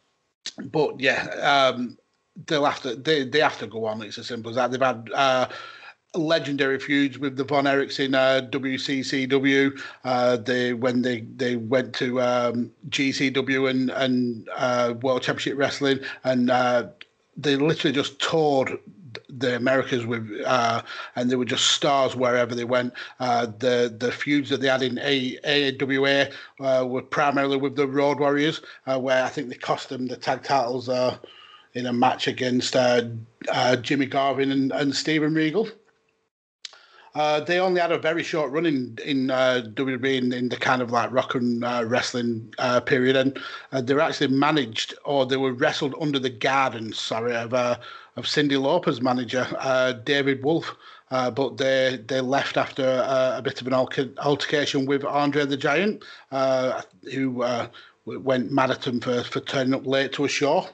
[0.65, 1.24] but yeah,
[1.74, 1.98] um,
[2.48, 4.02] they'll have to they, they have to go on.
[4.02, 4.72] It's as simple as that.
[4.72, 5.10] They've had.
[5.14, 5.48] Uh,
[6.15, 9.80] legendary feuds with the Von Erichs in uh, WCCW.
[10.03, 15.99] Uh, they when they they went to um, GCW and and uh, World Championship Wrestling,
[16.24, 16.88] and uh,
[17.36, 18.78] they literally just toured
[19.30, 20.81] the Americas with, uh,
[21.15, 22.94] and they were just stars wherever they went.
[23.19, 26.30] Uh, the the feuds that they had in A- AWA
[26.60, 30.18] uh, were primarily with the Road Warriors, uh, where I think they cost them the
[30.18, 31.18] tag titles uh,
[31.73, 33.02] in a match against uh,
[33.81, 35.68] Jimmy Garvin and, and Steven Regal.
[37.15, 40.57] Uh, they only had a very short run in in uh, WWE in, in the
[40.57, 43.40] kind of like rock and uh, wrestling uh, period, and
[43.72, 47.76] uh, they were actually managed or they were wrestled under the guidance, sorry, of uh,
[48.15, 49.45] of Cyndi Lauper's manager,
[50.06, 50.76] David Wolff.
[51.11, 55.56] Uh, but they they left after uh, a bit of an altercation with Andre the
[55.56, 56.81] Giant, uh,
[57.14, 57.45] who
[58.06, 60.68] went mad at him for, for turning up late to a show.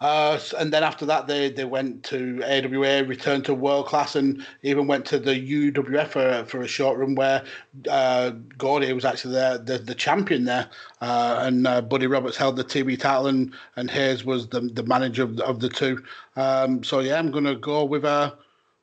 [0.00, 4.44] Uh, and then after that, they, they went to AWA, returned to world class, and
[4.62, 7.44] even went to the UWF for, for a short run where
[7.88, 10.70] uh, Gordy was actually the, the, champion there.
[11.02, 14.84] Uh, and uh, Buddy Roberts held the TV title, and, and Hayes was the, the
[14.84, 16.02] manager of, the- of the two.
[16.34, 18.30] Um, so, yeah, I'm going to go with uh,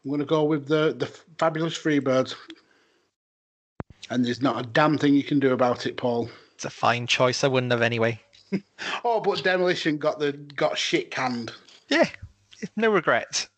[0.07, 1.07] I'm going to go with the, the
[1.37, 2.35] fabulous Freebirds.
[4.09, 6.29] And there's not a damn thing you can do about it, Paul.
[6.55, 7.43] It's a fine choice.
[7.43, 8.21] I wouldn't have anyway.
[9.03, 11.51] Oh, but Demolition got the got shit canned.
[11.89, 12.07] Yeah,
[12.75, 13.49] no regrets.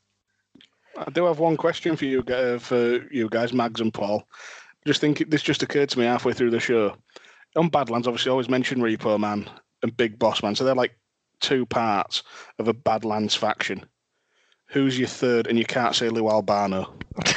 [0.97, 4.27] I do have one question for you, uh, for you guys, Mags and Paul.
[4.85, 6.95] Just think this just occurred to me halfway through the show.
[7.55, 9.49] On Badlands, obviously, I always mention Repo Man
[9.83, 10.97] and Big Boss Man, so they're like
[11.39, 12.23] two parts
[12.57, 13.85] of a Badlands faction.
[14.67, 15.47] Who's your third?
[15.47, 16.93] And you can't say Lou Albano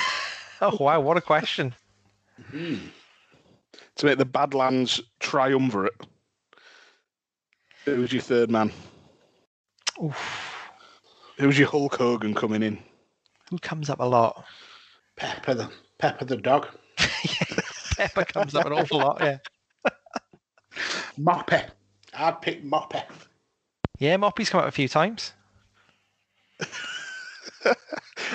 [0.60, 1.74] Oh wow, what a question.
[2.52, 6.06] to make the Badlands triumvirate.
[7.84, 8.70] Who's your third man?
[10.02, 10.70] Oof.
[11.38, 12.78] was your Hulk Hogan coming in?
[13.50, 14.44] Who comes up a lot?
[15.16, 16.68] Pepper the Pepper the dog.
[17.96, 19.18] Pepper comes up an awful lot.
[19.20, 19.38] Yeah.
[21.18, 21.62] Moppy.
[22.14, 23.02] I'd pick Moppy.
[23.98, 25.32] Yeah, Moppy's come up a few times.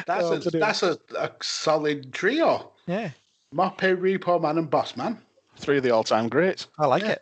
[0.05, 2.71] That's Oh, a that's a, a solid trio.
[2.85, 3.09] Yeah,
[3.53, 5.21] Moppy, Repo Man, and Boss Man.
[5.57, 6.67] Three of the all-time greats.
[6.77, 7.11] I like Yeah.
[7.13, 7.21] it.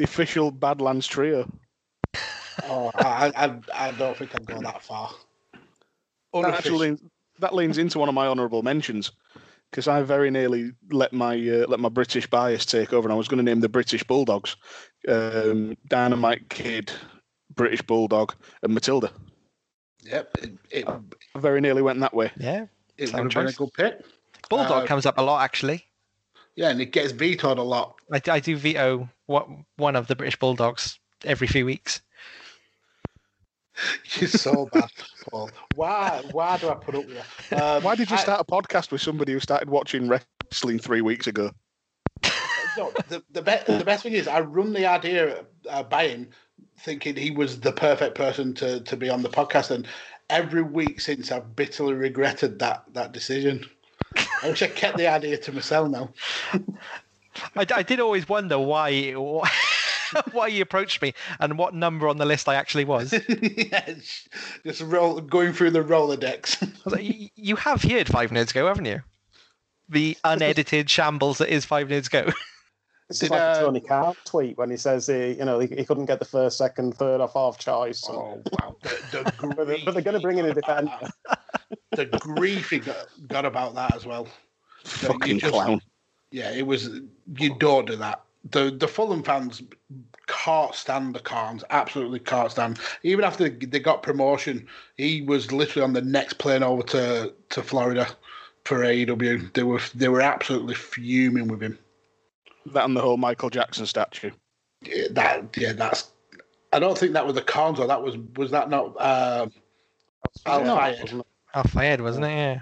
[0.00, 1.46] The official Badlands trio.
[2.64, 5.10] Oh, I, I I don't think I'd go that far.
[6.32, 7.02] Oh, that actually leans,
[7.40, 9.12] that leans into one of my honourable mentions
[9.70, 13.16] because I very nearly let my uh, let my British bias take over, and I
[13.16, 14.56] was going to name the British Bulldogs,
[15.06, 16.90] um, Dynamite Kid,
[17.54, 19.12] British Bulldog, and Matilda.
[20.04, 22.32] Yep, it, it, I very nearly went that way.
[22.38, 23.58] Yeah, it Sound would have been a choice.
[23.58, 24.06] good pick.
[24.48, 25.84] Bulldog Uh, comes up a lot actually.
[26.56, 27.96] Yeah, and it gets vetoed a lot.
[28.12, 32.02] I, I do veto what one of the British Bulldogs every few weeks.
[34.18, 34.90] You're so bad,
[35.30, 35.50] Paul.
[35.74, 36.22] Why?
[36.32, 37.56] Why do I put up with you?
[37.56, 41.26] Um, Why did you start a podcast with somebody who started watching wrestling three weeks
[41.26, 41.50] ago?
[42.76, 46.30] no, the the, be- the best thing is I run the idea uh, by him,
[46.78, 49.86] thinking he was the perfect person to, to be on the podcast, and
[50.28, 53.68] every week since I've bitterly regretted that that decision.
[54.42, 56.10] I wish I kept the idea to myself now.
[57.56, 59.12] I, I did always wonder why
[60.32, 63.12] why he approached me and what number on the list I actually was.
[63.14, 63.94] I yeah,
[64.64, 66.60] just roll going through the Rolodex.
[66.84, 69.02] was like, you have heard Five Nerds Go, haven't you?
[69.88, 72.30] The unedited shambles that is Five Nerds Go.
[73.08, 75.66] This Did, like uh, a Tony Khan tweet when he says he, you know, he,
[75.66, 78.04] he couldn't get the first, second, third, or fourth choice.
[78.08, 78.76] Oh wow!
[78.82, 81.12] The, the But they- but they're gonna bring in a grief about defender.
[81.92, 82.10] That.
[82.10, 84.26] The grief he got, got about that as well.
[84.84, 85.80] Fucking just- clown.
[86.32, 86.88] Yeah, it was.
[87.36, 88.22] You don't do that.
[88.50, 89.62] The the Fulham fans
[90.28, 91.64] can't stand the Khans.
[91.70, 92.78] Absolutely can't stand.
[93.02, 94.66] Even after they got promotion,
[94.96, 98.06] he was literally on the next plane over to, to Florida
[98.64, 99.52] for AEW.
[99.54, 101.78] They were they were absolutely fuming with him.
[102.66, 104.30] That and the whole Michael Jackson statue.
[104.82, 106.10] Yeah, That yeah, that's.
[106.72, 109.48] I don't think that was the Khans or that was was that not uh,
[110.46, 111.22] Al No, Fayed?
[111.54, 111.74] Wasn't?
[111.74, 112.28] Al Fayed, wasn't it?
[112.28, 112.60] Yeah.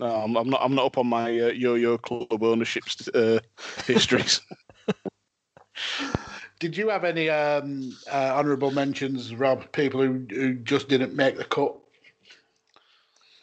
[0.00, 0.60] No, I'm, I'm not.
[0.62, 2.84] I'm not up on my uh, yo-yo club ownership
[3.14, 3.40] uh,
[3.84, 4.40] histories.
[6.60, 9.70] Did you have any um, uh, honourable mentions, Rob?
[9.72, 11.76] People who, who just didn't make the cut.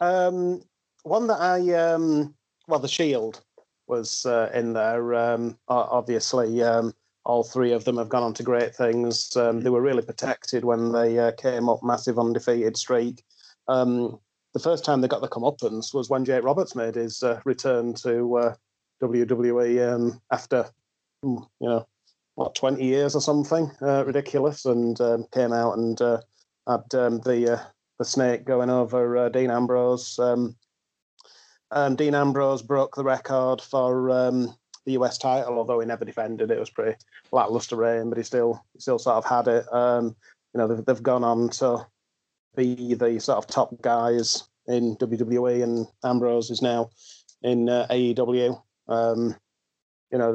[0.01, 0.61] Um,
[1.03, 2.35] one that I, um,
[2.67, 3.41] well, the Shield
[3.87, 5.13] was uh, in there.
[5.13, 9.35] Um, obviously, um, all three of them have gone on to great things.
[9.37, 13.23] Um, they were really protected when they uh, came up, massive undefeated streak.
[13.69, 14.19] Um,
[14.55, 17.93] the first time they got the comeuppance was when Jake Roberts made his uh, return
[17.95, 18.55] to uh,
[19.03, 20.65] WWE um, after,
[21.21, 21.85] hmm, you know,
[22.35, 26.21] what, 20 years or something uh, ridiculous, and um, came out and uh,
[26.65, 27.63] had um, the uh,
[27.99, 30.17] the snake going over uh, Dean Ambrose.
[30.19, 30.55] Um,
[31.95, 34.55] Dean Ambrose broke the record for um,
[34.85, 36.55] the US title, although he never defended it.
[36.55, 36.97] It was pretty
[37.33, 39.65] lackluster reign, but he still he still sort of had it.
[39.73, 41.85] You know, they've, they've gone on to
[42.55, 46.89] be the sort of top guys in WWE, and Ambrose is now
[47.41, 48.61] in uh, AEW.
[48.87, 49.35] Um,
[50.11, 50.33] you know,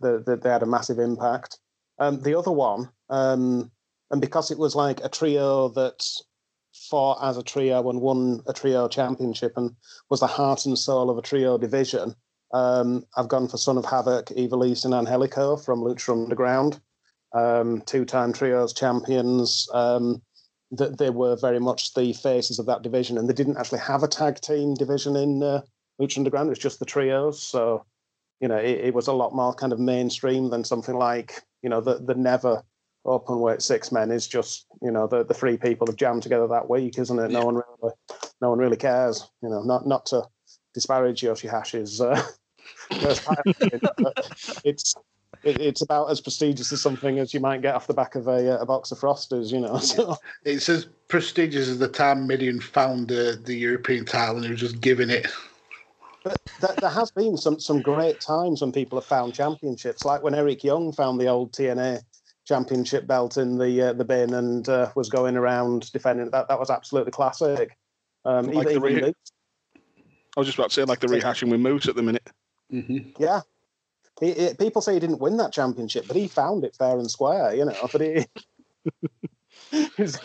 [0.00, 1.58] they, they, they had a massive impact.
[1.98, 3.70] Um, the other one, um,
[4.10, 6.04] and because it was like a trio that
[6.74, 9.74] fought as a trio and won a trio championship and
[10.10, 12.14] was the heart and soul of a trio division.
[12.52, 16.80] Um, I've gone for Son of Havoc, Ivelisse, and Angelico from Lucha Underground,
[17.32, 19.68] um, two-time trios champions.
[19.72, 20.22] Um,
[20.72, 24.02] that they were very much the faces of that division, and they didn't actually have
[24.02, 25.60] a tag team division in uh,
[26.00, 26.48] Lucha Underground.
[26.48, 27.84] It was just the trios, so
[28.40, 31.70] you know it, it was a lot more kind of mainstream than something like you
[31.70, 32.62] know the the never
[33.06, 36.48] open weight six men is just you know the the three people have jammed together
[36.48, 37.30] that week, isn't it?
[37.30, 37.94] No one really,
[38.40, 39.30] no one really cares.
[39.42, 40.22] You know, not not to
[40.74, 42.20] disparage Yoshihashi's uh,
[43.98, 44.30] but
[44.64, 44.94] it's
[45.44, 48.26] it, it's about as prestigious as something as you might get off the back of
[48.26, 49.52] a, a box of frosters.
[49.52, 54.36] You know, so It's as prestigious as the time Mideon found the, the European title
[54.36, 55.26] and he was just giving it.
[56.24, 60.22] But there, there has been some some great times when people have found championships, like
[60.22, 62.00] when Eric Young found the old TNA
[62.46, 66.30] championship belt in the uh, the bin and uh, was going around defending.
[66.30, 67.76] That that was absolutely classic.
[68.24, 69.32] Um, Like even, the even re- Moose,
[70.34, 72.26] I was just about to say like the rehashing with Moose at the minute.
[72.72, 73.22] Mm-hmm.
[73.22, 73.42] yeah.
[74.20, 77.54] He, people say he didn't win that championship, but he found it fair and square,
[77.54, 77.88] you know.
[77.90, 78.26] But he,
[79.96, 80.18] he's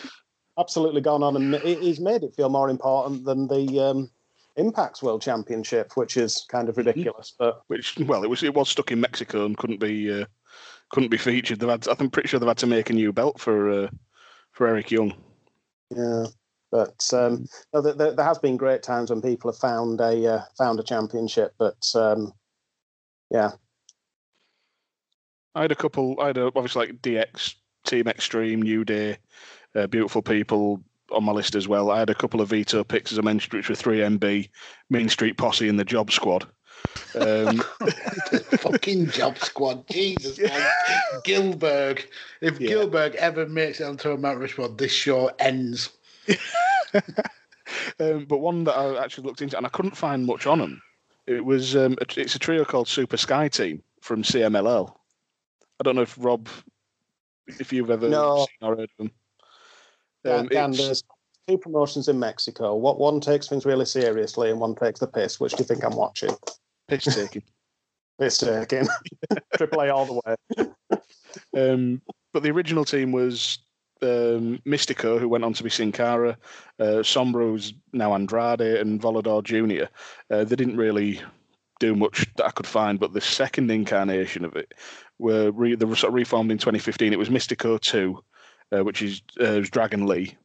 [0.59, 4.11] absolutely gone on and he's made it feel more important than the um,
[4.57, 7.33] Impact's World Championship, which is kind of ridiculous.
[7.37, 10.25] But Which well, it was it was stuck in Mexico and couldn't be uh,
[10.89, 11.59] couldn't be featured.
[11.59, 13.87] They've had, I'm pretty sure they've had to make a new belt for uh,
[14.51, 15.13] for Eric Young.
[15.89, 16.25] Yeah.
[16.71, 20.35] But um, no, there, there, there has been great times when people have found a
[20.35, 21.53] uh, found a championship.
[21.57, 22.31] But um,
[23.31, 23.51] yeah,
[25.55, 26.19] I had a couple.
[26.19, 27.55] I had a, obviously like DX,
[27.85, 29.17] Team Extreme, New Day,
[29.75, 31.89] uh, Beautiful People on my list as well.
[31.91, 34.49] I had a couple of veto picks, as I mentioned, which were 3MB,
[34.89, 36.47] Main Street Posse, and the Job Squad.
[37.15, 37.57] Um,
[38.59, 40.69] Fucking job squad, Jesus, man.
[41.23, 42.05] Gilbert.
[42.41, 42.67] If Yeah.
[42.69, 45.89] Gilbert ever makes it onto a Mount Rushmore, this show ends.
[46.93, 50.81] um, but one that I actually looked into, and I couldn't find much on them.
[51.27, 54.95] It was um, it's a trio called Super Sky Team from CMLL.
[55.79, 56.49] I don't know if Rob,
[57.47, 58.45] if you've ever No.
[58.45, 59.11] seen or heard of them.
[60.25, 61.03] Um, Dan, there's
[61.47, 62.75] two promotions in Mexico.
[62.75, 65.39] What one takes things really seriously, and one takes the piss.
[65.39, 66.35] Which do you think I'm watching?
[66.87, 67.43] piss taking.
[68.19, 68.85] Piss taking.
[69.55, 70.65] Triple A all the way.
[71.55, 72.01] Um,
[72.33, 73.59] but the original team was
[74.01, 76.37] um, Místico, who went on to be Sin Cara,
[76.79, 79.85] uh, Sombra's now Andrade, and Volador Jr.
[80.29, 81.21] Uh, they didn't really
[81.79, 84.73] do much that I could find, but the second incarnation of it
[85.19, 87.13] were re- they were sort of reformed in 2015.
[87.13, 88.23] It was Místico 2,
[88.71, 90.35] uh, which is uh, Dragon Lee.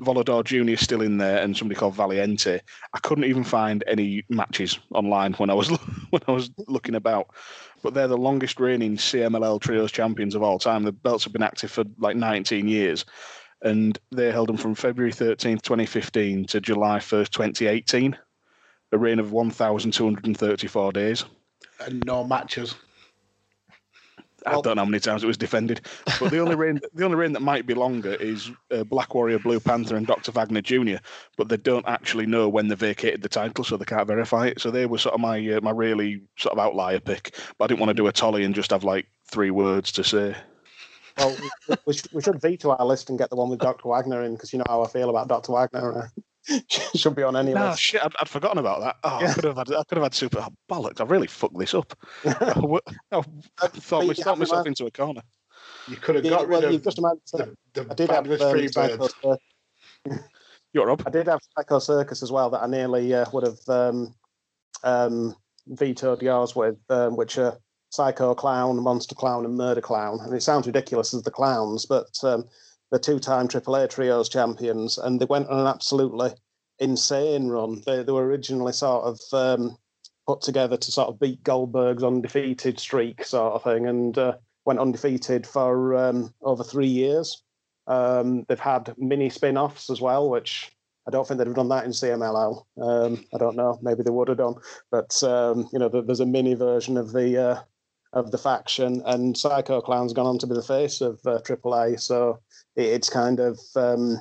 [0.00, 0.70] Volador Jr.
[0.70, 2.60] is still in there, and somebody called Valiente.
[2.92, 5.68] I couldn't even find any matches online when I was
[6.10, 7.28] when I was looking about.
[7.82, 10.82] But they're the longest reigning CMLL trios champions of all time.
[10.82, 13.06] The belts have been active for like 19 years,
[13.62, 18.18] and they held them from February 13th, 2015 to July 1st, 2018.
[18.92, 21.24] A reign of 1,234 days.
[21.86, 22.74] And no matches.
[24.46, 25.82] I don't know how many times it was defended,
[26.18, 29.38] but the only reign, the only reign that might be longer is uh, Black Warrior,
[29.38, 30.96] Blue Panther, and Doctor Wagner Jr.
[31.36, 34.60] But they don't actually know when they vacated the title, so they can't verify it.
[34.60, 37.36] So they were sort of my uh, my really sort of outlier pick.
[37.58, 40.04] But I didn't want to do a Tolley and just have like three words to
[40.04, 40.34] say.
[41.18, 41.36] Well,
[41.68, 43.88] we, we, should, we should veto our list and get the one with Dr.
[43.88, 45.52] Wagner in because you know how I feel about Dr.
[45.52, 46.10] Wagner.
[46.94, 47.80] Should be on any No, list.
[47.80, 48.96] shit, I'd, I'd forgotten about that.
[49.04, 51.00] Oh, I could have had, I could have had super oh, bollocks.
[51.00, 51.94] I've really fucked this up.
[52.24, 52.80] I, w-
[53.12, 53.26] I thought,
[54.02, 55.22] you my- have thought to myself mind- into a corner.
[55.88, 57.20] You could have Yeah, got well, rid you of just imagine.
[57.74, 59.40] the, the I did have fabulous um, free Psycho birds.
[60.72, 61.02] You're Rob.
[61.06, 64.14] I did have Psycho Circus as well that I nearly uh, would have um,
[64.84, 65.34] um,
[65.66, 67.58] vetoed yours with, um, which are
[67.90, 70.20] Psycho Clown, Monster Clown, and Murder Clown.
[70.22, 72.06] And it sounds ridiculous as the clowns, but
[72.90, 76.30] they're two-time AAA trios champions, and they went on an absolutely
[76.78, 77.82] insane run.
[77.86, 79.76] They, they were originally sort of um,
[80.26, 84.80] put together to sort of beat Goldberg's undefeated streak, sort of thing, and uh, went
[84.80, 87.42] undefeated for um, over three years.
[87.86, 90.70] Um, they've had mini spin-offs as well, which
[91.06, 92.64] I don't think they'd have done that in CMLL.
[92.80, 93.78] Um, I don't know.
[93.82, 94.54] Maybe they would have done,
[94.90, 97.60] but um, you know, there's a mini version of the uh,
[98.12, 102.00] of the faction, and Psycho Clown's gone on to be the face of uh, AAA.
[102.00, 102.40] So
[102.76, 104.20] it, it's kind of um,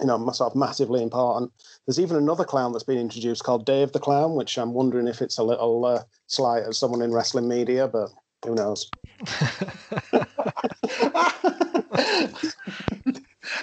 [0.00, 1.50] you know sort of massively important.
[1.86, 5.22] There's even another clown that's been introduced called Dave the Clown, which I'm wondering if
[5.22, 8.10] it's a little uh, slight at someone in wrestling media, but
[8.44, 8.90] who knows?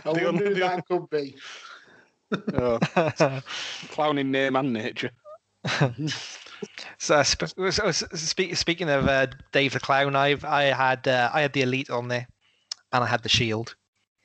[0.06, 1.36] I The wonder only- who the that could be.
[2.54, 2.80] Oh,
[3.90, 5.12] clown in name and nature.
[6.98, 11.54] so, sp- so, speaking of uh, Dave the Clown, I've I had uh, I had
[11.54, 12.28] the Elite on there,
[12.92, 13.76] and I had the Shield.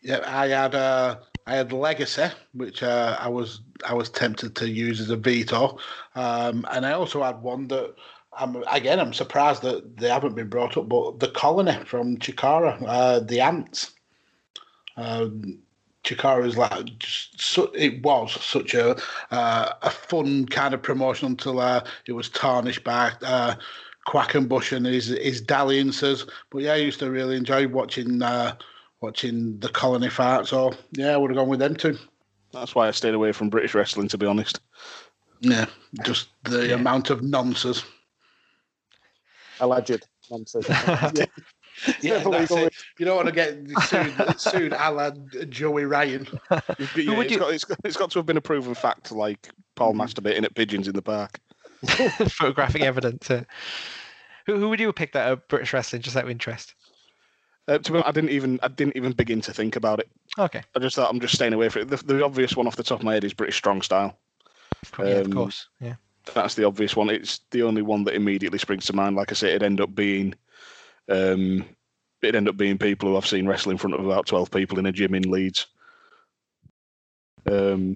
[0.02, 1.16] Yeah, I had uh,
[1.46, 5.78] I had Legacy, which uh, I was I was tempted to use as a veto,
[6.14, 7.94] um, and I also had one that
[8.32, 12.82] I'm again I'm surprised that they haven't been brought up, but the Colony from Chikara,
[12.86, 13.92] uh, the Ants.
[14.96, 15.60] Um,
[16.08, 18.96] Chikara is like just su- it was such a
[19.30, 23.54] uh, a fun kind of promotion until uh, it was tarnished by uh,
[24.06, 26.24] Quackenbush and Bush and his his dalliances.
[26.50, 28.22] But yeah, I used to really enjoy watching.
[28.22, 28.56] Uh,
[29.00, 30.44] watching the colony fight.
[30.48, 31.96] So yeah, I would have gone with them too.
[32.52, 34.58] That's why I stayed away from British wrestling, to be honest.
[35.38, 35.66] Yeah,
[36.02, 36.74] just the Yeah.
[36.74, 37.84] amount of nonsense.
[39.60, 40.68] Alleged nonsense.
[41.14, 41.26] Yeah,
[42.00, 42.74] Careful where that's you it.
[42.98, 45.10] You don't want to get sued, sued a la
[45.48, 46.26] Joey Ryan.
[46.50, 48.40] You've got- yeah, would it's you- got, it's, got, it's got to have been a
[48.40, 51.38] proven fact, like Paul masturbating at pigeons in the park.
[51.86, 53.30] Photographic evidence.
[53.30, 53.44] uh,
[54.46, 56.74] who, who would you pick that at British wrestling, just out of interest?
[57.68, 60.08] Uh, to be honest, I didn't even I didn't even begin to think about it.
[60.38, 61.88] Okay, I just thought I'm just staying away from it.
[61.88, 64.18] The, the obvious one off the top of my head is British Strong Style.
[64.98, 65.68] yeah, of Um, course.
[65.80, 65.94] Yeah.
[66.34, 67.10] That's the obvious one.
[67.10, 69.16] It's the only one that immediately springs to mind.
[69.16, 70.34] Like I say, it'd end up being,
[71.08, 71.64] um,
[72.22, 74.78] it'd end up being people who I've seen wrestle in front of about twelve people
[74.78, 75.66] in a gym in Leeds.
[77.50, 77.94] Um,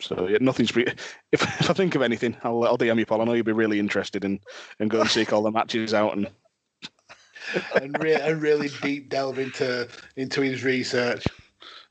[0.00, 0.72] so yeah, nothing's.
[0.72, 3.22] Pre- if, if I think of anything, I'll I'll DM you, Paul.
[3.22, 4.40] I know you'll be really interested in
[4.80, 6.30] and go and seek all the matches out and
[7.74, 11.24] and, re- and really deep delve into into his research.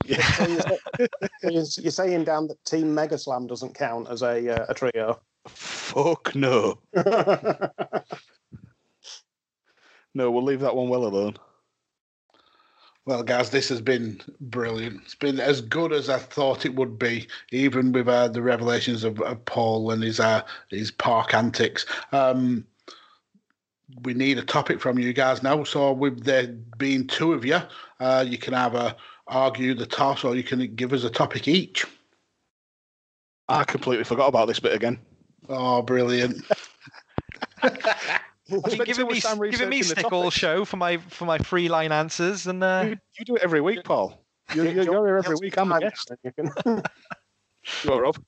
[0.04, 0.22] Yeah.
[0.32, 4.62] So you're, so you're, you're saying, down that Team Mega Slam doesn't count as a,
[4.62, 5.18] uh, a trio?
[5.46, 6.78] Fuck no.
[10.14, 11.36] No, we'll leave that one well alone.
[13.06, 15.02] Well, guys, this has been brilliant.
[15.04, 19.04] It's been as good as I thought it would be, even with uh, the revelations
[19.04, 21.84] of, of Paul and his uh, his park antics.
[22.12, 22.64] Um,
[24.02, 25.64] we need a topic from you guys now.
[25.64, 26.46] So, with there
[26.78, 27.58] being two of you,
[28.00, 28.96] uh, you can either
[29.26, 31.84] argue the toss or you can give us a topic each.
[33.50, 34.98] I completely forgot about this bit again.
[35.50, 36.42] Oh, brilliant!
[38.46, 41.92] You're giving me, much giving me stick all show for my for my free line
[41.92, 44.22] answers, and uh, You, you do it every week, Paul.
[44.54, 45.56] You're, you're, you're here every week.
[45.56, 46.12] I'm a guest.
[46.22, 46.82] You can, do
[47.84, 48.22] You are, Rob.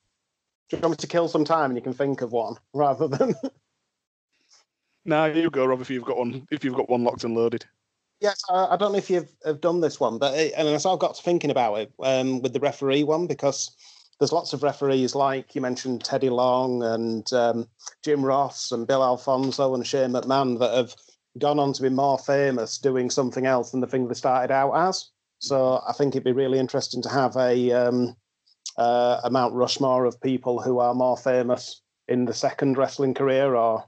[0.72, 3.34] you want me to kill some time and you can think of one rather than.
[5.09, 5.80] Now you go, Rob.
[5.80, 7.64] If you've got one, if you've got one locked and loaded.
[8.20, 10.93] Yes, I, I don't know if you've have done this one, but it, and so
[10.93, 13.70] I got to thinking about it um, with the referee one because
[14.18, 17.68] there's lots of referees like you mentioned Teddy Long and um,
[18.02, 20.94] Jim Ross and Bill Alfonso and Shane McMahon that have
[21.38, 24.72] gone on to be more famous doing something else than the thing they started out
[24.72, 25.10] as.
[25.38, 28.16] So I think it'd be really interesting to have a um,
[28.78, 33.55] uh, a Mount Rushmore of people who are more famous in the second wrestling career
[33.55, 33.84] or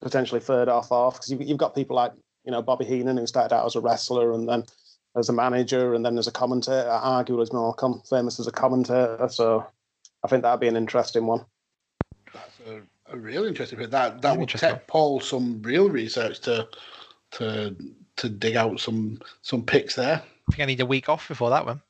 [0.00, 2.12] potentially third or fourth because you've, you've got people like
[2.44, 4.64] you know Bobby Heenan who started out as a wrestler and then
[5.16, 6.88] as a manager and then as a commentator.
[6.90, 9.28] I arguably is more com- famous as a commentator.
[9.30, 9.66] So
[10.24, 11.44] I think that'd be an interesting one.
[12.32, 12.82] That's a,
[13.12, 13.90] a real interesting bit.
[13.90, 16.68] That that Very would take Paul some real research to
[17.32, 17.76] to
[18.16, 20.22] to dig out some some picks there.
[20.48, 21.80] I think I need a week off before that one.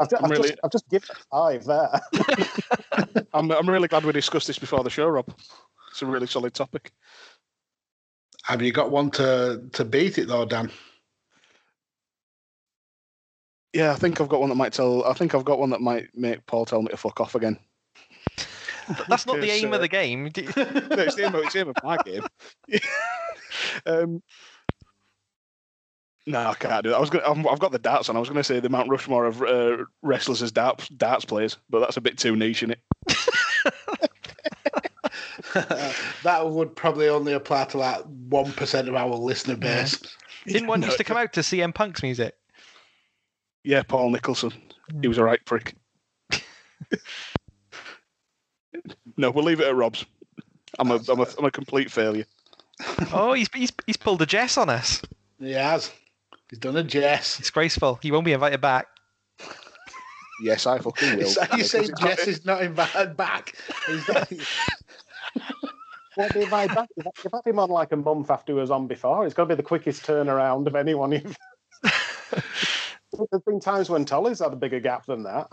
[0.00, 3.24] I've, ju- I'm I've really- just, I've just given it five there.
[3.34, 5.32] I'm, I'm really glad we discussed this before the show, Rob.
[5.90, 6.90] It's a really solid topic.
[8.42, 10.70] Have you got one to to beat it though, Dan?
[13.74, 15.04] Yeah, I think I've got one that might tell.
[15.04, 17.58] I think I've got one that might make Paul tell me to fuck off again.
[19.08, 20.26] That's not the aim uh, of the game.
[20.34, 22.22] No, it's the aim of, it's the aim of my game.
[23.86, 24.22] um,
[26.26, 26.96] no, I can't do that.
[26.96, 28.16] I was gonna, I'm, I've got the darts on.
[28.16, 31.58] I was going to say the Mount Rushmore of uh, wrestlers as darts darts players,
[31.68, 32.80] but that's a bit too niche, isn't it?
[36.22, 40.00] that would probably only apply to like one percent of our listener base.
[40.46, 42.36] Didn't one No, used to come out to CM Punk's music?
[43.64, 44.52] Yeah, Paul Nicholson.
[45.00, 45.74] He was a right prick.
[49.16, 50.04] no, we'll leave it at Rob's.
[50.78, 52.26] I'm a, I'm a, I'm a complete failure.
[53.12, 55.00] Oh, he's, he's he's pulled a Jess on us.
[55.38, 55.92] He has.
[56.50, 57.38] He's done a Jess.
[57.38, 58.00] Disgraceful.
[58.02, 58.86] He won't be invited back.
[60.42, 61.26] Yes, I fucking will.
[61.28, 63.54] So you say Jess is not invited back?
[63.88, 64.28] Is that-
[66.16, 66.88] Won't be invited back.
[66.96, 69.24] You've you've had him on like a month after he was on before.
[69.26, 71.36] It's got to be the quickest turnaround of anyone you've.
[73.30, 75.48] There's been times when Tolley's had a bigger gap than that.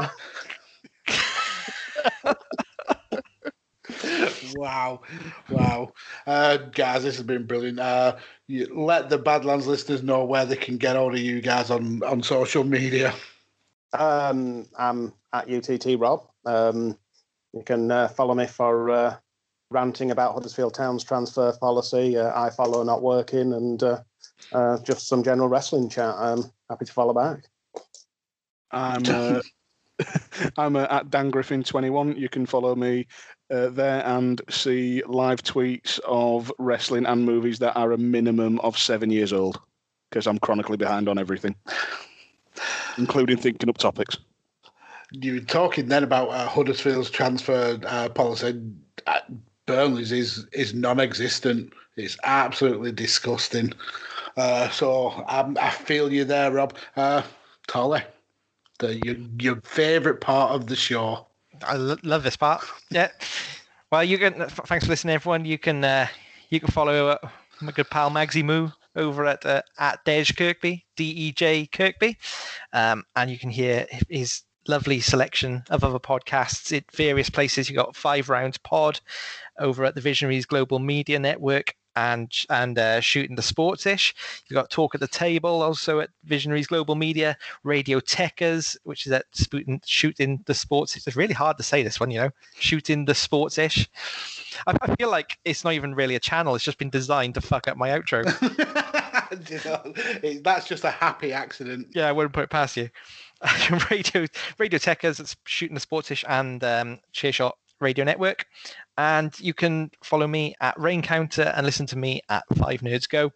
[4.56, 5.02] wow,
[5.50, 5.92] wow,
[6.28, 7.80] uh, guys, this has been brilliant.
[7.80, 8.18] Uh,
[8.48, 12.04] you, let the Badlands listeners know where they can get hold of you guys on
[12.04, 13.14] on social media.
[13.94, 16.28] Um, I'm at UTT Rob.
[16.46, 16.98] Um,
[17.54, 19.16] you can uh, follow me for uh,
[19.70, 22.18] ranting about Huddersfield Town's transfer policy.
[22.18, 24.02] Uh, I follow not working and uh,
[24.54, 26.16] uh, just some general wrestling chat.
[26.16, 27.51] I'm happy to follow back.
[28.72, 29.42] I'm uh,
[30.58, 32.18] I'm uh, at Dan Griffin 21.
[32.18, 33.08] You can follow me
[33.50, 38.78] uh, there and see live tweets of wrestling and movies that are a minimum of
[38.78, 39.60] seven years old
[40.10, 41.56] because I'm chronically behind on everything,
[42.98, 44.18] including thinking up topics.
[45.12, 48.62] You were talking then about uh, Huddersfield's transfer uh, policy.
[49.08, 49.20] Uh,
[49.66, 51.74] Burnley's is is non-existent.
[51.98, 53.74] It's absolutely disgusting.
[54.38, 56.76] Uh, so I'm, I feel you there, Rob.
[56.96, 57.22] Uh,
[57.68, 58.02] Tolley,
[58.82, 61.28] the your, your favourite part of the show.
[61.64, 62.62] I lo- love this part.
[62.90, 63.10] Yeah.
[63.92, 64.48] Well, you can.
[64.50, 65.46] Thanks for listening, everyone.
[65.46, 66.08] You can uh,
[66.50, 67.30] you can follow uh,
[67.62, 72.18] my good pal Magsy Moo over at uh, at Dej Kirkby, D E J Kirkby,
[72.74, 77.70] um, and you can hear his lovely selection of other podcasts at various places.
[77.70, 79.00] You got Five Rounds Pod
[79.60, 81.76] over at the Visionaries Global Media Network.
[81.96, 84.16] And and uh, shooting the sports ish.
[84.48, 89.12] You've got Talk at the Table also at Visionaries Global Media, Radio Techers, which is
[89.12, 90.96] at Spootin, Shooting the Sports.
[90.96, 93.90] It's really hard to say this one, you know, Shooting the Sports ish.
[94.68, 96.56] I, I feel like it's not even really a channel.
[96.56, 98.24] It's just been designed to fuck up my outro.
[99.50, 99.82] You know,
[100.24, 101.88] it- that's just a happy accident.
[101.96, 102.90] yeah, I wouldn't put it past you.
[103.90, 104.26] Radio
[104.60, 108.46] Radio Techers, Shooting the sportsish, and um, Chairshot Radio Network.
[108.98, 113.10] And you can follow me at Rain Counter and listen to me at Five Nerds
[113.10, 113.32] Go.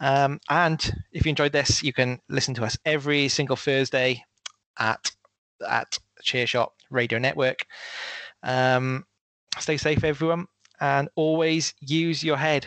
[0.00, 4.24] Um, and if you enjoyed this, you can listen to us every single Thursday
[4.78, 5.10] at
[5.68, 7.66] at Chairshot Radio Network.
[8.42, 9.04] Um,
[9.58, 10.46] stay safe, everyone,
[10.80, 12.66] and always use your head.